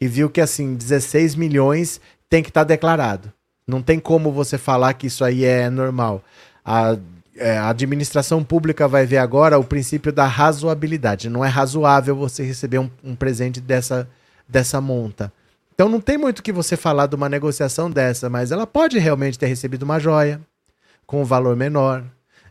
e 0.00 0.06
viu 0.06 0.28
que, 0.28 0.40
assim, 0.40 0.74
16 0.74 1.34
milhões 1.34 2.00
tem 2.28 2.42
que 2.42 2.50
estar 2.50 2.62
tá 2.62 2.68
declarado. 2.68 3.32
Não 3.66 3.80
tem 3.82 3.98
como 3.98 4.32
você 4.32 4.58
falar 4.58 4.94
que 4.94 5.06
isso 5.06 5.24
aí 5.24 5.44
é 5.44 5.70
normal. 5.70 6.22
A, 6.64 6.96
é, 7.36 7.56
a 7.58 7.68
administração 7.68 8.42
pública 8.42 8.88
vai 8.88 9.06
ver 9.06 9.18
agora 9.18 9.58
o 9.58 9.64
princípio 9.64 10.12
da 10.12 10.26
razoabilidade. 10.26 11.28
Não 11.28 11.44
é 11.44 11.48
razoável 11.48 12.16
você 12.16 12.42
receber 12.42 12.78
um, 12.78 12.90
um 13.02 13.14
presente 13.14 13.60
dessa, 13.60 14.08
dessa 14.48 14.80
monta. 14.80 15.32
Então 15.74 15.88
não 15.88 16.00
tem 16.00 16.18
muito 16.18 16.42
que 16.42 16.52
você 16.52 16.76
falar 16.76 17.06
de 17.06 17.16
uma 17.16 17.28
negociação 17.28 17.90
dessa, 17.90 18.28
mas 18.28 18.52
ela 18.52 18.66
pode 18.66 18.98
realmente 18.98 19.38
ter 19.38 19.46
recebido 19.46 19.84
uma 19.84 19.98
joia 19.98 20.40
com 21.06 21.22
um 21.22 21.24
valor 21.24 21.56
menor, 21.56 22.04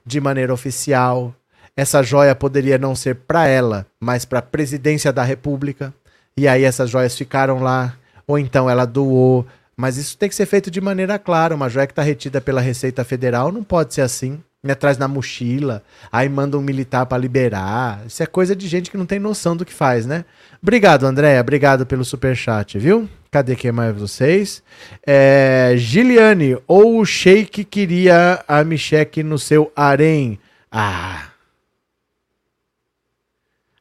de 0.05 0.19
maneira 0.19 0.53
oficial. 0.53 1.33
Essa 1.75 2.03
joia 2.03 2.35
poderia 2.35 2.77
não 2.77 2.95
ser 2.95 3.15
para 3.15 3.47
ela, 3.47 3.85
mas 3.99 4.25
para 4.25 4.39
a 4.39 4.43
presidência 4.43 5.11
da 5.11 5.23
República. 5.23 5.93
E 6.35 6.47
aí 6.47 6.63
essas 6.63 6.89
joias 6.89 7.17
ficaram 7.17 7.59
lá, 7.59 7.95
ou 8.27 8.37
então 8.37 8.69
ela 8.69 8.85
doou. 8.85 9.45
Mas 9.75 9.97
isso 9.97 10.17
tem 10.17 10.29
que 10.29 10.35
ser 10.35 10.45
feito 10.45 10.69
de 10.69 10.81
maneira 10.81 11.17
clara. 11.17 11.55
Uma 11.55 11.69
joia 11.69 11.87
que 11.87 11.93
está 11.93 12.01
retida 12.01 12.41
pela 12.41 12.61
Receita 12.61 13.03
Federal 13.03 13.51
não 13.51 13.63
pode 13.63 13.93
ser 13.93 14.01
assim. 14.01 14.39
Me 14.63 14.73
atrás 14.73 14.95
na 14.95 15.07
mochila, 15.07 15.81
aí 16.11 16.29
manda 16.29 16.55
um 16.55 16.61
militar 16.61 17.07
para 17.07 17.17
liberar. 17.17 18.03
Isso 18.05 18.21
é 18.21 18.27
coisa 18.27 18.55
de 18.55 18.67
gente 18.67 18.91
que 18.91 18.97
não 18.97 19.07
tem 19.07 19.17
noção 19.17 19.57
do 19.57 19.65
que 19.65 19.73
faz, 19.73 20.05
né? 20.05 20.23
Obrigado, 20.61 21.07
Andréia. 21.07 21.41
Obrigado 21.41 21.83
pelo 21.83 22.05
super 22.05 22.35
chat, 22.35 22.77
viu? 22.77 23.09
Cadê 23.31 23.55
que 23.55 23.71
mais 23.71 23.95
vocês? 23.95 24.61
É, 25.03 25.73
Giliane, 25.77 26.59
ou 26.67 26.99
o 26.99 27.05
Sheik 27.05 27.63
queria 27.63 28.43
a 28.47 28.63
Micheque 28.63 29.23
no 29.23 29.39
seu 29.39 29.71
harém? 29.75 30.37
Ah. 30.71 31.30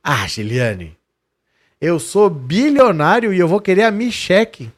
Ah, 0.03 0.27
Giliane. 0.27 0.97
Eu 1.81 1.99
sou 1.99 2.29
bilionário 2.29 3.33
e 3.33 3.39
eu 3.39 3.49
vou 3.49 3.61
querer 3.61 3.85
a 3.85 3.91
Micheque. 3.91 4.71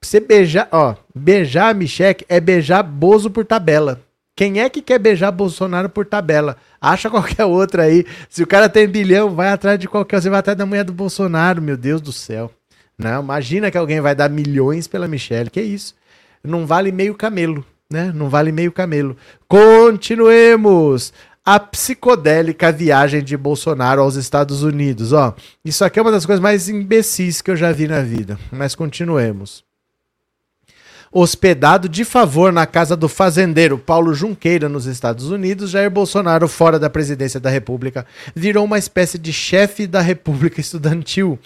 Você 0.00 0.20
beijar, 0.20 0.68
ó, 0.72 0.94
beijar 1.14 1.70
a 1.70 1.74
Micheque 1.74 2.24
é 2.28 2.40
beijar 2.40 2.82
Bozo 2.82 3.30
por 3.30 3.44
tabela. 3.44 4.00
Quem 4.34 4.60
é 4.60 4.70
que 4.70 4.80
quer 4.80 4.98
beijar 4.98 5.30
Bolsonaro 5.30 5.90
por 5.90 6.06
tabela? 6.06 6.56
Acha 6.80 7.10
qualquer 7.10 7.44
outra 7.44 7.82
aí. 7.82 8.06
Se 8.28 8.42
o 8.42 8.46
cara 8.46 8.70
tem 8.70 8.88
bilhão, 8.88 9.34
vai 9.34 9.48
atrás 9.48 9.78
de 9.78 9.86
qualquer. 9.86 10.22
Você 10.22 10.30
vai 10.30 10.38
atrás 10.40 10.56
da 10.56 10.64
mulher 10.64 10.84
do 10.84 10.94
Bolsonaro, 10.94 11.60
meu 11.60 11.76
Deus 11.76 12.00
do 12.00 12.10
céu. 12.12 12.50
Não, 12.96 13.22
imagina 13.22 13.70
que 13.70 13.76
alguém 13.76 14.00
vai 14.00 14.14
dar 14.14 14.30
milhões 14.30 14.86
pela 14.86 15.06
Michelle. 15.06 15.50
Que 15.50 15.60
isso? 15.60 15.94
Não 16.42 16.66
vale 16.66 16.90
meio 16.90 17.14
camelo, 17.14 17.62
né? 17.90 18.12
Não 18.14 18.30
vale 18.30 18.50
meio 18.50 18.72
camelo. 18.72 19.14
Continuemos. 19.46 21.12
A 21.52 21.58
psicodélica 21.58 22.70
viagem 22.70 23.24
de 23.24 23.36
Bolsonaro 23.36 24.00
aos 24.00 24.14
Estados 24.14 24.62
Unidos. 24.62 25.12
Ó, 25.12 25.34
isso 25.64 25.84
aqui 25.84 25.98
é 25.98 26.02
uma 26.02 26.12
das 26.12 26.24
coisas 26.24 26.40
mais 26.40 26.68
imbecis 26.68 27.42
que 27.42 27.50
eu 27.50 27.56
já 27.56 27.72
vi 27.72 27.88
na 27.88 28.02
vida. 28.02 28.38
Mas 28.52 28.76
continuemos 28.76 29.64
hospedado 31.12 31.88
de 31.88 32.04
favor 32.04 32.52
na 32.52 32.66
casa 32.66 32.96
do 32.96 33.08
fazendeiro 33.08 33.76
Paulo 33.76 34.14
Junqueira, 34.14 34.68
nos 34.68 34.86
Estados 34.86 35.28
Unidos, 35.28 35.70
Jair 35.70 35.90
Bolsonaro, 35.90 36.46
fora 36.46 36.78
da 36.78 36.88
presidência 36.88 37.40
da 37.40 37.50
República, 37.50 38.06
virou 38.32 38.64
uma 38.64 38.78
espécie 38.78 39.18
de 39.18 39.32
chefe 39.32 39.88
da 39.88 40.00
República 40.00 40.60
Estudantil 40.60 41.36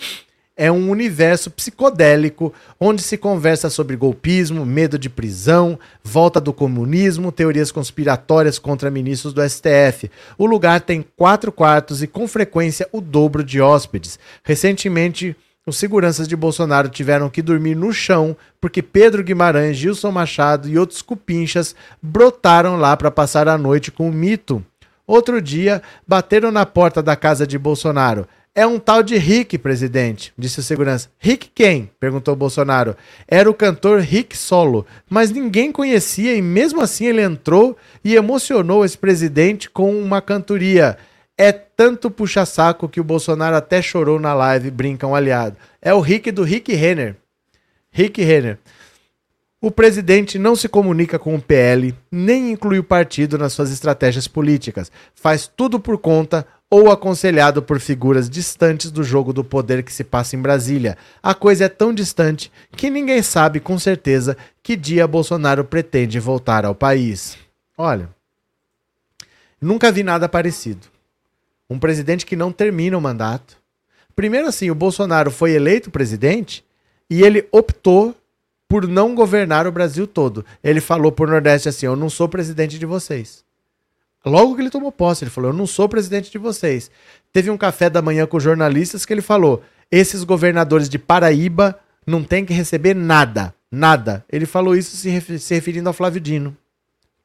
é 0.56 0.70
um 0.70 0.90
universo 0.90 1.50
psicodélico 1.50 2.52
onde 2.78 3.02
se 3.02 3.16
conversa 3.16 3.68
sobre 3.68 3.96
golpismo, 3.96 4.64
medo 4.64 4.98
de 4.98 5.10
prisão, 5.10 5.78
volta 6.02 6.40
do 6.40 6.52
comunismo, 6.52 7.32
teorias 7.32 7.72
conspiratórias 7.72 8.58
contra 8.58 8.90
ministros 8.90 9.32
do 9.32 9.42
STF. 9.48 10.10
O 10.38 10.46
lugar 10.46 10.80
tem 10.80 11.04
quatro 11.16 11.50
quartos 11.50 12.02
e 12.02 12.06
com 12.06 12.28
frequência 12.28 12.88
o 12.92 13.00
dobro 13.00 13.42
de 13.42 13.60
hóspedes. 13.60 14.18
Recentemente, 14.44 15.36
os 15.66 15.78
seguranças 15.78 16.28
de 16.28 16.36
Bolsonaro 16.36 16.88
tiveram 16.88 17.30
que 17.30 17.40
dormir 17.42 17.74
no 17.74 17.92
chão 17.92 18.36
porque 18.60 18.82
Pedro 18.82 19.24
Guimarães, 19.24 19.76
Gilson 19.76 20.10
Machado 20.10 20.68
e 20.68 20.78
outros 20.78 21.02
cupinchas 21.02 21.74
brotaram 22.00 22.76
lá 22.76 22.96
para 22.96 23.10
passar 23.10 23.48
a 23.48 23.58
noite 23.58 23.90
com 23.90 24.08
o 24.08 24.12
mito. 24.12 24.64
Outro 25.06 25.40
dia, 25.40 25.82
bateram 26.06 26.50
na 26.50 26.64
porta 26.64 27.02
da 27.02 27.16
casa 27.16 27.46
de 27.46 27.58
Bolsonaro. 27.58 28.26
É 28.56 28.64
um 28.64 28.78
tal 28.78 29.02
de 29.02 29.16
Rick, 29.16 29.58
presidente, 29.58 30.32
disse 30.38 30.60
o 30.60 30.62
segurança. 30.62 31.10
Rick 31.18 31.50
quem? 31.52 31.90
perguntou 31.98 32.36
Bolsonaro. 32.36 32.96
Era 33.26 33.50
o 33.50 33.54
cantor 33.54 33.98
Rick 33.98 34.36
Solo, 34.36 34.86
mas 35.10 35.32
ninguém 35.32 35.72
conhecia 35.72 36.36
e 36.36 36.40
mesmo 36.40 36.80
assim 36.80 37.06
ele 37.06 37.20
entrou 37.20 37.76
e 38.04 38.14
emocionou 38.14 38.84
esse 38.84 38.96
presidente 38.96 39.68
com 39.68 39.98
uma 40.00 40.22
cantoria. 40.22 40.96
É 41.36 41.50
tanto 41.50 42.12
puxa-saco 42.12 42.88
que 42.88 43.00
o 43.00 43.04
Bolsonaro 43.04 43.56
até 43.56 43.82
chorou 43.82 44.20
na 44.20 44.32
live, 44.34 44.70
brinca 44.70 45.04
um 45.04 45.16
aliado. 45.16 45.56
É 45.82 45.92
o 45.92 45.98
Rick 45.98 46.30
do 46.30 46.44
Rick 46.44 46.72
Renner. 46.72 47.16
Rick 47.90 48.22
Renner. 48.22 48.60
O 49.60 49.68
presidente 49.68 50.38
não 50.38 50.54
se 50.54 50.68
comunica 50.68 51.18
com 51.18 51.34
o 51.34 51.42
PL, 51.42 51.92
nem 52.12 52.52
inclui 52.52 52.78
o 52.78 52.84
partido 52.84 53.36
nas 53.36 53.52
suas 53.52 53.72
estratégias 53.72 54.28
políticas. 54.28 54.92
Faz 55.12 55.48
tudo 55.48 55.80
por 55.80 55.98
conta 55.98 56.46
ou 56.74 56.90
aconselhado 56.90 57.62
por 57.62 57.78
figuras 57.78 58.28
distantes 58.28 58.90
do 58.90 59.04
jogo 59.04 59.32
do 59.32 59.44
poder 59.44 59.84
que 59.84 59.92
se 59.92 60.02
passa 60.02 60.34
em 60.34 60.42
Brasília. 60.42 60.98
A 61.22 61.32
coisa 61.32 61.66
é 61.66 61.68
tão 61.68 61.94
distante 61.94 62.50
que 62.72 62.90
ninguém 62.90 63.22
sabe 63.22 63.60
com 63.60 63.78
certeza 63.78 64.36
que 64.60 64.74
dia 64.74 65.06
Bolsonaro 65.06 65.64
pretende 65.64 66.18
voltar 66.18 66.64
ao 66.64 66.74
país. 66.74 67.38
Olha, 67.78 68.08
nunca 69.60 69.92
vi 69.92 70.02
nada 70.02 70.28
parecido. 70.28 70.88
Um 71.70 71.78
presidente 71.78 72.26
que 72.26 72.34
não 72.34 72.50
termina 72.50 72.98
o 72.98 73.00
mandato. 73.00 73.56
Primeiro, 74.16 74.48
assim, 74.48 74.68
o 74.68 74.74
Bolsonaro 74.74 75.30
foi 75.30 75.52
eleito 75.52 75.92
presidente 75.92 76.64
e 77.08 77.22
ele 77.22 77.46
optou 77.52 78.16
por 78.68 78.88
não 78.88 79.14
governar 79.14 79.64
o 79.68 79.72
Brasil 79.72 80.08
todo. 80.08 80.44
Ele 80.60 80.80
falou 80.80 81.12
por 81.12 81.28
Nordeste 81.28 81.68
assim: 81.68 81.86
Eu 81.86 81.94
não 81.94 82.10
sou 82.10 82.28
presidente 82.28 82.80
de 82.80 82.84
vocês. 82.84 83.43
Logo 84.24 84.54
que 84.54 84.62
ele 84.62 84.70
tomou 84.70 84.90
posse, 84.90 85.24
ele 85.24 85.30
falou: 85.30 85.50
Eu 85.50 85.56
não 85.56 85.66
sou 85.66 85.88
presidente 85.88 86.30
de 86.30 86.38
vocês. 86.38 86.90
Teve 87.32 87.50
um 87.50 87.56
café 87.56 87.90
da 87.90 88.00
manhã 88.00 88.26
com 88.26 88.40
jornalistas 88.40 89.04
que 89.04 89.12
ele 89.12 89.20
falou: 89.20 89.62
Esses 89.90 90.24
governadores 90.24 90.88
de 90.88 90.98
Paraíba 90.98 91.78
não 92.06 92.22
têm 92.22 92.44
que 92.44 92.52
receber 92.52 92.94
nada. 92.94 93.54
Nada. 93.70 94.24
Ele 94.30 94.46
falou 94.46 94.76
isso 94.76 94.96
se, 94.96 95.10
referindo 95.54 95.88
ao 95.88 95.92
Flávio 95.92 96.20
Dino, 96.20 96.56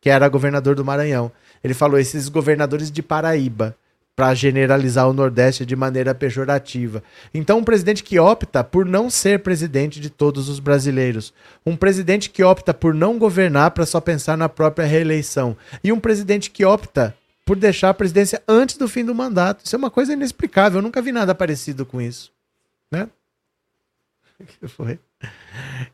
que 0.01 0.09
era 0.09 0.27
governador 0.27 0.75
do 0.75 0.83
Maranhão. 0.83 1.31
Ele 1.63 1.73
falou: 1.73 1.99
Esses 1.99 2.27
governadores 2.27 2.91
de 2.91 3.01
Paraíba 3.01 3.75
para 4.19 4.33
generalizar 4.33 5.07
o 5.07 5.13
Nordeste 5.13 5.65
de 5.65 5.77
maneira 5.77 6.13
pejorativa. 6.13 7.01
Então, 7.33 7.59
um 7.59 7.63
presidente 7.63 8.03
que 8.03 8.19
opta 8.19 8.65
por 8.65 8.85
não 8.85 9.09
ser 9.09 9.39
presidente 9.39 9.97
de 9.97 10.09
todos 10.09 10.49
os 10.49 10.59
brasileiros, 10.59 11.33
um 11.65 11.73
presidente 11.73 12.29
que 12.29 12.43
opta 12.43 12.73
por 12.73 12.93
não 12.93 13.17
governar 13.17 13.71
para 13.71 13.85
só 13.85 14.01
pensar 14.01 14.37
na 14.37 14.49
própria 14.49 14.85
reeleição, 14.85 15.55
e 15.81 15.89
um 15.93 16.01
presidente 16.01 16.51
que 16.51 16.65
opta 16.65 17.15
por 17.45 17.55
deixar 17.55 17.91
a 17.91 17.93
presidência 17.93 18.43
antes 18.45 18.75
do 18.75 18.89
fim 18.89 19.05
do 19.05 19.15
mandato. 19.15 19.63
Isso 19.63 19.77
é 19.77 19.79
uma 19.79 19.89
coisa 19.89 20.11
inexplicável. 20.11 20.79
Eu 20.79 20.83
nunca 20.83 21.01
vi 21.01 21.13
nada 21.13 21.33
parecido 21.33 21.85
com 21.85 22.01
isso, 22.01 22.29
né? 22.91 23.07
que 24.59 24.67
foi? 24.67 24.99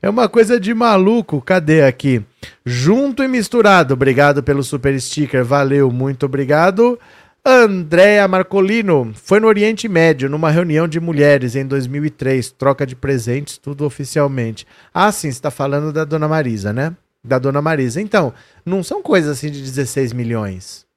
É 0.01 0.09
uma 0.09 0.27
coisa 0.27 0.59
de 0.59 0.73
maluco. 0.73 1.39
Cadê 1.41 1.83
aqui? 1.83 2.23
Junto 2.65 3.23
e 3.23 3.27
misturado. 3.27 3.93
Obrigado 3.93 4.41
pelo 4.41 4.63
super 4.63 4.99
sticker. 4.99 5.45
Valeu, 5.45 5.91
muito 5.91 6.25
obrigado. 6.25 6.99
Andréa 7.47 8.27
Marcolino 8.27 9.13
foi 9.13 9.39
no 9.39 9.45
Oriente 9.45 9.87
Médio, 9.87 10.27
numa 10.27 10.49
reunião 10.49 10.87
de 10.87 10.99
mulheres 10.99 11.55
em 11.55 11.63
2003, 11.63 12.49
troca 12.49 12.87
de 12.87 12.95
presentes, 12.95 13.59
tudo 13.59 13.85
oficialmente. 13.85 14.65
Ah, 14.91 15.11
sim, 15.11 15.27
está 15.27 15.51
falando 15.51 15.93
da 15.93 16.03
Dona 16.03 16.27
Marisa, 16.27 16.73
né? 16.73 16.95
Da 17.23 17.37
Dona 17.37 17.61
Marisa. 17.61 18.01
Então, 18.01 18.33
não 18.65 18.81
são 18.81 18.99
coisas 18.99 19.37
assim 19.37 19.51
de 19.51 19.61
16 19.61 20.11
milhões. 20.11 20.87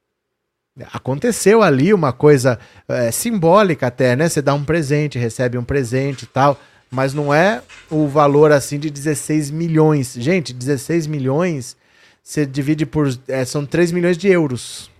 Aconteceu 0.90 1.62
ali 1.62 1.92
uma 1.92 2.14
coisa 2.14 2.58
é, 2.88 3.10
simbólica 3.10 3.88
até, 3.88 4.16
né? 4.16 4.26
Você 4.26 4.40
dá 4.40 4.54
um 4.54 4.64
presente, 4.64 5.18
recebe 5.18 5.58
um 5.58 5.64
presente 5.64 6.22
e 6.22 6.28
tal, 6.28 6.58
mas 6.90 7.12
não 7.12 7.34
é 7.34 7.60
o 7.90 8.08
valor 8.08 8.52
assim 8.52 8.78
de 8.78 8.88
16 8.88 9.50
milhões. 9.50 10.14
Gente, 10.16 10.54
16 10.54 11.08
milhões, 11.08 11.76
você 12.22 12.46
divide 12.46 12.86
por. 12.86 13.06
É, 13.28 13.44
são 13.44 13.66
3 13.66 13.92
milhões 13.92 14.16
de 14.16 14.28
euros. 14.28 14.90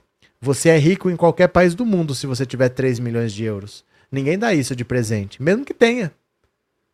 Você 0.41 0.68
é 0.68 0.78
rico 0.78 1.11
em 1.11 1.16
qualquer 1.16 1.49
país 1.49 1.74
do 1.74 1.84
mundo 1.84 2.14
se 2.14 2.26
você 2.26 2.47
tiver 2.47 2.68
3 2.68 3.01
milhões 3.01 3.32
de 3.32 3.45
euros. 3.45 3.84
Ninguém 4.11 4.39
dá 4.39 4.55
isso 4.55 4.74
de 4.76 4.84
presente, 4.84 5.43
mesmo 5.43 5.64
que 5.64 5.74
tenha. 5.74 6.12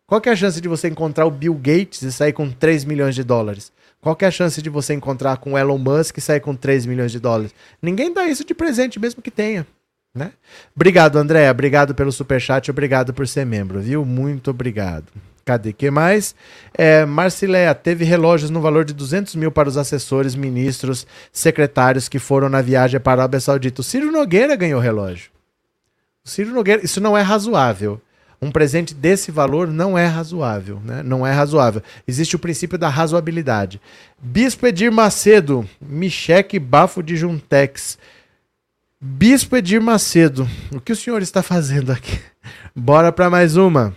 Qual 0.07 0.21
é 0.25 0.31
a 0.31 0.37
chance 0.37 0.61
de 0.61 0.69
você 0.69 0.89
encontrar 0.89 1.27
o 1.27 1.31
Bill 1.31 1.55
Gates 1.55 2.03
e 2.03 2.13
sair 2.13 2.33
com 2.33 2.51
3 2.51 2.85
milhões 2.85 3.15
de 3.15 3.23
dólares? 3.23 3.73
Qual 4.01 4.17
é 4.21 4.27
a 4.27 4.31
chance 4.31 4.61
de 4.61 4.69
você 4.69 4.93
encontrar 4.93 5.39
com 5.39 5.53
o 5.53 5.59
Elon 5.59 5.79
Musk 5.79 6.19
e 6.19 6.21
sair 6.21 6.41
com 6.41 6.55
3 6.55 6.85
milhões 6.87 7.11
de 7.11 7.19
dólares? 7.19 7.55
Ninguém 7.81 8.13
dá 8.13 8.27
isso 8.27 8.45
de 8.45 8.55
presente, 8.55 8.99
mesmo 8.99 9.23
que 9.23 9.31
tenha. 9.31 9.67
Né? 10.15 10.33
Obrigado, 10.75 11.17
André. 11.17 11.51
Obrigado 11.51 11.95
pelo 11.95 12.13
superchat. 12.13 12.71
Obrigado 12.71 13.15
por 13.15 13.27
ser 13.27 13.45
membro, 13.45 13.81
viu? 13.81 14.05
Muito 14.05 14.51
obrigado. 14.51 15.07
Cadê 15.45 15.73
que 15.73 15.91
mais? 15.91 16.35
É, 16.73 17.05
Marcileia, 17.05 17.75
teve 17.75 18.05
relógios 18.05 18.51
no 18.51 18.61
valor 18.63 18.85
de 18.85 18.95
200 18.95 19.35
mil 19.35 19.51
para 19.51 19.69
os 19.69 19.77
assessores, 19.77 20.35
ministros, 20.35 21.07
secretários 21.31 22.09
que 22.09 22.19
foram 22.19 22.49
na 22.49 22.63
viagem 22.63 22.99
para 22.99 23.13
a 23.13 23.25
Arábia 23.25 23.41
Saudita. 23.41 23.83
O 23.83 23.85
Ciro 23.85 24.11
Nogueira 24.11 24.57
ganhou 24.57 24.81
relógio. 24.81 25.31
O 26.25 26.29
Ciro 26.29 26.53
Nogueira, 26.53 26.83
isso 26.83 27.01
não 27.01 27.17
é 27.17 27.21
razoável. 27.21 28.01
Um 28.41 28.51
presente 28.51 28.95
desse 28.95 29.31
valor 29.31 29.69
não 29.69 29.97
é 29.97 30.07
razoável, 30.07 30.81
né? 30.85 31.03
Não 31.03 31.27
é 31.27 31.33
razoável. 31.33 31.83
Existe 32.07 32.37
o 32.37 32.39
princípio 32.39 32.79
da 32.79 32.89
razoabilidade. 32.89 33.81
Bispo 34.21 34.67
Edir 34.67 34.91
Macedo, 34.91 35.69
Micheque 35.81 36.59
Bafo 36.59 37.03
de 37.03 37.17
Juntex. 37.17 37.99
Bispo 39.01 39.57
Edir 39.57 39.81
Macedo, 39.81 40.49
o 40.73 40.81
que 40.81 40.93
o 40.93 40.97
senhor 40.97 41.21
está 41.21 41.43
fazendo 41.43 41.93
aqui? 41.93 42.19
Bora 42.75 43.13
para 43.13 43.29
mais 43.29 43.57
uma. 43.57 43.95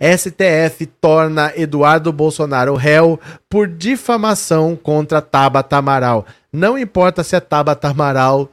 STF 0.00 0.86
torna 1.00 1.52
Eduardo 1.56 2.12
Bolsonaro 2.12 2.74
réu 2.74 3.18
por 3.48 3.66
difamação 3.66 4.76
contra 4.76 5.22
Tabata 5.22 5.76
Amaral. 5.76 6.26
Não 6.52 6.78
importa 6.78 7.24
se 7.24 7.34
é 7.36 7.40
Tabata 7.40 7.88
Amaral 7.88 8.50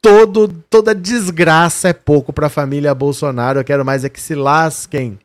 todo, 0.00 0.48
toda 0.70 0.94
desgraça 0.94 1.88
é 1.88 1.92
pouco 1.92 2.32
para 2.32 2.46
a 2.46 2.50
família 2.50 2.94
Bolsonaro. 2.94 3.60
Eu 3.60 3.64
quero 3.64 3.84
mais 3.84 4.04
é 4.04 4.08
que 4.08 4.20
se 4.20 4.34
lasquem. 4.34 5.18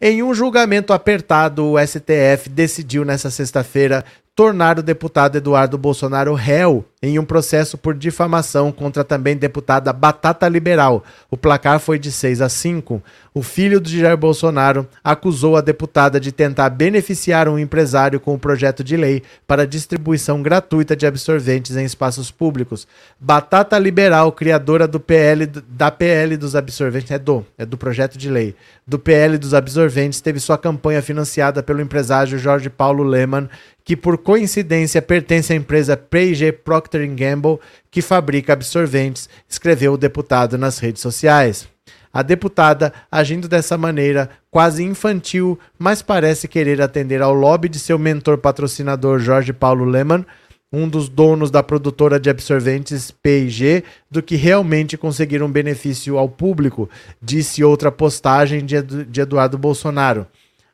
Em 0.00 0.22
um 0.22 0.34
julgamento 0.34 0.92
apertado, 0.92 1.64
o 1.64 1.78
STF 1.78 2.48
decidiu 2.50 3.04
nessa 3.04 3.30
sexta-feira 3.30 4.04
tornar 4.36 4.78
o 4.78 4.82
deputado 4.82 5.36
Eduardo 5.36 5.78
Bolsonaro 5.78 6.34
réu 6.34 6.84
em 7.02 7.18
um 7.18 7.24
processo 7.24 7.78
por 7.78 7.94
difamação 7.94 8.70
contra 8.70 9.02
também 9.02 9.34
deputada 9.34 9.92
Batata 9.94 10.46
Liberal. 10.46 11.02
O 11.30 11.38
placar 11.38 11.80
foi 11.80 11.98
de 11.98 12.12
6 12.12 12.42
a 12.42 12.48
5. 12.48 13.02
O 13.32 13.42
filho 13.42 13.80
do 13.80 13.88
Jair 13.88 14.16
Bolsonaro 14.16 14.86
acusou 15.02 15.56
a 15.56 15.60
deputada 15.62 16.20
de 16.20 16.32
tentar 16.32 16.68
beneficiar 16.68 17.48
um 17.48 17.58
empresário 17.58 18.20
com 18.20 18.32
o 18.32 18.34
um 18.34 18.38
projeto 18.38 18.84
de 18.84 18.96
lei 18.96 19.22
para 19.46 19.66
distribuição 19.66 20.42
gratuita 20.42 20.94
de 20.94 21.06
absorventes 21.06 21.76
em 21.76 21.84
espaços 21.84 22.30
públicos. 22.30 22.86
Batata 23.18 23.78
Liberal, 23.78 24.32
criadora 24.32 24.86
do 24.86 25.00
PL 25.00 25.46
da 25.46 25.90
PL 25.90 26.36
dos 26.36 26.54
absorventes, 26.54 27.10
é 27.10 27.18
do, 27.18 27.44
é 27.56 27.64
do 27.64 27.78
projeto 27.78 28.18
de 28.18 28.28
lei, 28.28 28.54
do 28.86 28.98
PL 28.98 29.38
dos 29.38 29.54
absorventes, 29.54 30.20
teve 30.20 30.40
sua 30.40 30.58
campanha 30.58 31.00
financiada 31.00 31.62
pelo 31.62 31.80
empresário 31.80 32.38
Jorge 32.38 32.68
Paulo 32.68 33.02
Leman 33.02 33.48
que 33.86 33.96
por 33.96 34.18
coincidência 34.18 35.00
pertence 35.00 35.52
à 35.52 35.56
empresa 35.56 35.96
P&G 35.96 36.50
Procter 36.50 37.08
Gamble, 37.14 37.60
que 37.88 38.02
fabrica 38.02 38.52
absorventes, 38.52 39.28
escreveu 39.48 39.92
o 39.92 39.96
deputado 39.96 40.58
nas 40.58 40.80
redes 40.80 41.00
sociais. 41.00 41.68
A 42.12 42.20
deputada, 42.20 42.92
agindo 43.08 43.46
dessa 43.46 43.78
maneira, 43.78 44.28
quase 44.50 44.82
infantil, 44.82 45.56
mas 45.78 46.02
parece 46.02 46.48
querer 46.48 46.82
atender 46.82 47.22
ao 47.22 47.32
lobby 47.32 47.68
de 47.68 47.78
seu 47.78 47.96
mentor 47.96 48.38
patrocinador 48.38 49.20
Jorge 49.20 49.52
Paulo 49.52 49.84
Lehmann, 49.84 50.26
um 50.72 50.88
dos 50.88 51.08
donos 51.08 51.48
da 51.48 51.62
produtora 51.62 52.18
de 52.18 52.28
absorventes 52.28 53.12
P&G, 53.12 53.84
do 54.10 54.20
que 54.20 54.34
realmente 54.34 54.98
conseguir 54.98 55.44
um 55.44 55.50
benefício 55.50 56.18
ao 56.18 56.28
público, 56.28 56.90
disse 57.22 57.62
outra 57.62 57.92
postagem 57.92 58.66
de 58.66 59.20
Eduardo 59.20 59.56
Bolsonaro. 59.56 60.26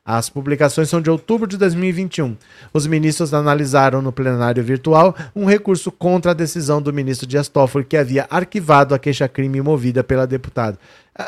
As 0.05 0.29
publicações 0.29 0.89
são 0.89 1.01
de 1.01 1.09
outubro 1.09 1.47
de 1.47 1.57
2021. 1.57 2.35
Os 2.73 2.85
ministros 2.85 3.33
analisaram 3.33 4.01
no 4.01 4.11
plenário 4.11 4.61
virtual 4.61 5.15
um 5.33 5.45
recurso 5.45 5.91
contra 5.93 6.31
a 6.31 6.33
decisão 6.33 6.81
do 6.81 6.91
ministro 6.91 7.25
Dias 7.25 7.47
Toffoli, 7.47 7.85
que 7.85 7.95
havia 7.95 8.27
arquivado 8.29 8.93
a 8.93 8.99
queixa-crime 8.99 9.61
movida 9.61 10.03
pela 10.03 10.27
deputada. 10.27 10.77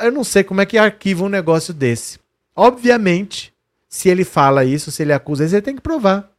Eu 0.04 0.12
não 0.12 0.26
sei 0.26 0.44
como 0.44 0.60
é 0.60 0.66
que 0.66 0.78
arquiva 0.78 1.24
um 1.24 1.30
negócio 1.30 1.74
desse. 1.74 2.20
Obviamente, 2.54 3.54
se 3.88 4.10
ele 4.10 4.26
fala 4.26 4.66
isso, 4.66 4.92
se 4.92 5.04
ele 5.04 5.14
acusa 5.14 5.46
isso, 5.46 5.56
ele 5.56 5.62
tem 5.62 5.76
que 5.76 5.82
provar. 5.82 6.30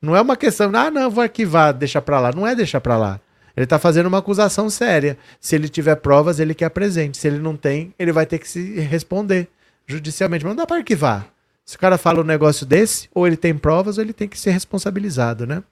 Não 0.00 0.14
é 0.14 0.20
uma 0.20 0.36
questão, 0.36 0.70
ah, 0.76 0.90
não, 0.92 1.10
vou 1.10 1.22
arquivar, 1.24 1.74
deixa 1.74 2.00
pra 2.00 2.20
lá. 2.20 2.30
Não 2.30 2.46
é 2.46 2.54
deixar 2.54 2.80
pra 2.80 2.96
lá. 2.96 3.18
Ele 3.56 3.64
está 3.64 3.80
fazendo 3.80 4.06
uma 4.06 4.18
acusação 4.18 4.70
séria. 4.70 5.18
Se 5.40 5.56
ele 5.56 5.68
tiver 5.68 5.96
provas, 5.96 6.38
ele 6.38 6.54
quer 6.54 6.68
presente. 6.70 7.16
Se 7.16 7.26
ele 7.26 7.38
não 7.38 7.56
tem, 7.56 7.92
ele 7.98 8.12
vai 8.12 8.26
ter 8.26 8.38
que 8.38 8.48
se 8.48 8.78
responder 8.80 9.48
judicialmente. 9.86 10.44
Mas 10.44 10.52
não 10.52 10.56
dá 10.56 10.66
para 10.66 10.76
arquivar. 10.76 11.33
Se 11.64 11.76
o 11.76 11.78
cara 11.78 11.96
fala 11.96 12.20
um 12.20 12.24
negócio 12.24 12.66
desse, 12.66 13.08
ou 13.14 13.26
ele 13.26 13.36
tem 13.36 13.56
provas, 13.56 13.96
ou 13.96 14.04
ele 14.04 14.12
tem 14.12 14.28
que 14.28 14.38
ser 14.38 14.50
responsabilizado, 14.50 15.46
né? 15.46 15.62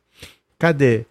Cadê? 0.58 1.04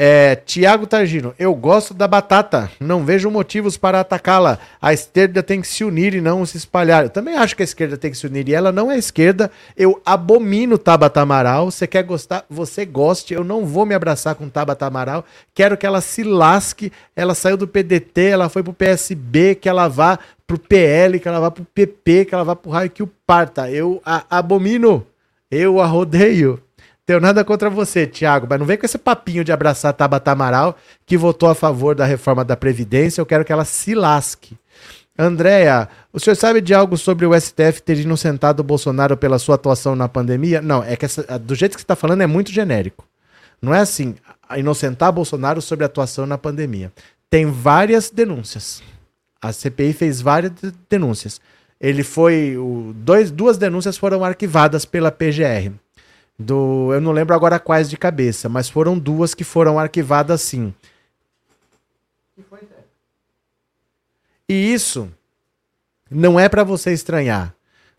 É, 0.00 0.36
Tiago 0.36 0.86
Targino, 0.86 1.34
eu 1.36 1.52
gosto 1.56 1.92
da 1.92 2.06
batata, 2.06 2.70
não 2.78 3.04
vejo 3.04 3.28
motivos 3.32 3.76
para 3.76 3.98
atacá-la. 3.98 4.56
A 4.80 4.92
esquerda 4.92 5.42
tem 5.42 5.60
que 5.60 5.66
se 5.66 5.82
unir 5.82 6.14
e 6.14 6.20
não 6.20 6.46
se 6.46 6.56
espalhar. 6.56 7.02
Eu 7.02 7.10
também 7.10 7.36
acho 7.36 7.56
que 7.56 7.62
a 7.62 7.64
esquerda 7.64 7.96
tem 7.96 8.12
que 8.12 8.16
se 8.16 8.24
unir 8.24 8.48
e 8.48 8.54
ela 8.54 8.70
não 8.70 8.92
é 8.92 8.96
esquerda. 8.96 9.50
Eu 9.76 10.00
abomino 10.06 10.78
Tabata 10.78 11.20
Amaral. 11.20 11.72
Você 11.72 11.84
quer 11.84 12.04
gostar? 12.04 12.44
Você 12.48 12.86
goste. 12.86 13.34
Eu 13.34 13.42
não 13.42 13.66
vou 13.66 13.84
me 13.84 13.92
abraçar 13.92 14.36
com 14.36 14.48
Tabata 14.48 14.86
Amaral. 14.86 15.24
Quero 15.52 15.76
que 15.76 15.84
ela 15.84 16.00
se 16.00 16.22
lasque. 16.22 16.92
Ela 17.16 17.34
saiu 17.34 17.56
do 17.56 17.66
PDT, 17.66 18.20
ela 18.26 18.48
foi 18.48 18.62
pro 18.62 18.72
PSB, 18.72 19.56
que 19.56 19.68
ela 19.68 19.88
vá 19.88 20.16
pro 20.46 20.60
PL, 20.60 21.18
que 21.18 21.26
ela 21.26 21.40
vá 21.40 21.50
pro 21.50 21.64
PP, 21.64 22.26
que 22.26 22.34
ela 22.36 22.44
vá 22.44 22.54
pro 22.54 22.70
raio 22.70 22.88
que 22.88 23.02
o 23.02 23.10
parta. 23.26 23.68
Eu 23.68 24.00
a 24.06 24.24
abomino. 24.30 25.04
Eu 25.50 25.80
a 25.80 25.86
rodeio. 25.86 26.62
Tenho 27.08 27.20
nada 27.20 27.42
contra 27.42 27.70
você, 27.70 28.06
Thiago, 28.06 28.46
mas 28.50 28.58
não 28.58 28.66
vem 28.66 28.76
com 28.76 28.84
esse 28.84 28.98
papinho 28.98 29.42
de 29.42 29.50
abraçar 29.50 29.94
Tabata 29.94 30.30
Amaral, 30.30 30.76
que 31.06 31.16
votou 31.16 31.48
a 31.48 31.54
favor 31.54 31.94
da 31.94 32.04
reforma 32.04 32.44
da 32.44 32.54
Previdência. 32.54 33.18
Eu 33.18 33.24
quero 33.24 33.46
que 33.46 33.50
ela 33.50 33.64
se 33.64 33.94
lasque. 33.94 34.58
Andréia, 35.18 35.88
o 36.12 36.20
senhor 36.20 36.36
sabe 36.36 36.60
de 36.60 36.74
algo 36.74 36.98
sobre 36.98 37.24
o 37.24 37.32
STF 37.32 37.80
ter 37.82 37.98
inocentado 37.98 38.60
o 38.60 38.64
Bolsonaro 38.64 39.16
pela 39.16 39.38
sua 39.38 39.54
atuação 39.54 39.96
na 39.96 40.06
pandemia? 40.06 40.60
Não, 40.60 40.84
é 40.84 40.96
que 40.96 41.06
essa, 41.06 41.38
do 41.38 41.54
jeito 41.54 41.76
que 41.76 41.80
você 41.80 41.84
está 41.84 41.96
falando 41.96 42.20
é 42.20 42.26
muito 42.26 42.52
genérico. 42.52 43.06
Não 43.62 43.72
é 43.72 43.80
assim, 43.80 44.14
inocentar 44.58 45.10
Bolsonaro 45.10 45.62
sobre 45.62 45.84
a 45.84 45.86
atuação 45.86 46.26
na 46.26 46.36
pandemia. 46.36 46.92
Tem 47.30 47.46
várias 47.46 48.10
denúncias. 48.10 48.82
A 49.40 49.50
CPI 49.50 49.94
fez 49.94 50.20
várias 50.20 50.52
denúncias. 50.90 51.40
Ele 51.80 52.02
foi. 52.02 52.58
O, 52.58 52.92
dois, 52.94 53.30
duas 53.30 53.56
denúncias 53.56 53.96
foram 53.96 54.22
arquivadas 54.22 54.84
pela 54.84 55.10
PGR 55.10 55.72
do, 56.38 56.92
eu 56.92 57.00
não 57.00 57.12
lembro 57.12 57.34
agora 57.34 57.58
quais 57.58 57.90
de 57.90 57.96
cabeça, 57.96 58.48
mas 58.48 58.68
foram 58.68 58.98
duas 58.98 59.34
que 59.34 59.42
foram 59.42 59.78
arquivadas 59.78 60.40
sim. 60.40 60.72
E 64.48 64.72
isso 64.72 65.10
não 66.10 66.38
é 66.38 66.48
para 66.48 66.64
você 66.64 66.92
estranhar, 66.92 67.54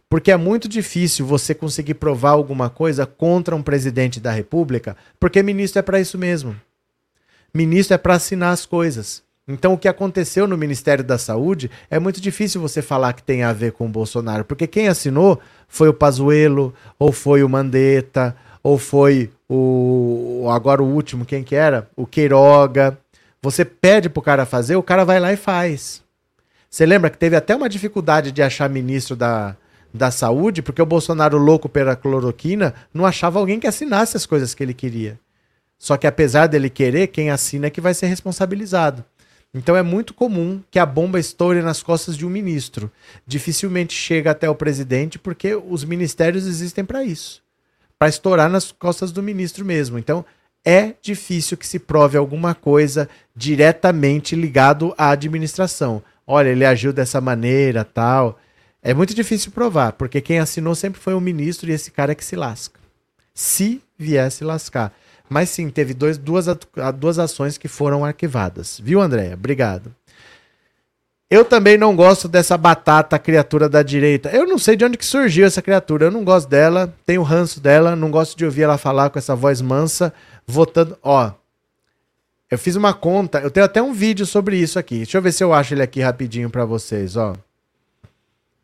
porque 0.09 0.31
é 0.31 0.37
muito 0.37 0.67
difícil 0.67 1.25
você 1.25 1.53
conseguir 1.53 1.95
provar 1.95 2.31
alguma 2.31 2.69
coisa 2.69 3.05
contra 3.05 3.55
um 3.55 3.61
presidente 3.61 4.19
da 4.19 4.31
República, 4.31 4.95
porque 5.19 5.43
ministro 5.43 5.79
é 5.79 5.83
para 5.83 5.99
isso 5.99 6.17
mesmo. 6.17 6.59
Ministro 7.53 7.93
é 7.93 7.97
para 7.97 8.15
assinar 8.15 8.53
as 8.53 8.65
coisas. 8.65 9.21
Então, 9.51 9.73
o 9.73 9.77
que 9.79 9.87
aconteceu 9.87 10.47
no 10.47 10.55
Ministério 10.55 11.03
da 11.03 11.17
Saúde 11.17 11.71
é 11.89 11.97
muito 11.97 12.21
difícil 12.21 12.61
você 12.61 12.83
falar 12.83 13.13
que 13.13 13.23
tem 13.23 13.41
a 13.41 13.51
ver 13.51 13.71
com 13.71 13.87
o 13.87 13.89
Bolsonaro, 13.89 14.45
porque 14.45 14.67
quem 14.67 14.87
assinou 14.87 15.39
foi 15.67 15.89
o 15.89 15.93
Pazuello, 15.93 16.71
ou 16.99 17.11
foi 17.11 17.43
o 17.43 17.49
Mandetta, 17.49 18.35
ou 18.61 18.77
foi 18.77 19.31
o 19.49 20.47
agora 20.53 20.83
o 20.83 20.87
último, 20.87 21.25
quem 21.25 21.43
que 21.43 21.55
era? 21.55 21.89
O 21.95 22.05
Queiroga. 22.05 22.95
Você 23.41 23.65
pede 23.65 24.07
pro 24.07 24.21
cara 24.21 24.45
fazer, 24.45 24.75
o 24.75 24.83
cara 24.83 25.03
vai 25.03 25.19
lá 25.19 25.33
e 25.33 25.37
faz. 25.37 26.03
Você 26.69 26.85
lembra 26.85 27.09
que 27.09 27.17
teve 27.17 27.35
até 27.35 27.55
uma 27.55 27.67
dificuldade 27.67 28.31
de 28.31 28.43
achar 28.43 28.69
ministro 28.69 29.15
da, 29.15 29.55
da 29.91 30.11
saúde, 30.11 30.61
porque 30.61 30.81
o 30.81 30.85
Bolsonaro 30.85 31.39
louco 31.39 31.67
pela 31.67 31.95
cloroquina 31.95 32.75
não 32.93 33.03
achava 33.03 33.39
alguém 33.39 33.59
que 33.59 33.65
assinasse 33.65 34.15
as 34.15 34.27
coisas 34.27 34.53
que 34.53 34.61
ele 34.61 34.75
queria. 34.75 35.19
Só 35.79 35.97
que 35.97 36.05
apesar 36.05 36.45
dele 36.45 36.69
querer, 36.69 37.07
quem 37.07 37.31
assina 37.31 37.65
é 37.67 37.69
que 37.71 37.81
vai 37.81 37.95
ser 37.95 38.05
responsabilizado. 38.05 39.03
Então 39.53 39.75
é 39.75 39.81
muito 39.81 40.13
comum 40.13 40.61
que 40.69 40.77
a 40.77 40.85
bomba 40.85 41.19
estoure 41.19 41.61
nas 41.61 41.81
costas 41.81 42.15
de 42.15 42.25
um 42.25 42.29
ministro. 42.29 42.91
Dificilmente 43.25 43.93
chega 43.93 44.31
até 44.31 44.49
o 44.49 44.55
presidente 44.55 45.17
porque 45.17 45.55
os 45.55 45.83
ministérios 45.83 46.45
existem 46.45 46.85
para 46.85 47.03
isso 47.03 47.41
para 47.99 48.07
estourar 48.07 48.49
nas 48.49 48.71
costas 48.71 49.11
do 49.11 49.21
ministro 49.21 49.65
mesmo. 49.65 49.99
Então 49.99 50.25
é 50.63 50.93
difícil 51.01 51.57
que 51.57 51.67
se 51.67 51.77
prove 51.77 52.17
alguma 52.17 52.55
coisa 52.55 53.09
diretamente 53.35 54.35
ligado 54.35 54.95
à 54.97 55.09
administração. 55.09 56.01
Olha, 56.25 56.49
ele 56.49 56.65
agiu 56.65 56.93
dessa 56.93 57.19
maneira, 57.19 57.83
tal. 57.83 58.39
É 58.81 58.93
muito 58.93 59.13
difícil 59.13 59.51
provar, 59.51 59.93
porque 59.93 60.21
quem 60.21 60.39
assinou 60.39 60.73
sempre 60.73 61.01
foi 61.01 61.13
o 61.13 61.19
ministro 61.19 61.69
e 61.69 61.73
esse 61.73 61.91
cara 61.91 62.13
é 62.13 62.15
que 62.15 62.23
se 62.23 62.37
lasca. 62.37 62.79
Se 63.33 63.81
viesse 63.97 64.45
lascar. 64.45 64.93
Mas 65.30 65.49
sim, 65.49 65.69
teve 65.69 65.93
dois, 65.93 66.17
duas, 66.17 66.47
duas 66.97 67.19
ações 67.19 67.57
que 67.57 67.67
foram 67.67 68.03
arquivadas. 68.03 68.80
Viu, 68.84 68.99
Andréia? 68.99 69.36
Obrigado. 69.36 69.93
Eu 71.30 71.45
também 71.45 71.77
não 71.77 71.95
gosto 71.95 72.27
dessa 72.27 72.57
batata 72.57 73.19
criatura 73.19 73.69
da 73.69 73.84
direita. 73.84 74.30
Eu 74.30 74.47
não 74.47 74.57
sei 74.57 74.75
de 74.75 74.84
onde 74.84 74.97
que 74.97 75.05
surgiu 75.05 75.45
essa 75.45 75.61
criatura. 75.61 76.05
Eu 76.05 76.11
não 76.11 76.23
gosto 76.23 76.49
dela, 76.49 76.91
tenho 77.05 77.21
ranço 77.21 77.61
dela, 77.61 77.95
não 77.95 78.09
gosto 78.09 78.36
de 78.36 78.45
ouvir 78.45 78.63
ela 78.63 78.80
falar 78.80 79.11
com 79.11 79.19
essa 79.19 79.36
voz 79.36 79.61
mansa, 79.61 80.11
votando. 80.47 80.97
Ó, 81.03 81.32
eu 82.49 82.57
fiz 82.57 82.75
uma 82.75 82.95
conta, 82.95 83.39
eu 83.39 83.51
tenho 83.51 83.65
até 83.67 83.80
um 83.80 83.93
vídeo 83.93 84.25
sobre 84.25 84.57
isso 84.57 84.80
aqui. 84.80 84.97
Deixa 84.97 85.19
eu 85.19 85.21
ver 85.21 85.32
se 85.32 85.43
eu 85.43 85.53
acho 85.53 85.75
ele 85.75 85.84
aqui 85.84 86.01
rapidinho 86.01 86.49
para 86.49 86.65
vocês, 86.65 87.15
ó. 87.15 87.36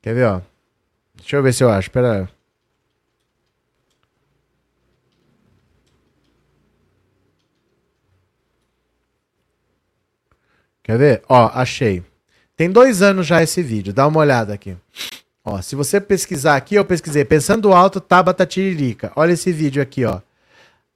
Quer 0.01 0.15
ver, 0.15 0.25
ó? 0.25 0.41
Deixa 1.15 1.35
eu 1.35 1.43
ver 1.43 1.53
se 1.53 1.63
eu 1.63 1.69
acho, 1.69 1.91
pera. 1.91 2.27
Quer 10.85 10.99
ver? 10.99 11.23
Ó, 11.27 11.49
achei. 11.51 12.03
Tem 12.55 12.69
dois 12.69 13.01
anos 13.01 13.25
já 13.25 13.41
esse 13.41 13.63
vídeo, 13.63 13.91
dá 13.91 14.05
uma 14.05 14.19
olhada 14.19 14.53
aqui. 14.53 14.77
Ó, 15.43 15.59
se 15.59 15.75
você 15.75 15.99
pesquisar 15.99 16.55
aqui, 16.55 16.75
eu 16.75 16.85
pesquisei 16.85 17.25
Pensando 17.25 17.73
Alto, 17.73 17.99
Tabata 17.99 18.45
Tiririca. 18.45 19.11
Olha 19.15 19.31
esse 19.31 19.51
vídeo 19.51 19.81
aqui, 19.81 20.05
ó. 20.05 20.21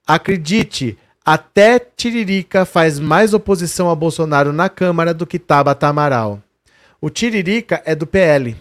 Acredite, 0.06 0.96
até 1.26 1.80
Tiririca 1.80 2.66
faz 2.66 3.00
mais 3.00 3.34
oposição 3.34 3.90
a 3.90 3.96
Bolsonaro 3.96 4.54
na 4.54 4.70
Câmara 4.70 5.12
do 5.12 5.26
que 5.26 5.40
Tabata 5.40 5.88
Amaral. 5.88 6.40
O 7.02 7.10
Tiririca 7.10 7.82
é 7.84 7.96
do 7.96 8.06
PL. 8.06 8.56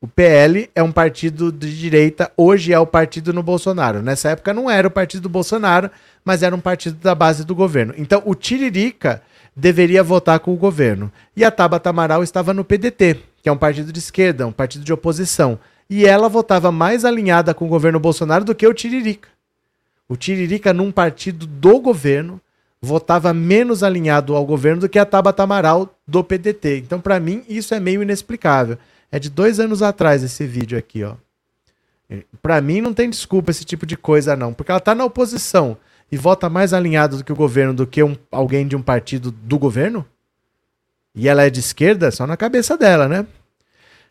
O 0.00 0.08
PL 0.08 0.70
é 0.74 0.82
um 0.82 0.92
partido 0.92 1.52
de 1.52 1.78
direita, 1.78 2.32
hoje 2.38 2.72
é 2.72 2.78
o 2.78 2.86
partido 2.86 3.34
no 3.34 3.42
Bolsonaro. 3.42 4.00
Nessa 4.00 4.30
época 4.30 4.54
não 4.54 4.70
era 4.70 4.88
o 4.88 4.90
partido 4.90 5.24
do 5.24 5.28
Bolsonaro, 5.28 5.90
mas 6.24 6.42
era 6.42 6.56
um 6.56 6.60
partido 6.60 6.96
da 7.02 7.14
base 7.14 7.44
do 7.44 7.54
governo. 7.54 7.92
Então 7.98 8.22
o 8.24 8.34
Tiririca 8.34 9.22
deveria 9.56 10.02
votar 10.02 10.38
com 10.38 10.52
o 10.52 10.56
governo. 10.56 11.10
E 11.34 11.42
a 11.42 11.50
Tabata 11.50 11.88
Amaral 11.88 12.22
estava 12.22 12.52
no 12.52 12.64
PDT, 12.64 13.16
que 13.42 13.48
é 13.48 13.52
um 13.52 13.56
partido 13.56 13.90
de 13.90 13.98
esquerda, 13.98 14.46
um 14.46 14.52
partido 14.52 14.84
de 14.84 14.92
oposição. 14.92 15.58
E 15.88 16.04
ela 16.04 16.28
votava 16.28 16.70
mais 16.70 17.04
alinhada 17.04 17.54
com 17.54 17.64
o 17.64 17.68
governo 17.68 17.98
Bolsonaro 17.98 18.44
do 18.44 18.54
que 18.54 18.66
o 18.66 18.74
Tiririca. 18.74 19.28
O 20.08 20.16
Tiririca, 20.16 20.74
num 20.74 20.92
partido 20.92 21.46
do 21.46 21.80
governo, 21.80 22.40
votava 22.82 23.32
menos 23.32 23.82
alinhado 23.82 24.36
ao 24.36 24.44
governo 24.44 24.82
do 24.82 24.88
que 24.88 24.98
a 24.98 25.06
Tabata 25.06 25.42
Amaral 25.42 25.96
do 26.06 26.22
PDT. 26.22 26.78
Então, 26.78 27.00
para 27.00 27.18
mim, 27.18 27.42
isso 27.48 27.74
é 27.74 27.80
meio 27.80 28.02
inexplicável. 28.02 28.76
É 29.10 29.18
de 29.18 29.30
dois 29.30 29.58
anos 29.58 29.82
atrás 29.82 30.22
esse 30.22 30.44
vídeo 30.46 30.76
aqui, 30.76 31.02
ó. 31.02 31.14
Para 32.42 32.60
mim, 32.60 32.80
não 32.80 32.92
tem 32.92 33.10
desculpa 33.10 33.50
esse 33.50 33.64
tipo 33.64 33.86
de 33.86 33.96
coisa, 33.96 34.36
não. 34.36 34.52
Porque 34.52 34.70
ela 34.70 34.80
tá 34.80 34.94
na 34.94 35.04
oposição 35.04 35.76
e 36.10 36.16
vota 36.16 36.48
mais 36.48 36.72
alinhado 36.72 37.18
do 37.18 37.24
que 37.24 37.32
o 37.32 37.36
governo 37.36 37.74
do 37.74 37.86
que 37.86 38.02
um, 38.02 38.16
alguém 38.30 38.66
de 38.66 38.76
um 38.76 38.82
partido 38.82 39.30
do 39.30 39.58
governo? 39.58 40.06
E 41.14 41.28
ela 41.28 41.44
é 41.44 41.50
de 41.50 41.60
esquerda? 41.60 42.10
Só 42.10 42.26
na 42.26 42.36
cabeça 42.36 42.76
dela, 42.76 43.08
né? 43.08 43.26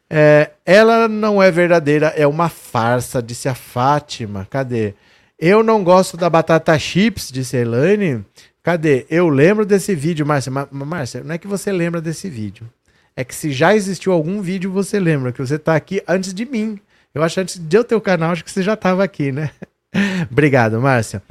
É, 0.09 0.51
ela 0.65 1.07
não 1.07 1.41
é 1.41 1.49
verdadeira, 1.49 2.07
é 2.15 2.27
uma 2.27 2.49
farsa, 2.49 3.21
disse 3.21 3.47
a 3.47 3.55
Fátima. 3.55 4.47
Cadê? 4.49 4.93
Eu 5.37 5.63
não 5.63 5.83
gosto 5.83 6.17
da 6.17 6.29
batata 6.29 6.77
chips, 6.77 7.31
disse 7.31 7.57
a 7.57 7.61
Elaine. 7.61 8.25
Cadê? 8.63 9.05
Eu 9.09 9.29
lembro 9.29 9.65
desse 9.65 9.93
vídeo, 9.93 10.25
Márcia. 10.25 10.51
Márcia, 10.71 11.23
não 11.23 11.35
é 11.35 11.37
que 11.37 11.47
você 11.47 11.71
lembra 11.71 12.01
desse 12.01 12.29
vídeo. 12.29 12.67
É 13.15 13.23
que 13.23 13.33
se 13.33 13.51
já 13.51 13.75
existiu 13.75 14.11
algum 14.11 14.41
vídeo, 14.41 14.71
você 14.71 14.99
lembra, 14.99 15.31
que 15.31 15.39
você 15.39 15.57
tá 15.57 15.75
aqui 15.75 16.01
antes 16.07 16.33
de 16.33 16.45
mim. 16.45 16.79
Eu 17.13 17.23
acho 17.23 17.39
antes 17.39 17.57
de 17.57 17.77
eu 17.77 17.83
ter 17.83 17.95
o 17.95 18.01
canal, 18.01 18.31
acho 18.31 18.43
que 18.43 18.51
você 18.51 18.61
já 18.61 18.73
estava 18.73 19.03
aqui, 19.03 19.31
né? 19.31 19.51
Obrigado, 20.29 20.81
Márcia. 20.81 21.21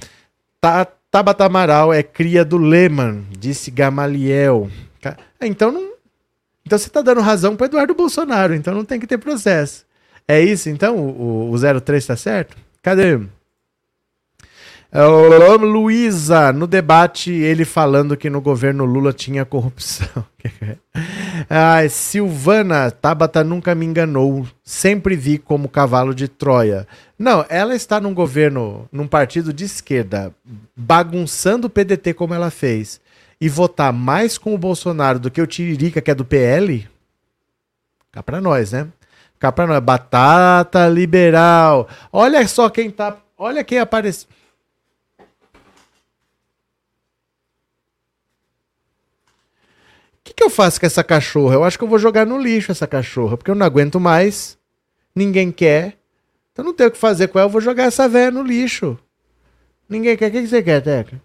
Tabata 1.10 1.44
Amaral 1.44 1.92
é 1.92 2.02
cria 2.02 2.44
do 2.44 2.58
Lehman, 2.58 3.26
disse 3.38 3.70
Gamaliel. 3.70 4.68
Então 5.40 5.70
não. 5.70 5.92
Então 6.66 6.78
você 6.78 6.86
está 6.86 7.02
dando 7.02 7.20
razão 7.20 7.56
para 7.56 7.66
Eduardo 7.66 7.94
Bolsonaro, 7.94 8.54
então 8.54 8.74
não 8.74 8.84
tem 8.84 8.98
que 8.98 9.06
ter 9.06 9.18
processo. 9.18 9.84
É 10.26 10.40
isso, 10.40 10.70
então? 10.70 10.96
O, 10.96 11.50
o 11.50 11.80
03 11.80 12.02
está 12.02 12.16
certo? 12.16 12.56
Cadê? 12.82 13.20
Luísa, 15.66 16.52
no 16.52 16.68
debate, 16.68 17.32
ele 17.32 17.64
falando 17.64 18.16
que 18.16 18.30
no 18.30 18.40
governo 18.40 18.84
Lula 18.84 19.12
tinha 19.12 19.44
corrupção. 19.44 20.24
Ai, 21.50 21.88
Silvana, 21.88 22.90
Tabata 22.92 23.42
nunca 23.42 23.74
me 23.74 23.84
enganou. 23.84 24.46
Sempre 24.62 25.16
vi 25.16 25.36
como 25.36 25.68
cavalo 25.68 26.14
de 26.14 26.28
Troia. 26.28 26.86
Não, 27.24 27.46
ela 27.48 27.74
está 27.74 27.98
num 27.98 28.12
governo, 28.12 28.86
num 28.92 29.08
partido 29.08 29.50
de 29.50 29.64
esquerda, 29.64 30.30
bagunçando 30.76 31.68
o 31.68 31.70
PDT 31.70 32.12
como 32.12 32.34
ela 32.34 32.50
fez, 32.50 33.00
e 33.40 33.48
votar 33.48 33.94
mais 33.94 34.36
com 34.36 34.54
o 34.54 34.58
Bolsonaro 34.58 35.18
do 35.18 35.30
que 35.30 35.40
o 35.40 35.46
Tiririca, 35.46 36.02
que 36.02 36.10
é 36.10 36.14
do 36.14 36.22
PL, 36.22 36.86
cá 38.12 38.22
pra 38.22 38.42
nós, 38.42 38.72
né? 38.72 38.88
Cá 39.38 39.50
pra 39.50 39.66
nós. 39.66 39.80
Batata 39.80 40.86
liberal. 40.86 41.88
Olha 42.12 42.46
só 42.46 42.68
quem 42.68 42.90
tá. 42.90 43.16
Olha 43.38 43.64
quem 43.64 43.78
apareceu. 43.78 44.28
que, 50.22 50.34
que 50.34 50.44
eu 50.44 50.50
faço 50.50 50.78
com 50.78 50.84
essa 50.84 51.02
cachorra? 51.02 51.54
Eu 51.54 51.64
acho 51.64 51.78
que 51.78 51.84
eu 51.84 51.88
vou 51.88 51.98
jogar 51.98 52.26
no 52.26 52.38
lixo 52.38 52.70
essa 52.70 52.86
cachorra, 52.86 53.38
porque 53.38 53.50
eu 53.50 53.54
não 53.54 53.64
aguento 53.64 53.98
mais. 53.98 54.58
Ninguém 55.16 55.50
quer. 55.50 56.03
Então 56.55 56.64
não 56.64 56.72
tenho 56.72 56.88
o 56.88 56.92
que 56.92 56.98
fazer 56.98 57.26
com 57.26 57.38
ela, 57.38 57.48
eu 57.48 57.52
vou 57.52 57.61
jogar 57.61 57.82
essa 57.82 58.09
velha 58.09 58.30
no 58.30 58.40
lixo. 58.40 58.96
Ninguém 59.88 60.16
quer. 60.16 60.28
O 60.28 60.30
que, 60.30 60.46
você 60.46 60.62
quer, 60.62 60.80
Teca? 60.80 61.20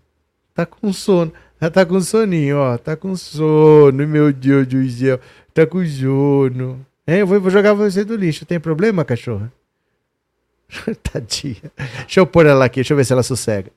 Tá 0.55 0.65
com 0.65 0.91
sono. 0.91 1.31
Ela 1.61 1.69
tá 1.69 1.85
com 1.85 2.01
soninho, 2.01 2.57
ó. 2.57 2.77
Tá 2.79 2.97
com 2.97 3.15
sono, 3.15 4.07
meu 4.07 4.33
Deus 4.33 4.65
do 4.65 4.89
céu. 4.89 5.19
Tá 5.53 5.67
com 5.67 5.85
sono. 5.85 6.83
É, 7.05 7.21
eu 7.21 7.27
vou, 7.27 7.39
vou 7.39 7.51
jogar 7.51 7.73
você 7.73 8.03
do 8.03 8.15
lixo. 8.15 8.43
Tem 8.43 8.59
problema, 8.59 9.05
cachorra? 9.05 9.53
Tadinha. 11.03 11.71
Deixa 11.99 12.19
eu 12.19 12.25
pôr 12.25 12.47
ela 12.47 12.65
aqui, 12.65 12.77
deixa 12.77 12.93
eu 12.93 12.97
ver 12.97 13.05
se 13.05 13.13
ela 13.13 13.23
sossega. 13.23 13.71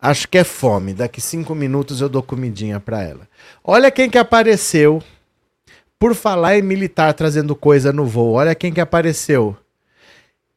Acho 0.00 0.28
que 0.28 0.38
é 0.38 0.44
fome. 0.44 0.94
Daqui 0.94 1.20
cinco 1.20 1.54
minutos 1.54 2.00
eu 2.00 2.08
dou 2.08 2.22
comidinha 2.22 2.80
para 2.80 3.02
ela. 3.02 3.28
Olha 3.62 3.90
quem 3.90 4.08
que 4.08 4.18
apareceu. 4.18 5.02
Por 5.98 6.14
falar 6.14 6.56
em 6.56 6.62
militar 6.62 7.12
trazendo 7.12 7.54
coisa 7.54 7.92
no 7.92 8.06
voo. 8.06 8.34
Olha 8.34 8.54
quem 8.54 8.72
que 8.72 8.80
apareceu. 8.80 9.56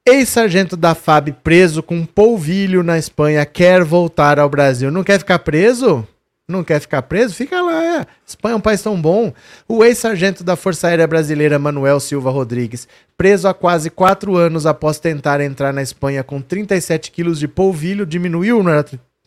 Ex-sargento 0.05 0.75
da 0.75 0.95
FAB 0.95 1.31
preso 1.43 1.81
com 1.81 2.05
polvilho 2.05 2.83
na 2.83 2.97
Espanha 2.97 3.45
quer 3.45 3.83
voltar 3.83 4.39
ao 4.39 4.49
Brasil. 4.49 4.91
Não 4.91 5.03
quer 5.03 5.19
ficar 5.19 5.39
preso? 5.39 6.07
Não 6.47 6.63
quer 6.63 6.79
ficar 6.81 7.01
preso? 7.03 7.33
Fica 7.33 7.61
lá. 7.61 7.99
É. 7.99 8.05
Espanha 8.25 8.53
é 8.53 8.57
um 8.57 8.61
país 8.61 8.81
tão 8.81 9.01
bom. 9.01 9.33
O 9.67 9.83
ex-sargento 9.83 10.43
da 10.43 10.57
Força 10.57 10.87
Aérea 10.87 11.07
Brasileira, 11.07 11.57
Manuel 11.57 11.99
Silva 12.01 12.31
Rodrigues, 12.31 12.87
preso 13.17 13.47
há 13.47 13.53
quase 13.53 13.89
quatro 13.89 14.35
anos 14.35 14.65
após 14.65 14.99
tentar 14.99 15.39
entrar 15.39 15.73
na 15.73 15.81
Espanha 15.81 16.23
com 16.23 16.41
37 16.41 17.09
quilos 17.11 17.39
de 17.39 17.47
polvilho, 17.47 18.05
diminuiu, 18.05 18.61
não 18.61 18.71
era 18.71 18.83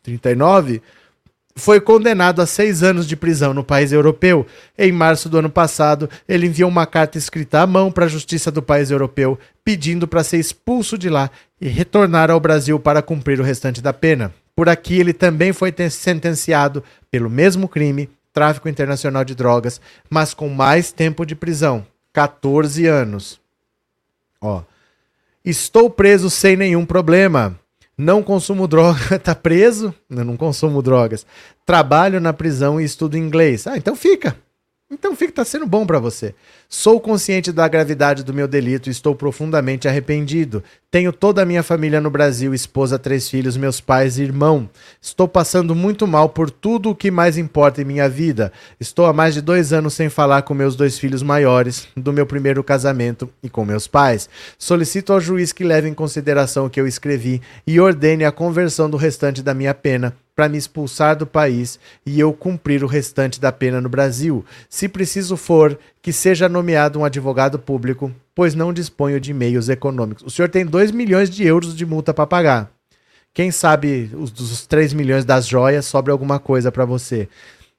39, 0.06 0.80
foi 1.58 1.80
condenado 1.80 2.40
a 2.40 2.46
seis 2.46 2.82
anos 2.82 3.06
de 3.06 3.16
prisão 3.16 3.54
no 3.54 3.64
país 3.64 3.90
europeu. 3.90 4.46
Em 4.78 4.92
março 4.92 5.28
do 5.28 5.38
ano 5.38 5.50
passado, 5.50 6.08
ele 6.28 6.46
enviou 6.46 6.68
uma 6.68 6.86
carta 6.86 7.16
escrita 7.16 7.60
à 7.60 7.66
mão 7.66 7.90
para 7.90 8.04
a 8.04 8.08
Justiça 8.08 8.50
do 8.50 8.62
país 8.62 8.90
europeu, 8.90 9.38
pedindo 9.64 10.06
para 10.06 10.22
ser 10.22 10.38
expulso 10.38 10.98
de 10.98 11.08
lá 11.08 11.30
e 11.60 11.66
retornar 11.66 12.30
ao 12.30 12.38
Brasil 12.38 12.78
para 12.78 13.02
cumprir 13.02 13.40
o 13.40 13.44
restante 13.44 13.80
da 13.80 13.92
pena. 13.92 14.32
Por 14.54 14.68
aqui, 14.68 14.98
ele 14.98 15.12
também 15.12 15.52
foi 15.52 15.74
sentenciado 15.90 16.84
pelo 17.10 17.30
mesmo 17.30 17.68
crime, 17.68 18.08
tráfico 18.32 18.68
internacional 18.68 19.24
de 19.24 19.34
drogas, 19.34 19.80
mas 20.10 20.34
com 20.34 20.48
mais 20.50 20.92
tempo 20.92 21.24
de 21.24 21.34
prisão 21.34 21.86
14 22.12 22.86
anos. 22.86 23.40
Ó. 24.40 24.62
Estou 25.44 25.88
preso 25.88 26.28
sem 26.28 26.56
nenhum 26.56 26.84
problema. 26.84 27.58
Não 27.98 28.22
consumo 28.22 28.68
droga, 28.68 29.18
tá 29.18 29.34
preso? 29.34 29.94
Eu 30.10 30.24
não 30.24 30.36
consumo 30.36 30.82
drogas. 30.82 31.24
Trabalho 31.64 32.20
na 32.20 32.32
prisão 32.32 32.80
e 32.80 32.84
estudo 32.84 33.16
inglês. 33.16 33.66
Ah, 33.66 33.76
então 33.76 33.96
fica. 33.96 34.36
Então 34.90 35.16
fica, 35.16 35.32
tá 35.32 35.44
sendo 35.44 35.66
bom 35.66 35.84
para 35.84 35.98
você. 35.98 36.34
Sou 36.68 37.00
consciente 37.00 37.50
da 37.50 37.66
gravidade 37.66 38.22
do 38.22 38.32
meu 38.32 38.46
delito 38.46 38.88
e 38.88 38.92
estou 38.92 39.16
profundamente 39.16 39.88
arrependido. 39.88 40.62
Tenho 40.96 41.12
toda 41.12 41.42
a 41.42 41.44
minha 41.44 41.62
família 41.62 42.00
no 42.00 42.08
Brasil, 42.08 42.54
esposa, 42.54 42.98
três 42.98 43.28
filhos, 43.28 43.54
meus 43.54 43.82
pais 43.82 44.16
e 44.16 44.22
irmão. 44.22 44.66
Estou 44.98 45.28
passando 45.28 45.74
muito 45.74 46.06
mal 46.06 46.30
por 46.30 46.50
tudo 46.50 46.88
o 46.88 46.94
que 46.94 47.10
mais 47.10 47.36
importa 47.36 47.82
em 47.82 47.84
minha 47.84 48.08
vida. 48.08 48.50
Estou 48.80 49.04
há 49.04 49.12
mais 49.12 49.34
de 49.34 49.42
dois 49.42 49.74
anos 49.74 49.92
sem 49.92 50.08
falar 50.08 50.40
com 50.40 50.54
meus 50.54 50.74
dois 50.74 50.98
filhos 50.98 51.22
maiores, 51.22 51.86
do 51.94 52.14
meu 52.14 52.24
primeiro 52.24 52.64
casamento 52.64 53.28
e 53.42 53.50
com 53.50 53.62
meus 53.62 53.86
pais. 53.86 54.26
Solicito 54.58 55.12
ao 55.12 55.20
juiz 55.20 55.52
que 55.52 55.64
leve 55.64 55.86
em 55.86 55.92
consideração 55.92 56.64
o 56.64 56.70
que 56.70 56.80
eu 56.80 56.86
escrevi 56.86 57.42
e 57.66 57.78
ordene 57.78 58.24
a 58.24 58.32
conversão 58.32 58.88
do 58.88 58.96
restante 58.96 59.42
da 59.42 59.52
minha 59.52 59.74
pena 59.74 60.16
para 60.34 60.48
me 60.48 60.56
expulsar 60.56 61.14
do 61.14 61.26
país 61.26 61.78
e 62.06 62.18
eu 62.18 62.32
cumprir 62.32 62.82
o 62.82 62.86
restante 62.86 63.38
da 63.38 63.52
pena 63.52 63.82
no 63.82 63.90
Brasil. 63.90 64.42
Se 64.66 64.88
preciso 64.88 65.36
for, 65.36 65.78
que 66.00 66.10
seja 66.10 66.48
nomeado 66.48 66.98
um 66.98 67.04
advogado 67.04 67.58
público, 67.58 68.10
pois 68.36 68.54
não 68.54 68.70
disponho 68.70 69.18
de 69.18 69.32
meios 69.32 69.70
econômicos. 69.70 70.22
O 70.22 70.30
senhor 70.30 70.50
tem 70.50 70.66
2 70.66 70.90
milhões 70.90 71.30
de 71.30 71.42
euros 71.42 71.74
de 71.74 71.86
multa 71.86 72.12
para 72.12 72.26
pagar. 72.26 72.70
Quem 73.32 73.50
sabe 73.50 74.10
os, 74.14 74.30
dos 74.30 74.66
3 74.66 74.92
milhões 74.92 75.24
das 75.24 75.48
joias 75.48 75.86
sobre 75.86 76.12
alguma 76.12 76.38
coisa 76.38 76.70
para 76.70 76.84
você. 76.84 77.30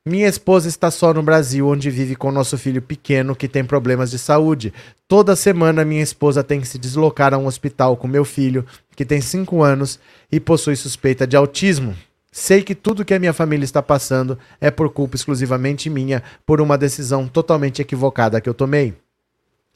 Minha 0.03 0.27
esposa 0.27 0.67
está 0.67 0.89
só 0.89 1.13
no 1.13 1.21
Brasil, 1.21 1.67
onde 1.67 1.91
vive 1.91 2.15
com 2.15 2.31
nosso 2.31 2.57
filho 2.57 2.81
pequeno 2.81 3.35
que 3.35 3.47
tem 3.47 3.63
problemas 3.63 4.09
de 4.09 4.17
saúde. 4.17 4.73
Toda 5.07 5.35
semana 5.35 5.85
minha 5.85 6.01
esposa 6.01 6.43
tem 6.43 6.59
que 6.59 6.67
se 6.67 6.79
deslocar 6.79 7.35
a 7.35 7.37
um 7.37 7.45
hospital 7.45 7.95
com 7.95 8.07
meu 8.07 8.25
filho, 8.25 8.65
que 8.95 9.05
tem 9.05 9.21
5 9.21 9.61
anos 9.61 9.99
e 10.31 10.39
possui 10.39 10.75
suspeita 10.75 11.27
de 11.27 11.35
autismo. 11.35 11.95
Sei 12.31 12.63
que 12.63 12.73
tudo 12.73 13.05
que 13.05 13.13
a 13.13 13.19
minha 13.19 13.33
família 13.33 13.63
está 13.63 13.83
passando 13.83 14.39
é 14.59 14.71
por 14.71 14.89
culpa 14.89 15.15
exclusivamente 15.15 15.87
minha, 15.87 16.23
por 16.47 16.61
uma 16.61 16.77
decisão 16.79 17.27
totalmente 17.27 17.79
equivocada 17.79 18.41
que 18.41 18.49
eu 18.49 18.55
tomei. 18.55 18.95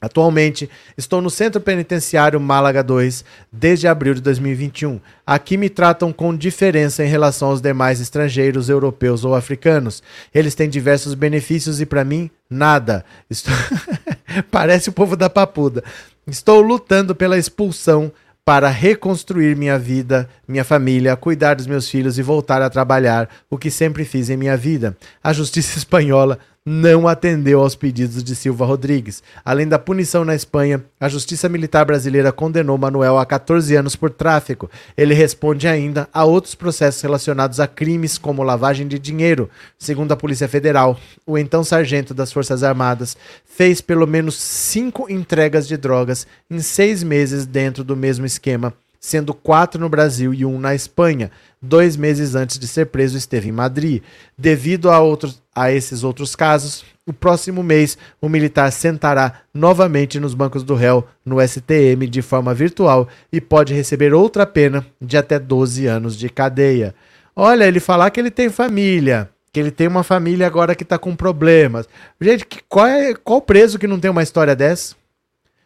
Atualmente, 0.02 0.68
estou 0.98 1.22
no 1.22 1.30
Centro 1.30 1.60
Penitenciário 1.60 2.40
Málaga 2.40 2.82
2 2.82 3.24
desde 3.52 3.86
abril 3.86 4.14
de 4.14 4.20
2021. 4.20 5.00
Aqui 5.24 5.56
me 5.56 5.68
tratam 5.68 6.12
com 6.12 6.36
diferença 6.36 7.04
em 7.04 7.08
relação 7.08 7.50
aos 7.50 7.60
demais 7.60 8.00
estrangeiros, 8.00 8.68
europeus 8.68 9.24
ou 9.24 9.32
africanos. 9.32 10.02
Eles 10.34 10.56
têm 10.56 10.68
diversos 10.68 11.14
benefícios 11.14 11.80
e, 11.80 11.86
para 11.86 12.04
mim, 12.04 12.28
nada. 12.50 13.04
Estou... 13.30 13.54
Parece 14.50 14.88
o 14.88 14.92
povo 14.92 15.16
da 15.16 15.30
papuda. 15.30 15.84
Estou 16.26 16.60
lutando 16.60 17.14
pela 17.14 17.38
expulsão 17.38 18.10
para 18.44 18.68
reconstruir 18.68 19.56
minha 19.56 19.78
vida, 19.78 20.28
minha 20.48 20.64
família, 20.64 21.16
cuidar 21.16 21.54
dos 21.54 21.66
meus 21.66 21.88
filhos 21.88 22.18
e 22.18 22.22
voltar 22.22 22.60
a 22.60 22.68
trabalhar, 22.68 23.28
o 23.48 23.56
que 23.56 23.70
sempre 23.70 24.04
fiz 24.04 24.30
em 24.30 24.36
minha 24.36 24.56
vida. 24.56 24.96
A 25.22 25.32
justiça 25.32 25.78
espanhola 25.78 26.40
não 26.64 27.08
atendeu 27.08 27.60
aos 27.60 27.74
pedidos 27.74 28.22
de 28.22 28.36
Silva 28.36 28.64
Rodrigues. 28.64 29.22
Além 29.44 29.66
da 29.66 29.80
punição 29.80 30.24
na 30.24 30.34
Espanha, 30.34 30.84
a 31.00 31.08
Justiça 31.08 31.48
Militar 31.48 31.84
Brasileira 31.84 32.30
condenou 32.30 32.78
Manuel 32.78 33.18
a 33.18 33.26
14 33.26 33.74
anos 33.74 33.96
por 33.96 34.10
tráfico. 34.10 34.70
Ele 34.96 35.12
responde 35.12 35.66
ainda 35.66 36.08
a 36.12 36.24
outros 36.24 36.54
processos 36.54 37.02
relacionados 37.02 37.58
a 37.58 37.66
crimes 37.66 38.16
como 38.16 38.44
lavagem 38.44 38.86
de 38.86 38.98
dinheiro. 38.98 39.50
Segundo 39.76 40.12
a 40.12 40.16
Polícia 40.16 40.48
Federal, 40.48 40.98
o 41.26 41.36
então 41.36 41.64
sargento 41.64 42.14
das 42.14 42.32
Forças 42.32 42.62
Armadas 42.62 43.16
fez 43.44 43.80
pelo 43.80 44.06
menos 44.06 44.36
cinco 44.36 45.10
entregas 45.10 45.66
de 45.66 45.76
drogas 45.76 46.26
em 46.48 46.60
seis 46.60 47.02
meses 47.02 47.44
dentro 47.44 47.82
do 47.82 47.96
mesmo 47.96 48.24
esquema 48.24 48.72
sendo 49.02 49.34
quatro 49.34 49.80
no 49.80 49.88
Brasil 49.88 50.32
e 50.32 50.46
um 50.46 50.60
na 50.60 50.76
Espanha. 50.76 51.28
Dois 51.62 51.96
meses 51.96 52.34
antes 52.34 52.58
de 52.58 52.66
ser 52.66 52.86
preso, 52.86 53.16
esteve 53.16 53.48
em 53.48 53.52
Madrid. 53.52 54.02
Devido 54.36 54.90
a, 54.90 54.98
outros, 54.98 55.40
a 55.54 55.70
esses 55.70 56.02
outros 56.02 56.34
casos, 56.34 56.84
o 57.06 57.12
próximo 57.12 57.62
mês 57.62 57.96
o 58.20 58.28
militar 58.28 58.70
sentará 58.72 59.42
novamente 59.54 60.18
nos 60.18 60.34
bancos 60.34 60.64
do 60.64 60.74
réu 60.74 61.06
no 61.24 61.40
STM 61.40 62.08
de 62.08 62.20
forma 62.20 62.52
virtual 62.52 63.08
e 63.32 63.40
pode 63.40 63.72
receber 63.72 64.12
outra 64.12 64.44
pena 64.44 64.84
de 65.00 65.16
até 65.16 65.38
12 65.38 65.86
anos 65.86 66.16
de 66.16 66.28
cadeia. 66.28 66.94
Olha, 67.34 67.64
ele 67.64 67.78
falar 67.78 68.10
que 68.10 68.18
ele 68.18 68.30
tem 68.30 68.50
família, 68.50 69.30
que 69.52 69.60
ele 69.60 69.70
tem 69.70 69.86
uma 69.86 70.02
família 70.02 70.46
agora 70.46 70.74
que 70.74 70.82
está 70.82 70.98
com 70.98 71.14
problemas. 71.14 71.88
Gente, 72.20 72.46
qual, 72.68 72.86
é, 72.86 73.14
qual 73.14 73.40
preso 73.40 73.78
que 73.78 73.86
não 73.86 74.00
tem 74.00 74.10
uma 74.10 74.22
história 74.22 74.56
dessa? 74.56 74.96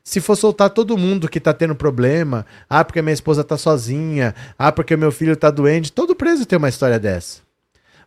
Se 0.07 0.21
for 0.21 0.37
soltar 0.37 0.71
todo 0.71 0.97
mundo 0.97 1.29
que 1.29 1.41
tá 1.41 1.53
tendo 1.53 1.75
problema, 1.75 2.47
ah, 2.71 2.85
porque 2.85 3.03
minha 3.03 3.13
esposa 3.13 3.43
tá 3.43 3.57
sozinha, 3.57 4.37
ah, 4.57 4.71
porque 4.71 4.97
meu 4.97 5.11
filho 5.11 5.35
tá 5.35 5.51
doente, 5.51 5.91
todo 5.91 6.15
preso 6.15 6.47
tem 6.47 6.57
uma 6.57 6.69
história 6.69 6.97
dessa. 6.97 7.41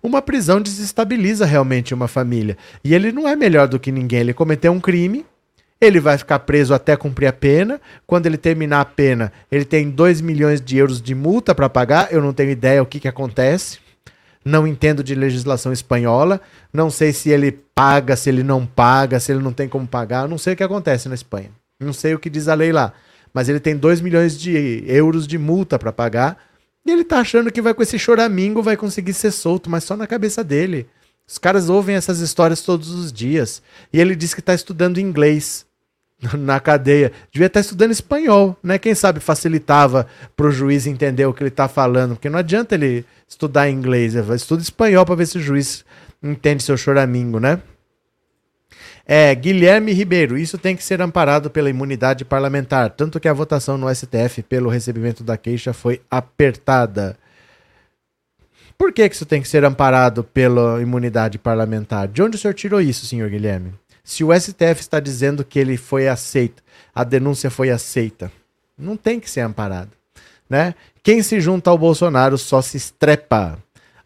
Uma 0.01 0.21
prisão 0.21 0.61
desestabiliza 0.61 1.45
realmente 1.45 1.93
uma 1.93 2.07
família. 2.07 2.57
E 2.85 2.95
ele 2.95 3.11
não 3.11 3.27
é 3.27 3.35
melhor 3.35 3.67
do 3.67 3.77
que 3.77 3.91
ninguém. 3.91 4.21
Ele 4.21 4.33
cometeu 4.33 4.71
um 4.71 4.79
crime, 4.79 5.25
ele 5.81 5.99
vai 5.99 6.17
ficar 6.17 6.39
preso 6.39 6.73
até 6.73 6.95
cumprir 6.95 7.27
a 7.27 7.33
pena. 7.33 7.81
Quando 8.07 8.27
ele 8.27 8.37
terminar 8.37 8.79
a 8.79 8.85
pena, 8.85 9.29
ele 9.51 9.65
tem 9.65 9.89
2 9.89 10.21
milhões 10.21 10.61
de 10.61 10.77
euros 10.77 11.01
de 11.01 11.13
multa 11.13 11.53
para 11.53 11.67
pagar. 11.67 12.13
Eu 12.13 12.21
não 12.21 12.31
tenho 12.31 12.51
ideia 12.51 12.81
o 12.81 12.85
que, 12.85 13.01
que 13.01 13.09
acontece. 13.09 13.77
Não 14.45 14.65
entendo 14.65 15.03
de 15.03 15.13
legislação 15.15 15.73
espanhola. 15.73 16.39
Não 16.71 16.89
sei 16.89 17.11
se 17.11 17.29
ele 17.29 17.51
paga, 17.75 18.15
se 18.15 18.29
ele 18.29 18.41
não 18.41 18.65
paga, 18.65 19.19
se 19.19 19.33
ele 19.33 19.43
não 19.43 19.51
tem 19.51 19.67
como 19.67 19.85
pagar. 19.85 20.29
Não 20.29 20.37
sei 20.37 20.53
o 20.53 20.55
que 20.55 20.63
acontece 20.63 21.09
na 21.09 21.15
Espanha. 21.15 21.58
Não 21.79 21.93
sei 21.93 22.13
o 22.13 22.19
que 22.19 22.29
diz 22.29 22.47
a 22.47 22.53
lei 22.53 22.71
lá. 22.71 22.93
Mas 23.33 23.47
ele 23.47 23.59
tem 23.59 23.75
2 23.75 24.01
milhões 24.01 24.37
de 24.37 24.83
euros 24.85 25.25
de 25.25 25.37
multa 25.37 25.79
para 25.79 25.93
pagar. 25.93 26.37
E 26.85 26.91
ele 26.91 27.03
tá 27.03 27.19
achando 27.19 27.51
que 27.51 27.61
vai 27.61 27.73
com 27.73 27.83
esse 27.83 27.97
choramingo 27.97 28.61
vai 28.61 28.75
conseguir 28.75 29.13
ser 29.13 29.31
solto, 29.31 29.69
mas 29.69 29.83
só 29.83 29.95
na 29.95 30.07
cabeça 30.07 30.43
dele. 30.43 30.87
Os 31.27 31.37
caras 31.37 31.69
ouvem 31.69 31.95
essas 31.95 32.19
histórias 32.19 32.61
todos 32.61 32.89
os 32.89 33.13
dias. 33.13 33.61
E 33.93 33.99
ele 33.99 34.15
diz 34.15 34.33
que 34.33 34.41
tá 34.41 34.53
estudando 34.53 34.99
inglês 34.99 35.65
na 36.33 36.59
cadeia. 36.59 37.11
Devia 37.31 37.47
estar 37.47 37.59
tá 37.59 37.61
estudando 37.61 37.91
espanhol, 37.91 38.57
né? 38.63 38.77
Quem 38.77 38.95
sabe 38.95 39.19
facilitava 39.19 40.07
pro 40.35 40.51
juiz 40.51 40.87
entender 40.87 41.25
o 41.25 41.33
que 41.33 41.43
ele 41.43 41.51
tá 41.51 41.67
falando. 41.67 42.15
Porque 42.15 42.29
não 42.29 42.39
adianta 42.39 42.75
ele 42.75 43.05
estudar 43.27 43.69
inglês. 43.69 44.15
Ele 44.15 44.33
estuda 44.33 44.61
espanhol 44.61 45.05
para 45.05 45.15
ver 45.15 45.27
se 45.27 45.37
o 45.37 45.41
juiz 45.41 45.85
entende 46.21 46.63
seu 46.63 46.75
choramingo, 46.75 47.39
né? 47.39 47.61
É, 49.11 49.33
Guilherme 49.33 49.91
Ribeiro, 49.91 50.37
isso 50.37 50.55
tem 50.55 50.75
que 50.75 50.83
ser 50.83 51.01
amparado 51.01 51.49
pela 51.49 51.67
imunidade 51.67 52.23
parlamentar, 52.23 52.91
tanto 52.91 53.19
que 53.19 53.27
a 53.27 53.33
votação 53.33 53.75
no 53.75 53.89
STF 53.89 54.43
pelo 54.43 54.69
recebimento 54.69 55.23
da 55.23 55.35
queixa 55.35 55.73
foi 55.73 55.99
apertada. 56.11 57.17
Por 58.77 58.93
que, 58.93 59.09
que 59.09 59.15
isso 59.15 59.25
tem 59.25 59.41
que 59.41 59.47
ser 59.47 59.65
amparado 59.65 60.23
pela 60.23 60.79
imunidade 60.79 61.39
parlamentar? 61.39 62.07
De 62.07 62.21
onde 62.21 62.35
o 62.35 62.39
senhor 62.39 62.53
tirou 62.53 62.79
isso, 62.79 63.07
senhor 63.07 63.31
Guilherme? 63.31 63.73
Se 64.03 64.23
o 64.23 64.31
STF 64.31 64.79
está 64.79 64.99
dizendo 64.99 65.43
que 65.43 65.57
ele 65.57 65.75
foi 65.75 66.07
aceito, 66.07 66.61
a 66.93 67.03
denúncia 67.03 67.49
foi 67.49 67.71
aceita, 67.71 68.31
não 68.77 68.95
tem 68.95 69.19
que 69.19 69.27
ser 69.27 69.41
amparado. 69.41 69.89
Né? 70.47 70.75
Quem 71.01 71.23
se 71.23 71.41
junta 71.41 71.71
ao 71.71 71.79
Bolsonaro 71.79 72.37
só 72.37 72.61
se 72.61 72.77
estrepa. 72.77 73.57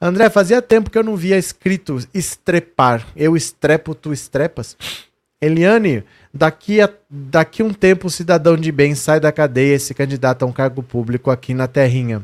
André, 0.06 0.30
fazia 0.30 0.62
tempo 0.62 0.90
que 0.90 0.98
eu 0.98 1.04
não 1.04 1.16
via 1.16 1.38
escrito 1.38 1.98
estrepar. 2.14 3.08
Eu 3.16 3.38
estrepo, 3.38 3.96
tu 3.96 4.12
estrepas. 4.12 4.76
Eliane, 5.42 6.04
daqui 6.34 6.82
a 6.82 6.90
daqui 7.10 7.64
um 7.64 7.72
tempo 7.72 8.08
o 8.08 8.10
cidadão 8.10 8.58
de 8.58 8.70
bem 8.70 8.96
sai 8.96 9.22
da 9.22 9.32
cadeia 9.32 9.76
e 9.76 9.80
se 9.80 9.94
candidata 9.94 10.44
a 10.44 10.48
um 10.48 10.52
cargo 10.52 10.84
público 10.84 11.32
aqui 11.32 11.54
na 11.54 11.70
terrinha. 11.70 12.22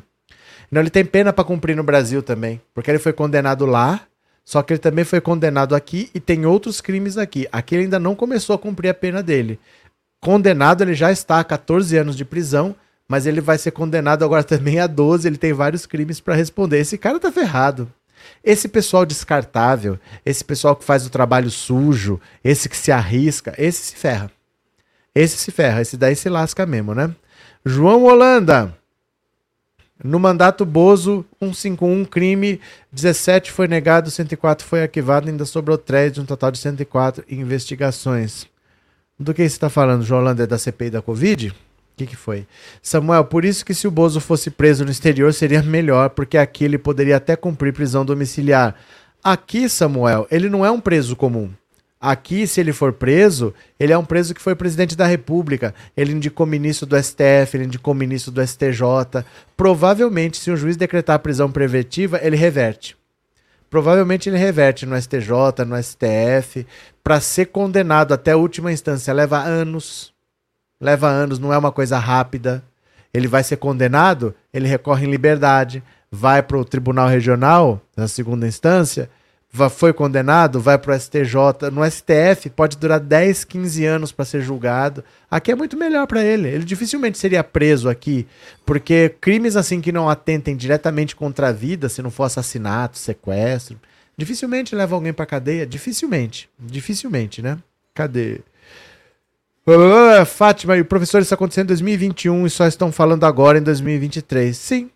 Não, 0.69 0.81
ele 0.81 0.89
tem 0.89 1.05
pena 1.05 1.31
para 1.31 1.45
cumprir 1.45 1.73
no 1.73 1.81
Brasil 1.81 2.21
também, 2.21 2.61
porque 2.73 2.91
ele 2.91 2.99
foi 2.99 3.13
condenado 3.13 3.65
lá, 3.65 4.01
só 4.43 4.61
que 4.61 4.73
ele 4.73 4.79
também 4.79 5.05
foi 5.05 5.21
condenado 5.21 5.73
aqui 5.73 6.09
e 6.13 6.19
tem 6.19 6.45
outros 6.45 6.81
crimes 6.81 7.17
aqui. 7.17 7.47
Aqui 7.49 7.75
ele 7.75 7.83
ainda 7.83 7.97
não 7.97 8.13
começou 8.13 8.57
a 8.57 8.59
cumprir 8.59 8.89
a 8.89 8.93
pena 8.93 9.23
dele. 9.23 9.57
Condenado, 10.19 10.81
ele 10.81 10.93
já 10.93 11.13
está 11.13 11.39
a 11.39 11.45
14 11.45 11.95
anos 11.95 12.17
de 12.17 12.25
prisão 12.25 12.75
mas 13.09 13.25
ele 13.25 13.41
vai 13.41 13.57
ser 13.57 13.71
condenado 13.71 14.23
agora 14.23 14.43
também 14.43 14.79
a 14.79 14.85
12, 14.85 15.27
ele 15.27 15.37
tem 15.37 15.51
vários 15.51 15.87
crimes 15.87 16.19
para 16.19 16.35
responder. 16.35 16.77
Esse 16.79 16.95
cara 16.95 17.19
tá 17.19 17.31
ferrado. 17.31 17.91
Esse 18.43 18.67
pessoal 18.67 19.03
descartável, 19.03 19.97
esse 20.23 20.43
pessoal 20.43 20.75
que 20.75 20.83
faz 20.85 21.07
o 21.07 21.09
trabalho 21.09 21.49
sujo, 21.49 22.21
esse 22.43 22.69
que 22.69 22.77
se 22.77 22.91
arrisca, 22.91 23.55
esse 23.57 23.81
se 23.81 23.95
ferra. 23.95 24.31
Esse 25.15 25.37
se 25.37 25.51
ferra, 25.51 25.81
esse 25.81 25.97
daí 25.97 26.15
se 26.15 26.29
lasca 26.29 26.67
mesmo, 26.67 26.93
né? 26.93 27.09
João 27.65 28.03
Holanda. 28.03 28.77
No 30.01 30.19
mandato 30.19 30.63
Bozo, 30.63 31.25
151 31.41 32.05
crime, 32.05 32.61
17 32.91 33.51
foi 33.51 33.67
negado, 33.67 34.11
104 34.11 34.65
foi 34.65 34.83
arquivado, 34.83 35.27
ainda 35.27 35.45
sobrou 35.45 35.77
3 35.77 36.13
de 36.13 36.21
um 36.21 36.25
total 36.25 36.51
de 36.51 36.59
104 36.59 37.25
investigações. 37.27 38.45
Do 39.19 39.33
que 39.33 39.41
você 39.41 39.47
está 39.47 39.69
falando, 39.69 40.03
João 40.03 40.21
Holanda? 40.21 40.43
É 40.43 40.47
da 40.47 40.59
CPI 40.59 40.91
da 40.91 41.01
Covid? 41.01 41.53
Que, 41.99 42.07
que 42.07 42.15
foi? 42.15 42.47
Samuel, 42.81 43.25
por 43.25 43.43
isso 43.43 43.65
que 43.65 43.73
se 43.73 43.87
o 43.87 43.91
Bozo 43.91 44.21
fosse 44.21 44.49
preso 44.49 44.85
no 44.85 44.91
exterior 44.91 45.33
seria 45.33 45.61
melhor, 45.61 46.11
porque 46.11 46.37
aqui 46.37 46.63
ele 46.63 46.77
poderia 46.77 47.17
até 47.17 47.35
cumprir 47.35 47.73
prisão 47.73 48.05
domiciliar. 48.05 48.75
Aqui, 49.21 49.67
Samuel, 49.67 50.25
ele 50.31 50.49
não 50.49 50.65
é 50.65 50.71
um 50.71 50.79
preso 50.79 51.15
comum. 51.15 51.51
Aqui, 51.99 52.47
se 52.47 52.61
ele 52.61 52.71
for 52.71 52.93
preso, 52.93 53.53
ele 53.77 53.91
é 53.91 53.97
um 53.97 54.05
preso 54.05 54.33
que 54.33 54.41
foi 54.41 54.55
presidente 54.55 54.95
da 54.95 55.05
República. 55.05 55.75
Ele 55.97 56.13
indicou 56.13 56.45
ministro 56.45 56.85
do 56.85 56.95
STF, 56.95 57.55
ele 57.55 57.65
indicou 57.65 57.93
ministro 57.93 58.31
do 58.31 58.45
STJ. 58.45 59.25
Provavelmente, 59.57 60.37
se 60.37 60.49
o 60.49 60.55
juiz 60.55 60.77
decretar 60.77 61.17
a 61.17 61.19
prisão 61.19 61.51
preventiva, 61.51 62.17
ele 62.23 62.37
reverte. 62.37 62.95
Provavelmente 63.69 64.29
ele 64.29 64.37
reverte 64.37 64.85
no 64.85 64.99
STJ, 64.99 65.65
no 65.67 65.75
STF, 65.83 66.65
para 67.03 67.19
ser 67.19 67.47
condenado 67.47 68.13
até 68.13 68.31
a 68.31 68.37
última 68.37 68.71
instância. 68.71 69.13
Leva 69.13 69.39
anos 69.39 70.13
leva 70.79 71.07
anos, 71.07 71.39
não 71.39 71.53
é 71.53 71.57
uma 71.57 71.71
coisa 71.71 71.97
rápida. 71.97 72.63
Ele 73.13 73.27
vai 73.27 73.43
ser 73.43 73.57
condenado, 73.57 74.35
ele 74.53 74.67
recorre 74.67 75.05
em 75.05 75.11
liberdade, 75.11 75.83
vai 76.11 76.41
para 76.41 76.57
o 76.57 76.65
Tribunal 76.65 77.07
Regional, 77.07 77.81
na 77.97 78.07
segunda 78.07 78.47
instância, 78.47 79.09
foi 79.71 79.91
condenado, 79.91 80.59
vai 80.61 80.77
para 80.77 80.95
o 80.95 80.99
STJ, 80.99 81.71
no 81.71 81.83
STF 81.89 82.49
pode 82.51 82.77
durar 82.77 82.99
10, 82.99 83.45
15 83.45 83.85
anos 83.85 84.11
para 84.11 84.25
ser 84.25 84.41
julgado. 84.41 85.03
Aqui 85.29 85.51
é 85.51 85.55
muito 85.55 85.75
melhor 85.75 86.05
para 86.05 86.23
ele. 86.23 86.47
Ele 86.47 86.63
dificilmente 86.63 87.17
seria 87.17 87.43
preso 87.43 87.89
aqui, 87.89 88.27
porque 88.65 89.15
crimes 89.19 89.55
assim 89.55 89.81
que 89.81 89.91
não 89.91 90.07
atentem 90.07 90.55
diretamente 90.55 91.15
contra 91.15 91.47
a 91.47 91.51
vida, 91.51 91.89
se 91.89 92.01
não 92.01 92.11
for 92.11 92.25
assassinato, 92.25 92.97
sequestro, 92.97 93.79
dificilmente 94.15 94.75
leva 94.75 94.95
alguém 94.95 95.13
para 95.13 95.25
cadeia, 95.25 95.65
dificilmente, 95.65 96.47
dificilmente, 96.59 97.41
né? 97.41 97.57
Cadê? 97.95 98.41
Fátima, 100.25 100.77
e 100.77 100.83
professor, 100.83 101.21
isso 101.21 101.33
aconteceu 101.33 101.63
em 101.63 101.67
2021 101.67 102.45
e 102.45 102.49
só 102.49 102.65
estão 102.67 102.91
falando 102.91 103.25
agora 103.25 103.57
em 103.57 103.61
2023. 103.61 104.55
Sim, 104.55 104.89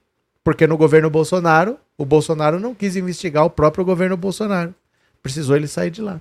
porque 0.43 0.65
no 0.67 0.77
governo 0.77 1.09
Bolsonaro, 1.09 1.77
o 1.97 2.05
Bolsonaro 2.05 2.59
não 2.59 2.73
quis 2.73 2.95
investigar 2.95 3.45
o 3.45 3.49
próprio 3.49 3.85
governo 3.85 4.17
Bolsonaro. 4.17 4.73
Precisou 5.21 5.55
ele 5.55 5.67
sair 5.67 5.89
de 5.89 6.01
lá. 6.01 6.19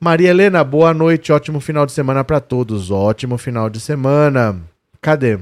Maria 0.00 0.30
Helena, 0.30 0.64
boa 0.64 0.92
noite, 0.92 1.32
ótimo 1.32 1.60
final 1.60 1.86
de 1.86 1.92
semana 1.92 2.24
para 2.24 2.40
todos. 2.40 2.90
Ótimo 2.90 3.38
final 3.38 3.70
de 3.70 3.78
semana. 3.78 4.60
Cadê? 5.00 5.38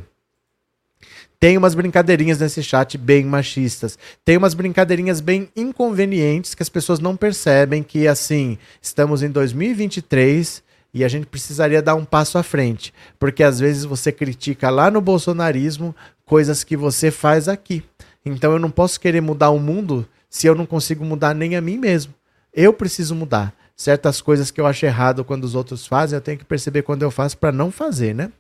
Tem 1.41 1.57
umas 1.57 1.75
brincadeirinhas 1.75 2.41
nesse 2.41 2.63
chat 2.63 2.99
bem 2.99 3.25
machistas. 3.25 3.97
Tem 4.25 4.37
umas 4.37 4.55
brincadeirinhas 4.55 5.21
bem 5.21 5.49
inconvenientes 5.57 6.55
que 6.55 6.63
as 6.63 6.69
pessoas 6.69 6.99
não 6.99 7.17
percebem 7.17 7.83
que, 7.83 8.09
assim, 8.09 8.59
estamos 8.83 9.23
em 9.23 9.31
2023 9.31 10.63
e 10.99 11.05
a 11.05 11.09
gente 11.09 11.27
precisaria 11.27 11.81
dar 11.81 11.95
um 11.95 12.05
passo 12.05 12.39
à 12.39 12.43
frente. 12.43 12.93
Porque 13.19 13.43
às 13.43 13.61
vezes 13.61 13.85
você 13.85 14.11
critica 14.11 14.69
lá 14.71 14.91
no 14.91 15.01
bolsonarismo 15.01 15.95
coisas 16.25 16.65
que 16.65 16.77
você 16.77 17.11
faz 17.11 17.49
aqui. 17.49 17.85
Então 18.25 18.53
eu 18.53 18.59
não 18.59 18.71
posso 18.71 19.01
querer 19.01 19.21
mudar 19.21 19.51
o 19.51 19.59
mundo 19.59 20.07
se 20.29 20.47
eu 20.47 20.55
não 20.55 20.67
consigo 20.67 21.05
mudar 21.05 21.35
nem 21.35 21.57
a 21.57 21.61
mim 21.61 21.79
mesmo. 21.79 22.13
Eu 22.53 22.73
preciso 22.73 23.15
mudar. 23.15 23.55
Certas 23.77 24.21
coisas 24.21 24.51
que 24.51 24.61
eu 24.61 24.67
acho 24.67 24.85
errado 24.85 25.25
quando 25.25 25.45
os 25.45 25.55
outros 25.55 25.87
fazem, 25.87 26.17
eu 26.17 26.21
tenho 26.21 26.39
que 26.39 26.45
perceber 26.45 26.83
quando 26.83 27.03
eu 27.05 27.11
faço 27.13 27.39
para 27.39 27.53
não 27.53 27.71
fazer, 27.71 28.13
né? 28.13 28.33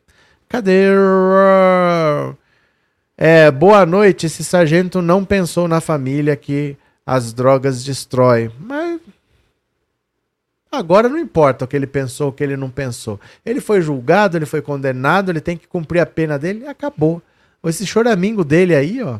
Cadê? 0.48 0.88
É, 3.16 3.50
boa 3.50 3.86
noite. 3.86 4.26
Esse 4.26 4.42
sargento 4.42 5.00
não 5.00 5.24
pensou 5.24 5.68
na 5.68 5.80
família 5.80 6.34
que 6.34 6.76
as 7.06 7.32
drogas 7.32 7.84
destroem. 7.84 8.50
Mas 8.58 8.77
agora 10.70 11.08
não 11.08 11.18
importa 11.18 11.64
o 11.64 11.68
que 11.68 11.76
ele 11.76 11.86
pensou, 11.86 12.28
o 12.28 12.32
que 12.32 12.42
ele 12.42 12.56
não 12.56 12.70
pensou. 12.70 13.20
Ele 13.44 13.60
foi 13.60 13.80
julgado, 13.80 14.36
ele 14.36 14.46
foi 14.46 14.62
condenado, 14.62 15.30
ele 15.30 15.40
tem 15.40 15.56
que 15.56 15.66
cumprir 15.66 16.00
a 16.00 16.06
pena 16.06 16.38
dele 16.38 16.66
acabou. 16.66 17.22
Esse 17.64 17.86
choramingo 17.86 18.44
dele 18.44 18.74
aí, 18.74 19.02
ó. 19.02 19.18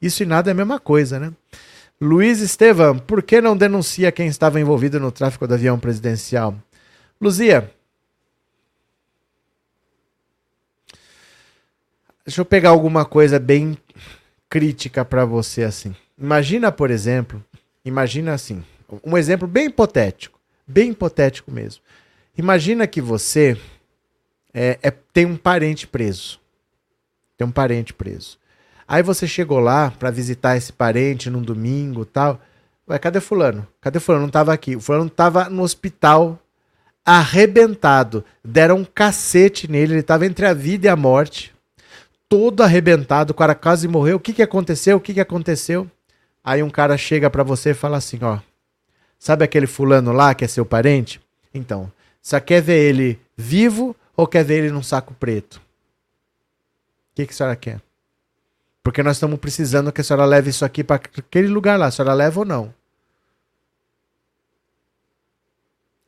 Isso 0.00 0.22
e 0.22 0.26
nada 0.26 0.50
é 0.50 0.52
a 0.52 0.54
mesma 0.54 0.78
coisa, 0.78 1.18
né? 1.18 1.32
Luiz 2.00 2.40
Estevam, 2.40 2.98
por 2.98 3.22
que 3.22 3.40
não 3.40 3.56
denuncia 3.56 4.12
quem 4.12 4.26
estava 4.26 4.60
envolvido 4.60 5.00
no 5.00 5.10
tráfico 5.10 5.46
do 5.46 5.54
avião 5.54 5.78
presidencial? 5.78 6.54
Luzia, 7.20 7.70
Deixa 12.26 12.40
eu 12.40 12.44
pegar 12.44 12.70
alguma 12.70 13.04
coisa 13.04 13.38
bem 13.38 13.78
crítica 14.50 15.04
para 15.04 15.24
você 15.24 15.62
assim. 15.62 15.94
Imagina, 16.18 16.72
por 16.72 16.90
exemplo, 16.90 17.42
imagina 17.84 18.34
assim, 18.34 18.64
um 19.04 19.16
exemplo 19.16 19.46
bem 19.46 19.66
hipotético, 19.66 20.35
bem 20.66 20.90
hipotético 20.90 21.50
mesmo. 21.50 21.82
Imagina 22.36 22.86
que 22.86 23.00
você 23.00 23.56
é, 24.52 24.78
é, 24.82 24.90
tem 24.90 25.26
um 25.26 25.36
parente 25.36 25.86
preso. 25.86 26.40
Tem 27.36 27.46
um 27.46 27.50
parente 27.50 27.92
preso. 27.92 28.38
Aí 28.88 29.02
você 29.02 29.26
chegou 29.26 29.58
lá 29.58 29.90
para 29.90 30.10
visitar 30.10 30.56
esse 30.56 30.72
parente 30.72 31.28
num 31.30 31.42
domingo 31.42 32.04
tal. 32.04 32.40
Ué, 32.88 32.98
cadê 32.98 33.20
fulano? 33.20 33.66
Cadê 33.80 33.98
fulano? 33.98 34.24
Não 34.24 34.30
tava 34.30 34.52
aqui. 34.52 34.76
O 34.76 34.80
fulano 34.80 35.10
tava 35.10 35.48
no 35.50 35.62
hospital 35.62 36.38
arrebentado. 37.04 38.24
Deram 38.44 38.78
um 38.78 38.84
cacete 38.84 39.70
nele, 39.70 39.94
ele 39.94 40.02
tava 40.02 40.26
entre 40.26 40.46
a 40.46 40.54
vida 40.54 40.86
e 40.86 40.90
a 40.90 40.96
morte 40.96 41.56
todo 42.28 42.62
arrebentado, 42.62 43.32
o 43.32 43.34
cara 43.34 43.54
quase 43.54 43.86
morreu. 43.88 44.16
O 44.16 44.20
que 44.20 44.32
que 44.32 44.42
aconteceu? 44.42 44.96
O 44.96 45.00
que 45.00 45.14
que 45.14 45.20
aconteceu? 45.20 45.88
Aí 46.42 46.62
um 46.62 46.70
cara 46.70 46.96
chega 46.96 47.30
para 47.30 47.42
você 47.42 47.70
e 47.70 47.74
fala 47.74 47.96
assim, 47.96 48.18
ó. 48.22 48.38
Sabe 49.18 49.44
aquele 49.44 49.66
fulano 49.66 50.12
lá 50.12 50.34
que 50.34 50.44
é 50.44 50.48
seu 50.48 50.64
parente? 50.64 51.20
Então, 51.52 51.90
você 52.20 52.40
quer 52.40 52.60
ver 52.60 52.78
ele 52.78 53.20
vivo 53.36 53.94
ou 54.16 54.26
quer 54.26 54.44
ver 54.44 54.64
ele 54.64 54.70
num 54.70 54.82
saco 54.82 55.14
preto? 55.14 55.56
O 55.56 55.60
que, 57.14 57.26
que 57.26 57.32
a 57.32 57.36
senhora 57.36 57.56
quer? 57.56 57.80
Porque 58.82 59.02
nós 59.02 59.16
estamos 59.16 59.38
precisando 59.40 59.90
que 59.90 60.00
a 60.00 60.04
senhora 60.04 60.24
leve 60.24 60.50
isso 60.50 60.64
aqui 60.64 60.84
para 60.84 60.96
aquele 60.96 61.48
lugar 61.48 61.78
lá. 61.78 61.86
A 61.86 61.90
senhora 61.90 62.14
leva 62.14 62.40
ou 62.40 62.46
não? 62.46 62.72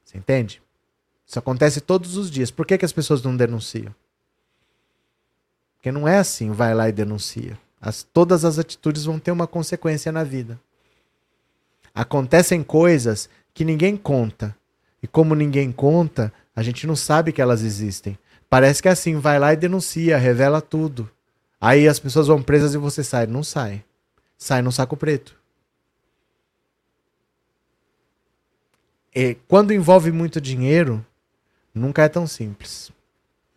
Você 0.05 0.17
entende? 0.17 0.63
Isso 1.27 1.39
acontece 1.39 1.81
todos 1.81 2.17
os 2.17 2.31
dias. 2.31 2.51
Por 2.51 2.65
que, 2.65 2.79
que 2.79 2.85
as 2.85 2.93
pessoas 2.93 3.23
não 3.23 3.37
denunciam? 3.37 3.95
Porque 5.77 5.93
não 5.93 6.09
é 6.09 6.19
assim, 6.19 6.51
vai 6.51 6.75
lá 6.75 6.89
e 6.89 6.93
denuncia. 6.93 7.59
As, 7.81 8.03
todas 8.03 8.45
as 8.45 8.59
atitudes 8.59 9.05
vão 9.05 9.19
ter 9.19 9.31
uma 9.31 9.47
consequência 9.47 10.11
na 10.11 10.25
vida. 10.25 10.59
Acontecem 11.99 12.63
coisas 12.63 13.29
que 13.53 13.65
ninguém 13.65 13.97
conta. 13.97 14.55
E 15.03 15.09
como 15.09 15.35
ninguém 15.35 15.73
conta, 15.73 16.33
a 16.55 16.63
gente 16.63 16.87
não 16.87 16.95
sabe 16.95 17.33
que 17.33 17.43
elas 17.43 17.65
existem. 17.65 18.17
Parece 18.49 18.81
que 18.81 18.87
é 18.87 18.93
assim, 18.93 19.19
vai 19.19 19.37
lá 19.41 19.53
e 19.53 19.57
denuncia, 19.57 20.17
revela 20.17 20.61
tudo. 20.61 21.11
Aí 21.61 21.89
as 21.89 21.99
pessoas 21.99 22.29
vão 22.29 22.41
presas 22.41 22.73
e 22.73 22.79
você 22.79 23.03
sai. 23.03 23.27
Não 23.27 23.43
sai. 23.43 23.85
Sai 24.37 24.63
no 24.63 24.71
saco 24.71 24.97
preto. 24.97 25.37
E 29.13 29.37
quando 29.49 29.75
envolve 29.75 30.13
muito 30.13 30.41
dinheiro, 30.41 31.05
nunca 31.75 32.05
é 32.05 32.09
tão 32.09 32.29
simples. 32.29 32.93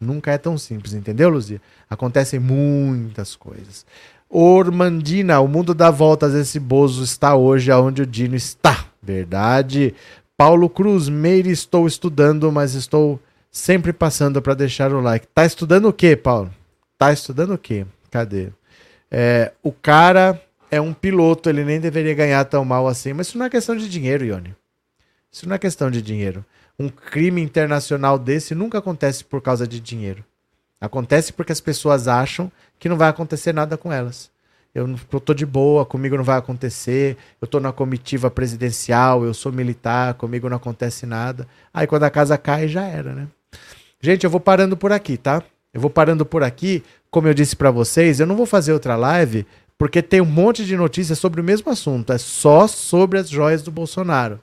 Nunca 0.02 0.32
é 0.32 0.38
tão 0.40 0.58
simples, 0.58 0.94
entendeu, 0.94 1.30
Luzia? 1.30 1.62
Acontecem 1.88 2.40
muitas 2.40 3.36
coisas. 3.36 3.86
Ormandina, 4.28 5.40
o 5.40 5.48
mundo 5.48 5.76
dá 5.76 5.92
voltas. 5.92 6.34
Esse 6.34 6.60
Bozo 6.60 7.04
está 7.04 7.36
hoje 7.36 7.70
aonde 7.72 8.02
o 8.02 8.08
Dino 8.08 8.36
está. 8.36 8.86
Verdade. 9.00 9.94
Paulo 10.36 10.68
Cruz, 10.68 11.08
Meire, 11.08 11.52
estou 11.52 11.86
estudando, 11.86 12.52
mas 12.52 12.74
estou 12.74 13.20
sempre 13.52 13.94
passando 13.94 14.42
para 14.42 14.56
deixar 14.56 14.92
o 14.92 15.02
like. 15.02 15.28
Tá 15.28 15.46
estudando 15.46 15.90
o 15.90 15.94
quê, 15.94 16.16
Paulo? 16.16 16.52
Tá 16.98 17.14
estudando 17.14 17.54
o 17.54 17.58
quê? 17.58 17.86
Cadê? 18.10 18.50
É, 19.12 19.52
o 19.62 19.72
cara 19.72 20.42
é 20.72 20.82
um 20.82 20.94
piloto, 20.94 21.48
ele 21.48 21.64
nem 21.64 21.80
deveria 21.80 22.16
ganhar 22.16 22.44
tão 22.46 22.66
mal 22.66 22.88
assim. 22.88 23.14
Mas 23.14 23.28
isso 23.28 23.38
não 23.38 23.46
é 23.46 23.50
questão 23.52 23.76
de 23.76 23.88
dinheiro, 23.88 24.26
Ione. 24.26 24.56
Isso 25.32 25.48
não 25.48 25.56
é 25.56 25.60
questão 25.60 25.92
de 25.92 26.02
dinheiro 26.02 26.44
um 26.82 26.90
crime 26.90 27.42
internacional 27.42 28.18
desse 28.18 28.56
nunca 28.56 28.80
acontece 28.80 29.24
por 29.24 29.42
causa 29.42 29.68
de 29.68 29.80
dinheiro. 29.80 30.24
Acontece 30.80 31.32
porque 31.32 31.52
as 31.52 31.62
pessoas 31.62 32.08
acham 32.08 32.52
que 32.80 32.90
não 32.90 32.98
vai 32.98 33.10
acontecer 33.10 33.54
nada 33.54 33.78
com 33.78 33.94
elas. 33.94 34.32
Eu, 34.74 34.96
eu 35.12 35.20
tô 35.20 35.34
de 35.34 35.46
boa, 35.46 35.86
comigo 35.86 36.18
não 36.18 36.24
vai 36.24 36.38
acontecer. 36.38 37.18
Eu 37.40 37.48
tô 37.48 37.60
na 37.60 37.72
comitiva 37.72 38.32
presidencial, 38.32 39.24
eu 39.24 39.34
sou 39.34 39.52
militar, 39.52 40.16
comigo 40.16 40.50
não 40.50 40.58
acontece 40.58 41.06
nada. 41.06 41.48
Aí 41.74 41.86
quando 41.86 42.04
a 42.04 42.10
casa 42.10 42.38
cai, 42.38 42.68
já 42.68 42.84
era, 42.84 43.14
né? 43.14 43.28
Gente, 44.02 44.24
eu 44.24 44.30
vou 44.30 44.40
parando 44.40 44.76
por 44.76 44.92
aqui, 44.92 45.18
tá? 45.18 45.44
Eu 45.74 45.80
vou 45.80 45.90
parando 45.90 46.26
por 46.26 46.42
aqui. 46.42 46.84
Como 47.12 47.28
eu 47.28 47.34
disse 47.34 47.56
para 47.56 47.70
vocês, 47.70 48.20
eu 48.20 48.26
não 48.26 48.36
vou 48.36 48.46
fazer 48.46 48.74
outra 48.74 48.96
live 48.96 49.46
porque 49.78 50.02
tem 50.02 50.22
um 50.22 50.26
monte 50.26 50.64
de 50.66 50.78
notícias 50.78 51.18
sobre 51.18 51.42
o 51.42 51.44
mesmo 51.44 51.72
assunto. 51.72 52.14
É 52.14 52.18
só 52.18 52.68
sobre 52.68 53.18
as 53.18 53.30
joias 53.30 53.62
do 53.62 53.72
Bolsonaro. 53.72 54.40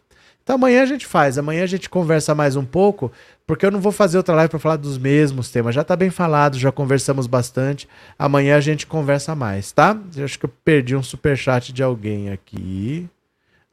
Então 0.49 0.57
amanhã 0.57 0.83
a 0.83 0.87
gente 0.87 1.07
faz, 1.07 1.37
amanhã 1.37 1.63
a 1.63 1.67
gente 1.67 1.91
conversa 1.91 2.35
mais 2.35 2.57
um 2.57 2.65
pouco, 2.65 3.13
porque 3.47 3.67
eu 3.67 3.71
não 3.71 3.83
vou 3.83 3.93
fazer 3.93 4.17
outra 4.17 4.35
live 4.35 4.49
para 4.49 4.59
falar 4.59 4.77
dos 4.77 4.97
mesmos 4.97 5.51
temas. 5.51 5.75
Já 5.75 5.83
está 5.83 5.95
bem 5.95 6.09
falado, 6.09 6.59
já 6.59 6.73
conversamos 6.73 7.27
bastante. 7.27 7.87
Amanhã 8.19 8.57
a 8.57 8.61
gente 8.61 8.87
conversa 8.87 9.35
mais, 9.35 9.73
tá? 9.73 9.95
Eu 10.17 10.25
acho 10.25 10.39
que 10.39 10.47
eu 10.47 10.53
perdi 10.65 10.97
um 10.97 11.03
super 11.03 11.37
chat 11.37 11.71
de 11.71 11.83
alguém 11.83 12.31
aqui. 12.31 13.07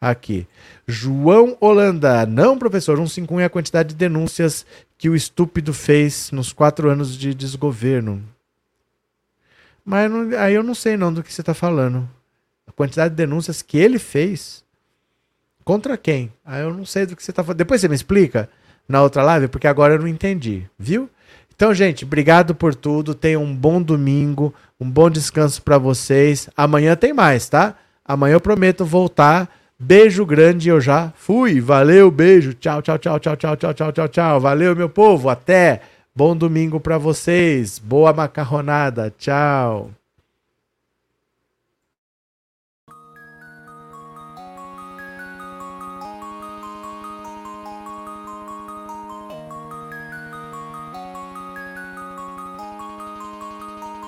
Aqui. 0.02 0.46
João 0.86 1.56
Holanda. 1.62 2.26
Não, 2.26 2.60
professor, 2.60 2.98
151 2.98 3.40
é 3.40 3.46
a 3.46 3.50
quantidade 3.50 3.90
de 3.90 3.96
denúncias 3.96 4.66
que 4.98 5.08
o 5.08 5.16
estúpido 5.16 5.74
fez 5.74 6.30
nos 6.32 6.52
quatro 6.52 6.90
anos 6.90 7.18
de 7.18 7.34
desgoverno. 7.34 8.22
Mas 9.86 10.12
aí 10.34 10.54
eu 10.54 10.62
não 10.62 10.76
sei 10.76 10.98
não 10.98 11.14
do 11.14 11.24
que 11.24 11.34
você 11.34 11.40
está 11.40 11.54
falando. 11.54 12.06
A 12.68 12.72
quantidade 12.74 13.12
de 13.12 13.16
denúncias 13.16 13.62
que 13.62 13.78
ele 13.78 13.98
fez. 13.98 14.65
Contra 15.66 15.98
quem? 15.98 16.32
Ah, 16.46 16.60
eu 16.60 16.72
não 16.72 16.86
sei 16.86 17.08
do 17.08 17.16
que 17.16 17.24
você 17.24 17.34
tá 17.34 17.44
falando. 17.44 17.58
Depois 17.58 17.82
você 17.82 17.88
me 17.88 17.96
explica 17.96 18.48
na 18.88 19.02
outra 19.02 19.24
live, 19.24 19.48
porque 19.48 19.68
agora 19.68 19.96
eu 19.96 20.00
não 20.00 20.08
entendi, 20.08 20.64
viu? 20.78 21.10
Então, 21.56 21.74
gente, 21.74 22.06
obrigado 22.06 22.54
por 22.54 22.76
tudo. 22.76 23.16
Tenham 23.16 23.44
um 23.44 23.56
bom 23.56 23.82
domingo, 23.82 24.54
um 24.80 24.88
bom 24.90 25.10
descanso 25.10 25.64
para 25.64 25.80
vocês. 25.80 26.48
Amanhã 26.56 26.96
tem 26.96 27.14
mais, 27.14 27.50
tá? 27.50 27.76
Amanhã 28.06 28.34
eu 28.34 28.42
prometo 28.42 28.86
voltar. 28.86 29.50
Beijo 29.80 30.24
grande, 30.24 30.70
eu 30.70 30.80
já 30.80 31.12
fui. 31.16 31.60
Valeu, 31.60 32.12
beijo. 32.12 32.54
Tchau, 32.54 32.82
tchau, 32.84 33.00
tchau, 33.00 33.20
tchau, 33.20 33.36
tchau, 33.36 33.56
tchau, 33.56 33.74
tchau, 33.74 33.92
tchau, 33.92 34.08
tchau. 34.08 34.40
Valeu, 34.40 34.76
meu 34.76 34.90
povo. 34.90 35.30
Até. 35.30 35.82
Bom 36.16 36.38
domingo 36.38 36.80
para 36.80 37.00
vocês. 37.00 37.80
Boa 37.80 38.14
macarronada. 38.14 39.12
Tchau. 39.18 39.90